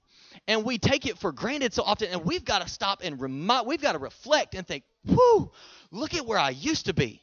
And 0.48 0.64
we 0.64 0.78
take 0.78 1.06
it 1.06 1.18
for 1.18 1.32
granted 1.32 1.72
so 1.72 1.82
often. 1.82 2.08
And 2.10 2.24
we've 2.24 2.44
got 2.44 2.62
to 2.62 2.68
stop 2.68 3.00
and 3.02 3.20
remind, 3.20 3.66
we've 3.66 3.80
got 3.80 3.92
to 3.92 3.98
reflect 3.98 4.54
and 4.54 4.66
think, 4.66 4.84
whew, 5.04 5.50
look 5.90 6.14
at 6.14 6.26
where 6.26 6.38
I 6.38 6.50
used 6.50 6.86
to 6.86 6.94
be. 6.94 7.22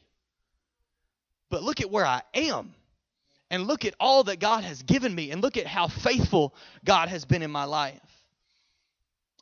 But 1.49 1.63
look 1.63 1.79
at 1.79 1.89
where 1.89 2.05
I 2.05 2.21
am. 2.33 2.73
And 3.49 3.67
look 3.67 3.85
at 3.85 3.93
all 3.99 4.23
that 4.25 4.39
God 4.39 4.63
has 4.63 4.81
given 4.83 5.13
me. 5.13 5.31
And 5.31 5.41
look 5.41 5.57
at 5.57 5.67
how 5.67 5.87
faithful 5.87 6.55
God 6.83 7.09
has 7.09 7.23
been 7.23 7.43
in 7.43 7.51
my 7.51 7.65
life. 7.65 8.01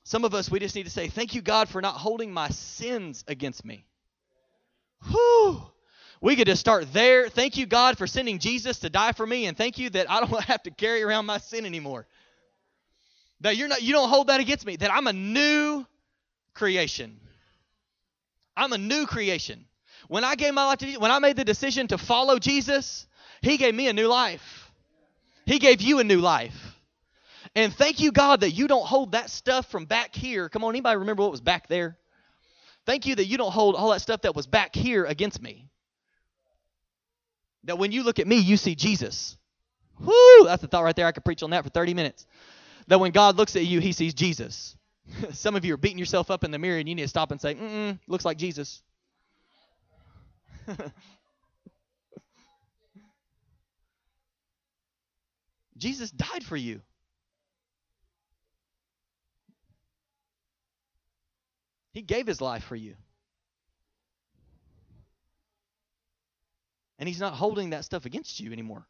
Some 0.04 0.26
of 0.26 0.34
us, 0.34 0.52
we 0.52 0.60
just 0.60 0.76
need 0.76 0.84
to 0.84 0.90
say, 0.90 1.08
Thank 1.08 1.36
you, 1.36 1.42
God, 1.42 1.70
for 1.70 1.82
not 1.82 1.96
holding 1.96 2.34
my 2.34 2.50
sins 2.50 3.24
against 3.28 3.64
me. 3.64 3.86
Whew. 5.10 5.64
We 6.22 6.36
could 6.36 6.46
just 6.46 6.62
start 6.62 6.94
there. 6.94 7.30
Thank 7.30 7.58
you, 7.58 7.66
God, 7.66 7.98
for 7.98 8.06
sending 8.06 8.38
Jesus 8.38 8.80
to 8.80 8.92
die 8.92 9.12
for 9.12 9.26
me, 9.26 9.48
and 9.48 9.58
thank 9.58 9.80
you 9.80 9.90
that 9.90 10.10
I 10.10 10.20
don't 10.20 10.44
have 10.44 10.64
to 10.64 10.72
carry 10.72 11.02
around 11.02 11.26
my 11.26 11.40
sin 11.40 11.66
anymore. 11.66 12.06
That 13.42 13.58
you're 13.58 13.68
not 13.68 13.82
you 13.82 13.92
don't 13.92 14.10
hold 14.10 14.28
that 14.28 14.40
against 14.40 14.66
me, 14.66 14.76
that 14.76 14.94
I'm 14.94 15.08
a 15.08 15.14
new 15.14 15.86
creation. 16.54 17.20
I'm 18.56 18.72
a 18.72 18.78
new 18.78 19.08
creation. 19.08 19.66
When 20.08 20.24
I 20.24 20.36
gave 20.36 20.54
my 20.54 20.66
life 20.66 20.80
to 20.80 20.94
when 20.98 21.10
I 21.10 21.18
made 21.18 21.38
the 21.38 21.44
decision 21.44 21.88
to 21.88 21.98
follow 21.98 22.38
Jesus, 22.38 23.08
He 23.42 23.58
gave 23.58 23.74
me 23.74 23.88
a 23.88 23.94
new 23.94 24.08
life. 24.08 24.72
He 25.48 25.58
gave 25.58 25.82
you 25.82 26.00
a 26.00 26.04
new 26.04 26.20
life. 26.20 26.76
And 27.56 27.74
thank 27.74 28.00
you, 28.00 28.12
God, 28.12 28.42
that 28.42 28.52
you 28.52 28.68
don't 28.68 28.86
hold 28.86 29.14
that 29.14 29.30
stuff 29.32 29.70
from 29.72 29.86
back 29.86 30.16
here. 30.16 30.50
Come 30.50 30.64
on, 30.64 30.70
anybody 30.70 30.98
remember 30.98 31.24
what 31.24 31.32
was 31.32 31.42
back 31.42 31.68
there? 31.68 31.98
Thank 32.86 33.08
you 33.08 33.16
that 33.16 33.26
you 33.26 33.38
don't 33.38 33.52
hold 33.52 33.76
all 33.76 33.90
that 33.90 34.02
stuff 34.02 34.22
that 34.22 34.36
was 34.36 34.46
back 34.46 34.76
here 34.76 35.06
against 35.06 35.42
me. 35.42 35.71
That 37.66 37.78
when 37.78 37.92
you 37.92 38.04
look 38.04 38.20
at 38.20 38.28
me, 38.28 38.38
you 38.38 38.58
see 38.58 38.76
Jesus. 38.76 39.38
Whoo! 40.00 40.46
That's 40.46 40.62
the 40.62 40.68
thought 40.68 40.84
right 40.84 40.96
there. 40.96 41.06
I 41.06 41.12
could 41.12 41.26
preach 41.26 41.44
on 41.44 41.52
that 41.52 41.64
for 41.64 41.70
30 41.70 41.94
minutes. 41.94 42.26
That 42.88 43.00
when 43.00 43.12
God 43.12 43.38
looks 43.38 43.56
at 43.56 43.66
you, 43.66 43.80
he 43.80 43.92
sees 43.92 44.14
Jesus. 44.14 44.76
Some 45.32 45.56
of 45.56 45.64
you 45.66 45.74
are 45.74 45.78
beating 45.78 46.00
yourself 46.00 46.32
up 46.32 46.44
in 46.44 46.52
the 46.52 46.60
mirror 46.60 46.80
and 46.80 46.90
you 46.90 46.96
need 46.96 47.04
to 47.04 47.08
stop 47.08 47.32
and 47.32 47.40
say, 47.40 47.56
mm 47.56 48.00
looks 48.08 48.26
like 48.26 48.38
Jesus. 48.38 48.82
Jesus 55.78 56.12
died 56.12 56.44
for 56.44 56.56
you. 56.56 56.82
He 61.94 62.02
gave 62.02 62.28
his 62.28 62.40
life 62.40 62.64
for 62.64 62.76
you. 62.76 62.96
And 67.02 67.08
he's 67.08 67.20
not 67.20 67.34
holding 67.34 67.72
that 67.72 67.84
stuff 67.84 68.06
against 68.06 68.40
you 68.40 68.52
anymore. 68.52 68.86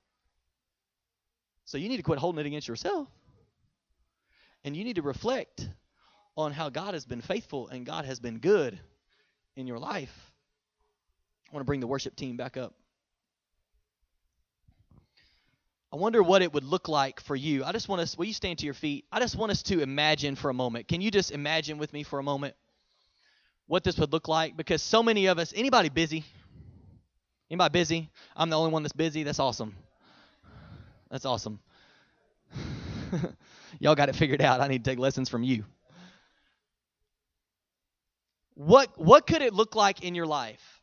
So 1.63 1.77
you 1.77 1.87
need 1.87 1.95
to 1.95 2.03
quit 2.03 2.19
holding 2.19 2.41
it 2.41 2.45
against 2.45 2.67
yourself. 2.67 3.07
And 4.65 4.75
you 4.75 4.83
need 4.83 4.97
to 4.97 5.01
reflect 5.01 5.65
on 6.35 6.51
how 6.51 6.67
God 6.67 6.93
has 6.93 7.05
been 7.05 7.21
faithful 7.21 7.69
and 7.69 7.85
God 7.85 8.03
has 8.03 8.19
been 8.19 8.39
good 8.39 8.77
in 9.55 9.65
your 9.65 9.79
life. 9.79 10.13
I 11.49 11.55
want 11.55 11.61
to 11.61 11.65
bring 11.65 11.79
the 11.79 11.87
worship 11.87 12.17
team 12.17 12.35
back 12.35 12.57
up. 12.57 12.73
I 15.93 15.95
wonder 15.95 16.21
what 16.21 16.41
it 16.41 16.53
would 16.53 16.65
look 16.65 16.89
like 16.89 17.21
for 17.21 17.35
you. 17.35 17.63
I 17.63 17.71
just 17.71 17.87
want 17.87 18.01
us, 18.01 18.17
will 18.17 18.25
you 18.25 18.33
stand 18.33 18.59
to 18.59 18.65
your 18.65 18.73
feet? 18.73 19.05
I 19.09 19.21
just 19.21 19.37
want 19.37 19.53
us 19.53 19.63
to 19.63 19.79
imagine 19.79 20.35
for 20.35 20.49
a 20.49 20.53
moment. 20.53 20.89
Can 20.89 20.99
you 20.99 21.11
just 21.11 21.31
imagine 21.31 21.77
with 21.77 21.93
me 21.93 22.03
for 22.03 22.19
a 22.19 22.23
moment 22.23 22.55
what 23.67 23.85
this 23.85 23.97
would 23.99 24.11
look 24.11 24.27
like? 24.27 24.57
Because 24.57 24.81
so 24.83 25.01
many 25.01 25.27
of 25.27 25.39
us, 25.39 25.53
anybody 25.55 25.87
busy? 25.87 26.25
Anybody 27.51 27.73
busy? 27.73 28.11
I'm 28.35 28.49
the 28.49 28.57
only 28.59 28.73
one 28.73 28.83
that's 28.83 28.93
busy. 28.93 29.23
That's 29.23 29.39
awesome. 29.39 29.75
That's 31.11 31.25
awesome. 31.25 31.59
Y'all 33.79 33.95
got 33.95 34.09
it 34.09 34.15
figured 34.15 34.41
out. 34.41 34.61
I 34.61 34.67
need 34.69 34.85
to 34.85 34.91
take 34.91 34.99
lessons 34.99 35.29
from 35.29 35.43
you. 35.43 35.65
What 38.55 38.89
what 38.99 39.27
could 39.27 39.41
it 39.43 39.53
look 39.53 39.75
like 39.75 40.03
in 40.03 40.15
your 40.15 40.27
life 40.27 40.77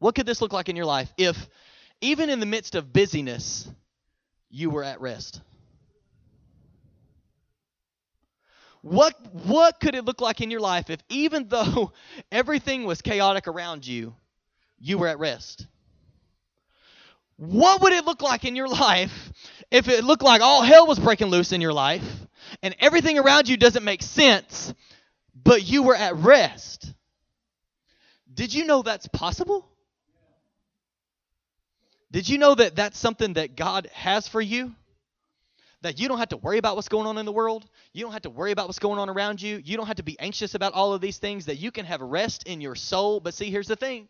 What 0.00 0.14
could 0.14 0.26
this 0.26 0.42
look 0.42 0.52
like 0.52 0.68
in 0.68 0.76
your 0.76 0.86
life 0.86 1.12
if, 1.16 1.48
even 2.00 2.30
in 2.30 2.40
the 2.40 2.46
midst 2.46 2.74
of 2.74 2.92
busyness, 2.92 3.68
you 4.50 4.70
were 4.70 4.84
at 4.84 5.00
rest? 5.00 5.40
What 8.82 9.14
what 9.34 9.80
could 9.80 9.94
it 9.94 10.04
look 10.04 10.20
like 10.20 10.40
in 10.40 10.50
your 10.50 10.60
life 10.60 10.90
if 10.90 11.00
even 11.10 11.48
though 11.48 11.92
everything 12.32 12.84
was 12.84 13.02
chaotic 13.02 13.48
around 13.48 13.86
you, 13.86 14.14
you 14.82 14.98
were 14.98 15.08
at 15.08 15.18
rest? 15.18 15.66
What 17.36 17.80
would 17.82 17.92
it 17.92 18.04
look 18.04 18.20
like 18.20 18.44
in 18.44 18.56
your 18.56 18.68
life 18.88 19.32
if 19.70 19.88
it 19.88 20.04
looked 20.04 20.22
like 20.22 20.42
all 20.42 20.62
hell 20.62 20.86
was 20.86 20.98
breaking 20.98 21.28
loose 21.28 21.52
in 21.52 21.60
your 21.60 21.72
life 21.72 22.04
and 22.62 22.74
everything 22.78 23.18
around 23.18 23.48
you 23.48 23.56
doesn't 23.56 23.84
make 23.84 24.02
sense, 24.02 24.74
but 25.34 25.62
you 25.62 25.82
were 25.82 25.96
at 25.96 26.16
rest? 26.16 26.92
Did 28.32 28.52
you 28.52 28.66
know 28.66 28.82
that's 28.82 29.08
possible? 29.08 29.66
Did 32.10 32.28
you 32.28 32.38
know 32.38 32.54
that 32.54 32.76
that's 32.76 32.98
something 32.98 33.34
that 33.34 33.56
God 33.56 33.88
has 33.94 34.28
for 34.28 34.40
you? 34.40 34.74
That 35.80 35.98
you 35.98 36.08
don't 36.08 36.18
have 36.18 36.28
to 36.28 36.36
worry 36.36 36.58
about 36.58 36.76
what's 36.76 36.88
going 36.88 37.06
on 37.06 37.18
in 37.18 37.26
the 37.26 37.32
world. 37.32 37.64
You 37.92 38.02
don't 38.02 38.12
have 38.12 38.22
to 38.22 38.30
worry 38.30 38.52
about 38.52 38.68
what's 38.68 38.78
going 38.78 38.98
on 38.98 39.08
around 39.08 39.42
you. 39.42 39.60
You 39.64 39.76
don't 39.76 39.86
have 39.86 39.96
to 39.96 40.04
be 40.04 40.18
anxious 40.20 40.54
about 40.54 40.74
all 40.74 40.92
of 40.92 41.00
these 41.00 41.18
things. 41.18 41.46
That 41.46 41.56
you 41.56 41.72
can 41.72 41.86
have 41.86 42.00
rest 42.00 42.46
in 42.46 42.60
your 42.60 42.74
soul. 42.74 43.18
But 43.18 43.34
see, 43.34 43.50
here's 43.50 43.66
the 43.66 43.76
thing 43.76 44.08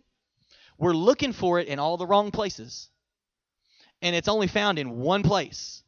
we're 0.83 0.95
looking 0.95 1.33
for 1.33 1.61
it 1.61 1.69
in 1.69 1.79
all 1.79 1.97
the 1.97 2.07
wrong 2.07 2.33
places. 2.33 2.89
And 4.03 4.17
it's 4.17 4.27
only 4.27 4.49
found 4.49 4.81
in 4.81 4.99
one 4.99 5.23
place, 5.23 5.85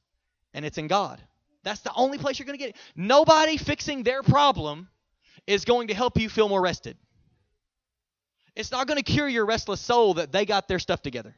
and 0.55 0.64
it's 0.64 0.78
in 0.78 0.86
God. 0.86 1.20
That's 1.64 1.80
the 1.80 1.92
only 1.97 2.16
place 2.16 2.38
you're 2.38 2.47
going 2.47 2.57
to 2.57 2.64
get 2.64 2.70
it. 2.70 2.76
Nobody 2.95 3.57
fixing 3.57 4.05
their 4.05 4.22
problem 4.22 4.88
is 5.49 5.64
going 5.64 5.88
to 5.88 5.95
help 5.95 6.16
you 6.20 6.28
feel 6.28 6.49
more 6.49 6.62
rested. 6.62 6.97
It's 8.55 8.70
not 8.70 8.86
going 8.86 8.99
to 8.99 9.03
cure 9.03 9.28
your 9.28 9.47
restless 9.47 9.80
soul 9.80 10.14
that 10.14 10.30
they 10.30 10.47
got 10.47 10.68
their 10.68 10.78
stuff 10.78 11.03
together. 11.03 11.34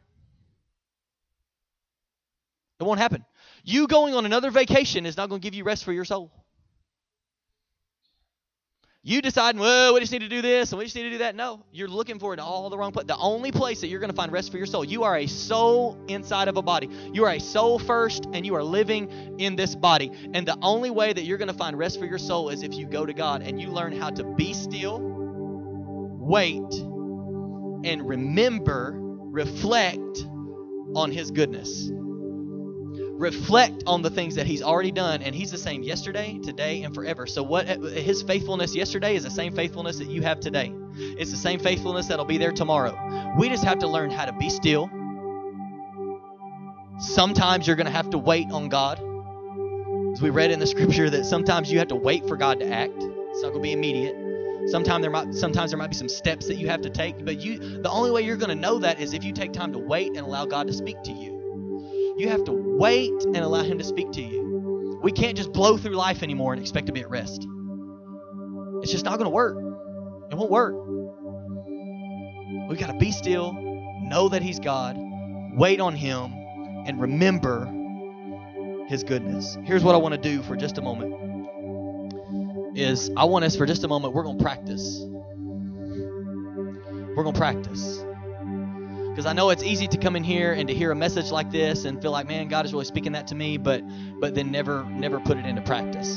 It 2.78 2.84
won't 2.84 3.00
happen. 3.00 3.24
You 3.64 3.86
going 3.86 4.14
on 4.14 4.26
another 4.26 4.50
vacation 4.50 5.07
is 5.07 5.16
not 5.16 5.30
going 5.30 5.40
to 5.40 5.42
give 5.42 5.54
you 5.54 5.64
rest 5.64 5.82
for 5.82 5.94
your 5.94 6.04
soul. 6.04 6.30
You 9.09 9.22
deciding, 9.22 9.61
well, 9.61 9.94
we 9.94 10.00
just 10.00 10.11
need 10.11 10.22
to 10.22 10.28
do 10.28 10.42
this 10.42 10.72
and 10.72 10.80
we 10.80 10.84
just 10.84 10.96
need 10.96 11.04
to 11.04 11.11
do 11.11 11.18
that. 11.18 11.36
No, 11.36 11.62
you're 11.70 11.86
looking 11.86 12.18
for 12.18 12.34
it 12.34 12.40
all 12.40 12.68
the 12.70 12.76
wrong 12.76 12.90
place. 12.90 13.07
The 13.07 13.16
only 13.16 13.52
place 13.52 13.80
that 13.82 13.86
you're 13.86 14.00
going 14.00 14.11
to 14.11 14.16
find 14.16 14.32
rest 14.32 14.50
for 14.50 14.57
your 14.57 14.66
soul, 14.66 14.84
you 14.84 15.04
are 15.04 15.16
a 15.16 15.28
soul 15.28 15.96
inside 16.09 16.48
of 16.48 16.57
a 16.57 16.62
body. 16.62 16.90
You 17.12 17.24
are 17.24 17.30
a 17.30 17.38
soul 17.38 17.78
first 17.78 18.26
and 18.32 18.44
you 18.44 18.57
are 18.57 18.64
living 18.64 19.38
in 19.38 19.54
this 19.54 19.76
body. 19.76 20.11
And 20.34 20.44
the 20.44 20.59
only 20.61 20.90
way 20.90 21.12
that 21.12 21.22
you're 21.22 21.38
going 21.38 21.46
to 21.46 21.54
find 21.54 21.78
rest 21.78 22.00
for 22.00 22.04
your 22.04 22.18
soul 22.18 22.48
is 22.48 22.64
if 22.64 22.74
you 22.74 22.84
go 22.84 23.07
to 23.07 23.12
God 23.12 23.42
and 23.42 23.61
you 23.61 23.68
learn 23.68 23.96
how 23.96 24.11
to 24.11 24.24
be 24.24 24.52
still, 24.52 24.98
wait, 25.00 26.74
and 27.88 28.09
remember, 28.09 28.92
reflect 28.96 30.26
on 30.96 31.12
His 31.12 31.30
goodness 31.30 31.92
reflect 33.17 33.85
on 33.87 34.03
the 34.03 34.11
things 34.11 34.35
that 34.35 34.47
he's 34.47 34.62
already 34.62 34.93
done 34.93 35.23
and 35.23 35.35
he's 35.35 35.51
the 35.51 35.59
same 35.59 35.83
yesterday 35.83 36.39
today 36.43 36.83
and 36.83 36.95
forever. 36.95 37.27
So 37.27 37.43
what 37.43 37.67
his 37.67 38.23
faithfulness 38.23 38.75
yesterday 38.75 39.17
is 39.17 39.25
the 39.25 39.31
same 39.31 39.55
faithfulness 39.55 39.99
that 39.99 40.09
you 40.09 40.23
have 40.23 40.41
today. 40.41 40.73
It's 40.95 41.31
the 41.31 41.37
same 41.37 41.59
faithfulness 41.59 42.07
that'll 42.07 42.27
be 42.27 42.39
there 42.39 42.53
tomorrow. 42.53 43.35
We 43.39 43.49
just 43.49 43.64
have 43.64 43.79
to 43.81 43.89
learn 43.89 44.11
how 44.11 44.27
to 44.27 44.33
be 44.33 44.51
still. 44.51 44.91
Sometimes 46.99 47.67
you're 47.67 47.77
going 47.77 47.87
to 47.87 47.93
have 47.93 48.11
to 48.11 48.19
wait 48.19 48.51
on 48.51 48.69
god. 48.69 49.01
As 50.12 50.23
we 50.23 50.31
read 50.31 50.51
in 50.51 50.59
the 50.59 50.67
scripture 50.67 51.11
that 51.11 51.25
sometimes 51.25 51.71
you 51.71 51.79
have 51.79 51.89
to 51.89 51.97
wait 51.97 52.27
for 52.29 52.37
god 52.37 52.61
to 52.61 52.71
act. 52.71 52.95
It's 52.97 53.43
not 53.43 53.51
going 53.51 53.55
to 53.55 53.61
be 53.61 53.73
immediate. 53.73 54.17
Sometimes 54.69 55.03
there 55.03 55.11
might 55.11 55.33
sometimes 55.35 55.71
there 55.71 55.79
might 55.79 55.91
be 55.91 55.97
some 55.97 56.09
steps 56.09 56.49
that 56.49 56.57
you 56.57 56.69
have 56.69 56.81
to 56.83 56.91
take 56.91 57.25
but 57.25 57.41
you 57.41 57.59
the 57.59 57.91
only 57.91 58.11
way 58.11 58.23
you're 58.23 58.37
going 58.37 58.49
to 58.49 58.61
know 58.61 58.79
that 58.81 59.01
is 59.01 59.12
if 59.12 59.23
you 59.23 59.33
take 59.33 59.53
time 59.53 59.73
to 59.73 59.79
wait 59.79 60.09
and 60.09 60.19
allow 60.19 60.45
god 60.45 60.67
to 60.67 60.73
speak 60.73 61.01
to 61.05 61.12
you 61.12 61.36
you 62.17 62.29
have 62.29 62.45
to 62.45 62.53
wait 62.53 63.12
and 63.25 63.37
allow 63.37 63.62
Him 63.62 63.79
to 63.79 63.85
speak 63.85 64.12
to 64.12 64.23
you. 64.23 65.01
We 65.03 65.12
can't 65.12 65.37
just 65.37 65.53
blow 65.53 65.77
through 65.77 65.95
life 65.95 66.23
anymore 66.23 66.53
and 66.53 66.61
expect 66.61 66.87
to 66.87 66.93
be 66.93 67.01
at 67.01 67.11
rest. 67.11 67.47
It's 68.83 68.91
just 68.91 69.05
not 69.05 69.19
going 69.19 69.27
to 69.27 69.35
work. 69.35 69.57
It 70.31 70.35
won't 70.35 70.51
work. 70.51 70.75
We've 72.69 72.79
got 72.79 72.91
to 72.91 72.99
be 72.99 73.12
still, 73.12 73.53
know 73.53 74.29
that 74.29 74.43
He's 74.43 74.59
God, 74.59 74.97
wait 75.55 75.81
on 75.81 75.95
Him, 75.95 76.33
and 76.87 77.01
remember 77.01 77.67
His 78.89 79.05
goodness. 79.05 79.59
Here's 79.64 79.85
what 79.85 79.95
I 79.95 79.99
want 79.99 80.14
to 80.14 80.21
do 80.21 80.43
for 80.43 80.57
just 80.57 80.79
a 80.79 80.83
moment. 80.83 81.14
Is 82.77 83.11
I 83.17 83.25
want 83.25 83.45
us 83.45 83.57
for 83.57 83.67
just 83.67 83.85
a 83.85 83.89
moment, 83.89 84.14
we're 84.14 84.23
going 84.23 84.39
to 84.39 84.45
practice. 84.45 85.01
We're 87.14 87.23
going 87.23 87.33
to 87.33 87.39
practice. 87.39 88.05
Because 89.17 89.25
I 89.25 89.33
know 89.33 89.49
it's 89.49 89.62
easy 89.62 89.87
to 89.87 89.97
come 89.97 90.14
in 90.14 90.23
here 90.23 90.53
and 90.53 90.69
to 90.69 90.75
hear 90.75 90.91
a 90.91 90.95
message 90.95 91.31
like 91.31 91.51
this 91.51 91.87
and 91.87 92.03
feel 92.03 92.11
like, 92.11 92.29
man, 92.29 92.49
God 92.49 92.67
is 92.67 92.75
really 92.75 92.85
speaking 92.85 93.12
that 93.12 93.29
to 93.29 93.35
me, 93.35 93.57
but 93.57 93.83
but 94.21 94.35
then 94.35 94.51
never 94.51 94.85
never 94.85 95.19
put 95.21 95.39
it 95.39 95.47
into 95.47 95.62
practice. 95.62 96.14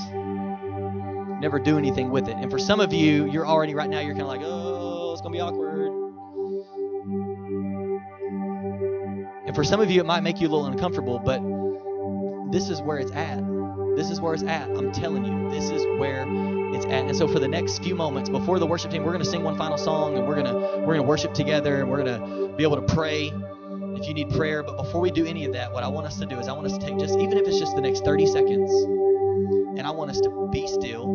Never 1.40 1.60
do 1.60 1.78
anything 1.78 2.10
with 2.12 2.28
it. 2.28 2.36
And 2.36 2.52
for 2.52 2.60
some 2.60 2.82
of 2.82 2.92
you, 2.92 3.32
you're 3.32 3.48
already 3.48 3.74
right 3.74 3.90
now, 3.90 4.02
you're 4.02 4.16
kind 4.16 4.24
of 4.24 4.28
like, 4.28 4.42
oh, 4.44 5.14
it's 5.14 5.22
gonna 5.22 5.32
be 5.32 5.40
awkward. 5.40 5.94
And 9.46 9.56
for 9.56 9.64
some 9.64 9.80
of 9.80 9.90
you, 9.90 10.02
it 10.02 10.06
might 10.06 10.24
make 10.24 10.42
you 10.42 10.50
a 10.50 10.52
little 10.52 10.66
uncomfortable, 10.66 11.20
but 11.20 11.40
this 12.52 12.70
is 12.70 12.82
where 12.82 12.98
it's 12.98 13.14
at. 13.14 13.40
This 13.96 14.10
is 14.10 14.20
where 14.20 14.34
it's 14.34 14.44
at. 14.44 14.70
I'm 14.72 14.92
telling 14.92 15.24
you, 15.24 15.50
this 15.50 15.70
is 15.70 15.86
where 15.98 16.26
it's. 16.76 16.86
And 16.86 17.16
so 17.16 17.28
for 17.28 17.40
the 17.40 17.48
next 17.48 17.84
few 17.84 17.96
moments 17.96 18.30
before 18.30 18.60
the 18.60 18.66
worship 18.66 18.92
team, 18.92 19.04
we're 19.04 19.12
going 19.12 19.24
to 19.24 19.30
sing 19.30 19.44
one 19.44 19.58
final 19.58 19.78
song 19.78 20.18
and 20.18 20.28
we're 20.28 20.36
going 20.42 20.48
to 20.48 20.54
we're 20.54 20.96
going 20.96 21.02
to 21.02 21.08
worship 21.08 21.34
together 21.34 21.80
and 21.80 21.90
we're 21.90 22.04
going 22.04 22.20
to 22.20 22.56
be 22.56 22.64
able 22.64 22.76
to 22.76 22.94
pray 22.94 23.32
if 23.96 24.08
you 24.08 24.14
need 24.14 24.30
prayer. 24.32 24.64
But 24.64 24.78
before 24.78 25.02
we 25.02 25.12
do 25.12 25.26
any 25.26 25.46
of 25.46 25.54
that, 25.54 25.72
what 25.74 25.84
I 25.84 25.88
want 25.88 26.08
us 26.08 26.20
to 26.20 26.26
do 26.26 26.40
is 26.40 26.48
I 26.48 26.54
want 26.54 26.68
us 26.68 26.78
to 26.78 26.86
take 26.86 26.98
just 27.00 27.18
even 27.20 27.38
if 27.38 27.48
it's 27.48 27.60
just 27.60 27.76
the 27.76 27.82
next 27.82 28.04
30 28.06 28.26
seconds 28.26 28.72
and 29.78 29.88
I 29.88 29.92
want 29.92 30.12
us 30.12 30.20
to 30.22 30.50
be 30.52 30.68
still, 30.68 31.06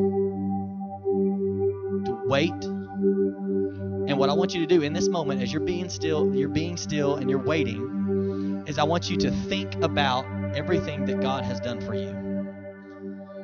to 2.07 2.19
wait. 2.27 2.53
And 4.07 4.19
what 4.19 4.31
I 4.31 4.33
want 4.33 4.55
you 4.55 4.61
to 4.61 4.67
do 4.67 4.83
in 4.83 4.93
this 4.93 5.09
moment 5.09 5.43
as 5.43 5.53
you're 5.53 5.63
being 5.63 5.89
still, 5.89 6.35
you're 6.35 6.49
being 6.49 6.77
still 6.77 7.17
and 7.17 7.29
you're 7.29 7.43
waiting 7.43 8.65
is 8.67 8.79
I 8.79 8.85
want 8.85 9.11
you 9.11 9.17
to 9.19 9.31
think 9.31 9.75
about 9.83 10.25
everything 10.55 11.05
that 11.07 11.21
God 11.21 11.45
has 11.45 11.61
done 11.61 11.81
for 11.81 11.95
you. 11.95 12.24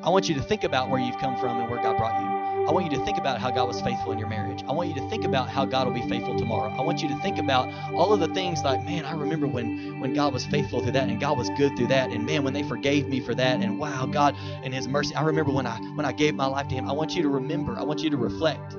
I 0.03 0.09
want 0.09 0.31
you 0.31 0.35
to 0.35 0.43
think 0.43 0.65
about 0.65 0.89
where 0.89 0.99
you've 0.99 1.19
come 1.19 1.39
from 1.39 1.61
and 1.61 1.71
where 1.71 1.83
God 1.83 1.99
brought 1.99 2.19
you. 2.19 2.41
I 2.67 2.73
want 2.73 2.91
you 2.91 2.99
to 2.99 3.05
think 3.05 3.19
about 3.19 3.39
how 3.39 3.51
God 3.51 3.69
was 3.69 3.83
faithful 3.83 4.13
in 4.13 4.19
your 4.19 4.29
marriage. 4.29 4.63
I 4.67 4.73
want 4.73 4.89
you 4.89 4.95
to 4.95 5.09
think 5.11 5.25
about 5.25 5.51
how 5.51 5.67
God 5.67 5.87
will 5.87 5.95
be 5.95 6.09
faithful 6.09 6.39
tomorrow. 6.39 6.71
I 6.71 6.81
want 6.81 7.03
you 7.03 7.09
to 7.09 7.17
think 7.21 7.37
about 7.37 7.69
all 7.93 8.15
of 8.15 8.21
the 8.21 8.29
things 8.29 8.63
like, 8.63 8.83
man, 8.85 9.05
I 9.05 9.13
remember 9.13 9.47
when 9.47 10.01
when 10.01 10.15
God 10.15 10.33
was 10.33 10.47
faithful 10.47 10.81
through 10.81 10.93
that 10.93 11.09
and 11.09 11.21
God 11.21 11.37
was 11.37 11.51
good 11.59 11.77
through 11.77 11.89
that 11.89 12.11
and 12.11 12.25
man, 12.25 12.45
when 12.45 12.55
they 12.55 12.63
forgave 12.63 13.09
me 13.09 13.21
for 13.21 13.35
that 13.35 13.61
and 13.61 13.79
wow, 13.79 14.07
God 14.07 14.37
and 14.63 14.73
his 14.73 14.89
mercy. 14.89 15.15
I 15.15 15.23
remember 15.23 15.53
when 15.53 15.67
I 15.67 15.77
when 15.97 16.07
I 16.07 16.13
gave 16.13 16.35
my 16.35 16.47
life 16.47 16.69
to 16.69 16.75
him. 16.75 16.89
I 16.89 16.93
want 16.93 17.15
you 17.15 17.23
to 17.23 17.29
remember. 17.29 17.77
I 17.77 17.83
want 17.83 18.01
you 18.01 18.09
to 18.09 18.17
reflect. 18.17 18.73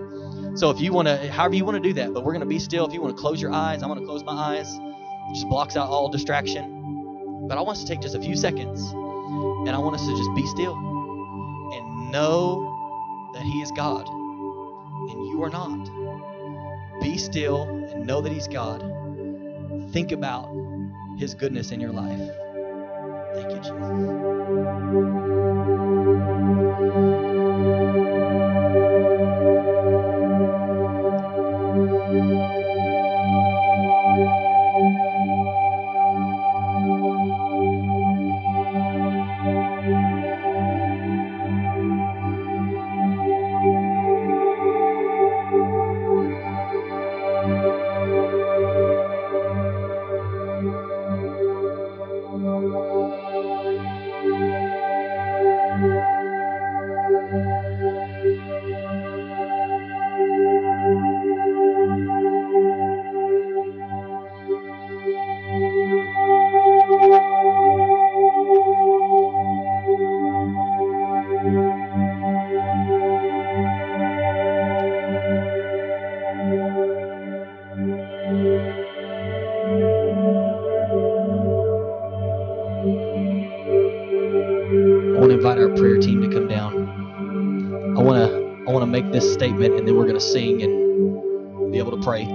So 0.55 0.71
if 0.71 0.79
you 0.79 0.91
want 0.91 1.07
to 1.07 1.31
however 1.31 1.53
you 1.53 1.65
want 1.65 1.75
to 1.75 1.87
do 1.87 1.93
that, 1.93 2.15
but 2.15 2.23
we're 2.23 2.33
going 2.33 2.41
to 2.41 2.49
be 2.49 2.59
still. 2.59 2.87
If 2.87 2.93
you 2.93 3.01
want 3.01 3.15
to 3.15 3.21
close 3.21 3.39
your 3.39 3.51
eyes, 3.51 3.83
I'm 3.83 3.89
going 3.89 3.99
to 3.99 4.05
close 4.07 4.23
my 4.23 4.33
eyes. 4.33 4.73
It 4.73 5.35
just 5.35 5.49
blocks 5.49 5.77
out 5.77 5.87
all 5.87 6.09
distraction. 6.09 7.47
But 7.47 7.59
I 7.59 7.61
want 7.61 7.77
us 7.77 7.83
to 7.83 7.89
take 7.89 8.01
just 8.01 8.15
a 8.15 8.21
few 8.21 8.35
seconds 8.35 8.81
and 8.91 9.69
I 9.69 9.77
want 9.77 9.95
us 9.95 10.05
to 10.05 10.17
just 10.17 10.33
be 10.33 10.45
still 10.47 10.90
know 12.11 13.29
that 13.33 13.43
He 13.43 13.61
is 13.61 13.71
God 13.71 14.07
and 14.07 15.27
you 15.27 15.41
are 15.43 15.49
not. 15.49 15.89
Be 17.01 17.17
still 17.17 17.63
and 17.63 18.05
know 18.05 18.21
that 18.21 18.31
He's 18.31 18.47
God. 18.47 18.81
Think 19.91 20.11
about 20.11 20.49
His 21.17 21.33
goodness 21.33 21.71
in 21.71 21.79
your 21.79 21.91
life. 21.91 22.31
Thank 23.33 23.51
you, 23.51 23.57
Jesus. 23.57 25.40
This 89.21 89.33
statement, 89.33 89.75
and 89.75 89.87
then 89.87 89.95
we're 89.95 90.05
going 90.05 90.15
to 90.15 90.19
sing 90.19 90.61
and 90.63 91.71
be 91.71 91.77
able 91.77 91.91
to 91.91 92.03
pray. 92.03 92.25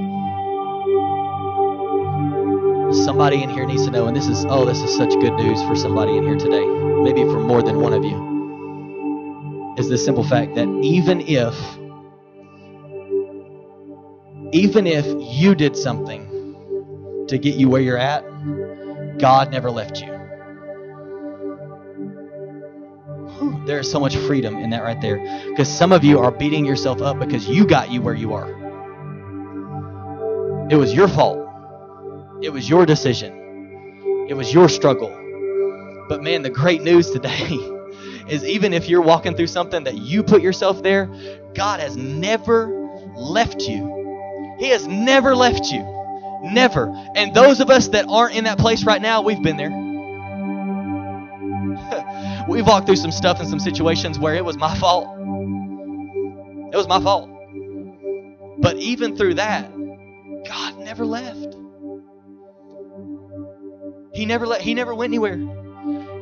Somebody 3.04 3.42
in 3.42 3.50
here 3.50 3.66
needs 3.66 3.84
to 3.84 3.90
know, 3.90 4.06
and 4.06 4.16
this 4.16 4.28
is 4.28 4.44
oh, 4.48 4.64
this 4.64 4.80
is 4.80 4.96
such 4.96 5.10
good 5.10 5.34
news 5.34 5.60
for 5.64 5.74
somebody 5.76 6.16
in 6.16 6.22
here 6.22 6.36
today. 6.36 6.64
Maybe 6.64 7.22
for 7.22 7.40
more 7.40 7.62
than 7.62 7.80
one 7.80 7.92
of 7.92 8.04
you. 8.04 9.74
Is 9.78 9.88
the 9.88 9.98
simple 9.98 10.24
fact 10.24 10.54
that 10.54 10.68
even 10.82 11.20
if 11.22 11.54
even 14.52 14.86
if 14.86 15.04
you 15.20 15.54
did 15.54 15.76
something 15.76 17.26
to 17.28 17.36
get 17.36 17.56
you 17.56 17.68
where 17.68 17.82
you're 17.82 17.98
at, 17.98 18.22
God 19.18 19.50
never 19.50 19.70
left 19.70 20.00
you. 20.00 20.15
There 23.66 23.80
is 23.80 23.90
so 23.90 23.98
much 23.98 24.16
freedom 24.16 24.56
in 24.56 24.70
that 24.70 24.82
right 24.82 25.00
there. 25.00 25.18
Because 25.48 25.68
some 25.68 25.92
of 25.92 26.04
you 26.04 26.20
are 26.20 26.30
beating 26.30 26.64
yourself 26.64 27.02
up 27.02 27.18
because 27.18 27.48
you 27.48 27.66
got 27.66 27.90
you 27.90 28.00
where 28.00 28.14
you 28.14 28.32
are. 28.32 28.50
It 30.70 30.76
was 30.76 30.94
your 30.94 31.08
fault. 31.08 31.38
It 32.42 32.50
was 32.50 32.68
your 32.68 32.86
decision. 32.86 34.26
It 34.28 34.34
was 34.34 34.52
your 34.52 34.68
struggle. 34.68 35.10
But 36.08 36.22
man, 36.22 36.42
the 36.42 36.50
great 36.50 36.82
news 36.82 37.10
today 37.10 37.48
is 38.28 38.44
even 38.44 38.72
if 38.72 38.88
you're 38.88 39.02
walking 39.02 39.34
through 39.34 39.48
something 39.48 39.84
that 39.84 39.96
you 39.96 40.22
put 40.22 40.42
yourself 40.42 40.82
there, 40.82 41.06
God 41.54 41.80
has 41.80 41.96
never 41.96 42.68
left 43.14 43.62
you. 43.62 44.56
He 44.58 44.70
has 44.70 44.86
never 44.86 45.34
left 45.34 45.70
you. 45.70 45.80
Never. 46.42 46.92
And 47.14 47.34
those 47.34 47.60
of 47.60 47.70
us 47.70 47.88
that 47.88 48.06
aren't 48.08 48.36
in 48.36 48.44
that 48.44 48.58
place 48.58 48.84
right 48.84 49.02
now, 49.02 49.22
we've 49.22 49.42
been 49.42 49.56
there. 49.56 49.70
We've 52.48 52.66
walked 52.66 52.86
through 52.86 52.96
some 52.96 53.12
stuff 53.12 53.40
in 53.40 53.46
some 53.46 53.60
situations 53.60 54.18
where 54.18 54.34
it 54.34 54.44
was 54.44 54.56
my 54.56 54.76
fault. 54.78 55.06
It 56.72 56.76
was 56.76 56.88
my 56.88 57.00
fault. 57.00 57.30
But 58.58 58.76
even 58.76 59.16
through 59.16 59.34
that, 59.34 59.70
God 60.46 60.78
never 60.78 61.04
left. 61.04 61.56
He 64.14 64.24
never 64.24 64.46
let 64.46 64.60
he 64.62 64.74
never 64.74 64.94
went 64.94 65.10
anywhere. 65.10 65.36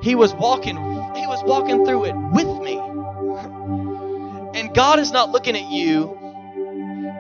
He 0.03 0.15
was 0.15 0.35
walking 0.35 0.77
he 0.77 1.27
was 1.27 1.43
walking 1.45 1.85
through 1.87 2.07
it 2.07 2.15
with 2.33 2.49
me. 2.63 2.79
And 4.59 4.75
God 4.75 4.99
is 4.99 5.13
not 5.13 5.31
looking 5.31 5.57
at 5.57 5.71
you 5.71 6.25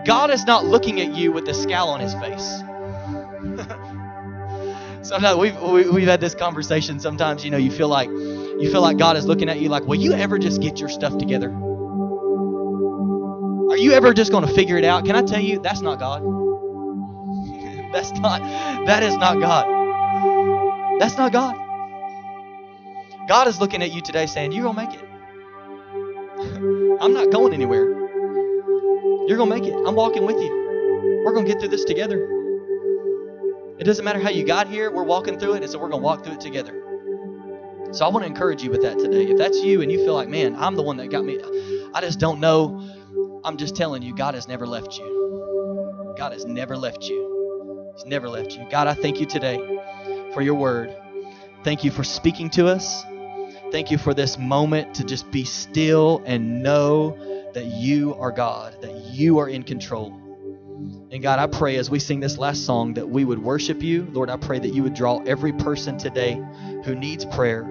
God 0.05 0.31
is 0.31 0.45
not 0.45 0.65
looking 0.67 1.01
at 1.01 1.15
you 1.15 1.33
with 1.33 1.49
a 1.49 1.55
scowl 1.55 1.89
on 1.89 2.01
his 2.01 2.13
face. 2.15 2.61
sometimes 5.09 5.39
we've, 5.39 5.59
we've 5.91 6.07
had 6.07 6.21
this 6.21 6.35
conversation. 6.35 7.01
Sometimes, 7.01 7.43
you 7.45 7.51
know, 7.51 7.57
you 7.57 7.71
feel 7.71 7.89
like 7.89 8.11
you 8.59 8.71
feel 8.71 8.83
like 8.83 8.99
God 8.99 9.17
is 9.17 9.27
looking 9.27 9.49
at 9.49 9.61
you 9.61 9.69
like, 9.69 9.85
will 9.85 9.97
you 9.97 10.13
ever 10.13 10.39
just 10.39 10.61
get 10.61 10.79
your 10.81 10.89
stuff 10.89 11.19
together? 11.19 11.51
Are 13.71 13.77
you 13.77 13.93
ever 13.93 14.15
just 14.15 14.31
going 14.31 14.47
to 14.47 14.53
figure 14.53 14.77
it 14.77 14.85
out? 14.85 15.05
Can 15.05 15.17
I 15.17 15.23
tell 15.23 15.41
you, 15.41 15.59
that's 15.61 15.81
not 15.81 15.99
God. 15.99 16.23
that's 17.93 18.13
not, 18.13 18.41
that 18.87 19.03
is 19.03 19.17
not 19.17 19.41
God. 19.41 19.67
That's 21.01 21.17
not 21.17 21.33
God. 21.33 21.57
God 23.27 23.49
is 23.49 23.59
looking 23.61 23.83
at 23.83 23.91
you 23.93 24.01
today 24.01 24.27
saying, 24.27 24.53
you're 24.53 24.63
going 24.63 24.77
to 24.77 24.87
make 24.87 24.95
it. 24.95 25.05
I'm 27.01 27.13
not 27.13 27.31
going 27.31 27.53
anywhere. 27.53 27.87
You're 29.27 29.37
going 29.37 29.51
to 29.51 29.57
make 29.57 29.65
it. 29.65 29.75
I'm 29.75 29.95
walking 29.95 30.25
with 30.25 30.37
you. 30.37 31.23
We're 31.25 31.33
going 31.33 31.47
to 31.47 31.53
get 31.53 31.61
through 31.61 31.71
this 31.71 31.85
together. 31.85 32.29
It 33.79 33.85
doesn't 33.85 34.05
matter 34.05 34.21
how 34.21 34.31
you 34.31 34.45
got 34.45 34.69
here, 34.69 34.91
we're 34.91 35.03
walking 35.03 35.39
through 35.39 35.55
it, 35.55 35.63
and 35.63 35.73
so 35.73 35.79
we're 35.79 35.89
going 35.89 36.01
to 36.01 36.05
walk 36.05 36.23
through 36.23 36.35
it 36.35 36.41
together. 36.41 36.81
So 37.95 38.05
I 38.05 38.09
want 38.09 38.25
to 38.25 38.27
encourage 38.27 38.61
you 38.61 38.71
with 38.71 38.83
that 38.83 38.99
today. 38.99 39.31
If 39.31 39.39
that's 39.39 39.63
you 39.63 39.81
and 39.81 39.91
you 39.91 39.99
feel 39.99 40.15
like, 40.15 40.29
man, 40.29 40.57
I'm 40.57 40.75
the 40.75 40.83
one 40.83 40.97
that 40.97 41.11
got 41.11 41.25
me, 41.25 41.39
I 41.95 42.01
just 42.01 42.19
don't 42.19 42.41
know. 42.41 43.41
I'm 43.45 43.57
just 43.57 43.77
telling 43.77 44.03
you, 44.03 44.17
God 44.17 44.35
has 44.35 44.49
never 44.49 44.67
left 44.67 44.99
you. 44.99 46.15
God 46.19 46.33
has 46.33 46.45
never 46.45 46.77
left 46.77 47.05
you. 47.05 47.93
He's 47.95 48.05
never 48.05 48.29
left 48.29 48.57
you. 48.57 48.67
God, 48.69 48.89
I 48.89 48.95
thank 48.95 49.21
you 49.21 49.27
today 49.27 49.59
for 50.33 50.43
your 50.43 50.57
word. 50.57 50.93
Thank 51.63 51.85
you 51.85 51.93
for 51.93 52.03
speaking 52.03 52.51
to 52.51 52.67
us. 52.67 53.05
Thank 53.71 53.93
you 53.93 53.99
for 53.99 54.13
this 54.13 54.39
moment 54.39 54.97
to 54.97 55.05
just 55.05 55.31
be 55.31 55.45
still 55.45 56.21
and 56.27 56.65
know 56.65 57.17
that 57.55 57.67
you 57.67 58.15
are 58.17 58.33
God, 58.33 58.77
that 58.83 58.97
you 59.13 59.39
are 59.39 59.49
in 59.49 59.63
control. 59.63 60.21
And 61.13 61.23
God, 61.23 61.39
I 61.39 61.47
pray 61.47 61.77
as 61.77 61.91
we 61.91 62.01
sing 62.01 62.19
this 62.19 62.39
last 62.39 62.67
song 62.67 62.95
that 62.95 63.09
we 63.09 63.25
would 63.25 63.39
worship 63.41 63.85
you. 63.85 64.09
Lord, 64.11 64.31
I 64.31 64.37
pray 64.37 64.59
that 64.59 64.75
you 64.75 64.83
would 64.83 64.95
draw 64.95 65.23
every 65.23 65.53
person 65.53 65.97
today 65.97 66.43
who 66.85 66.97
needs 66.97 67.25
prayer. 67.25 67.71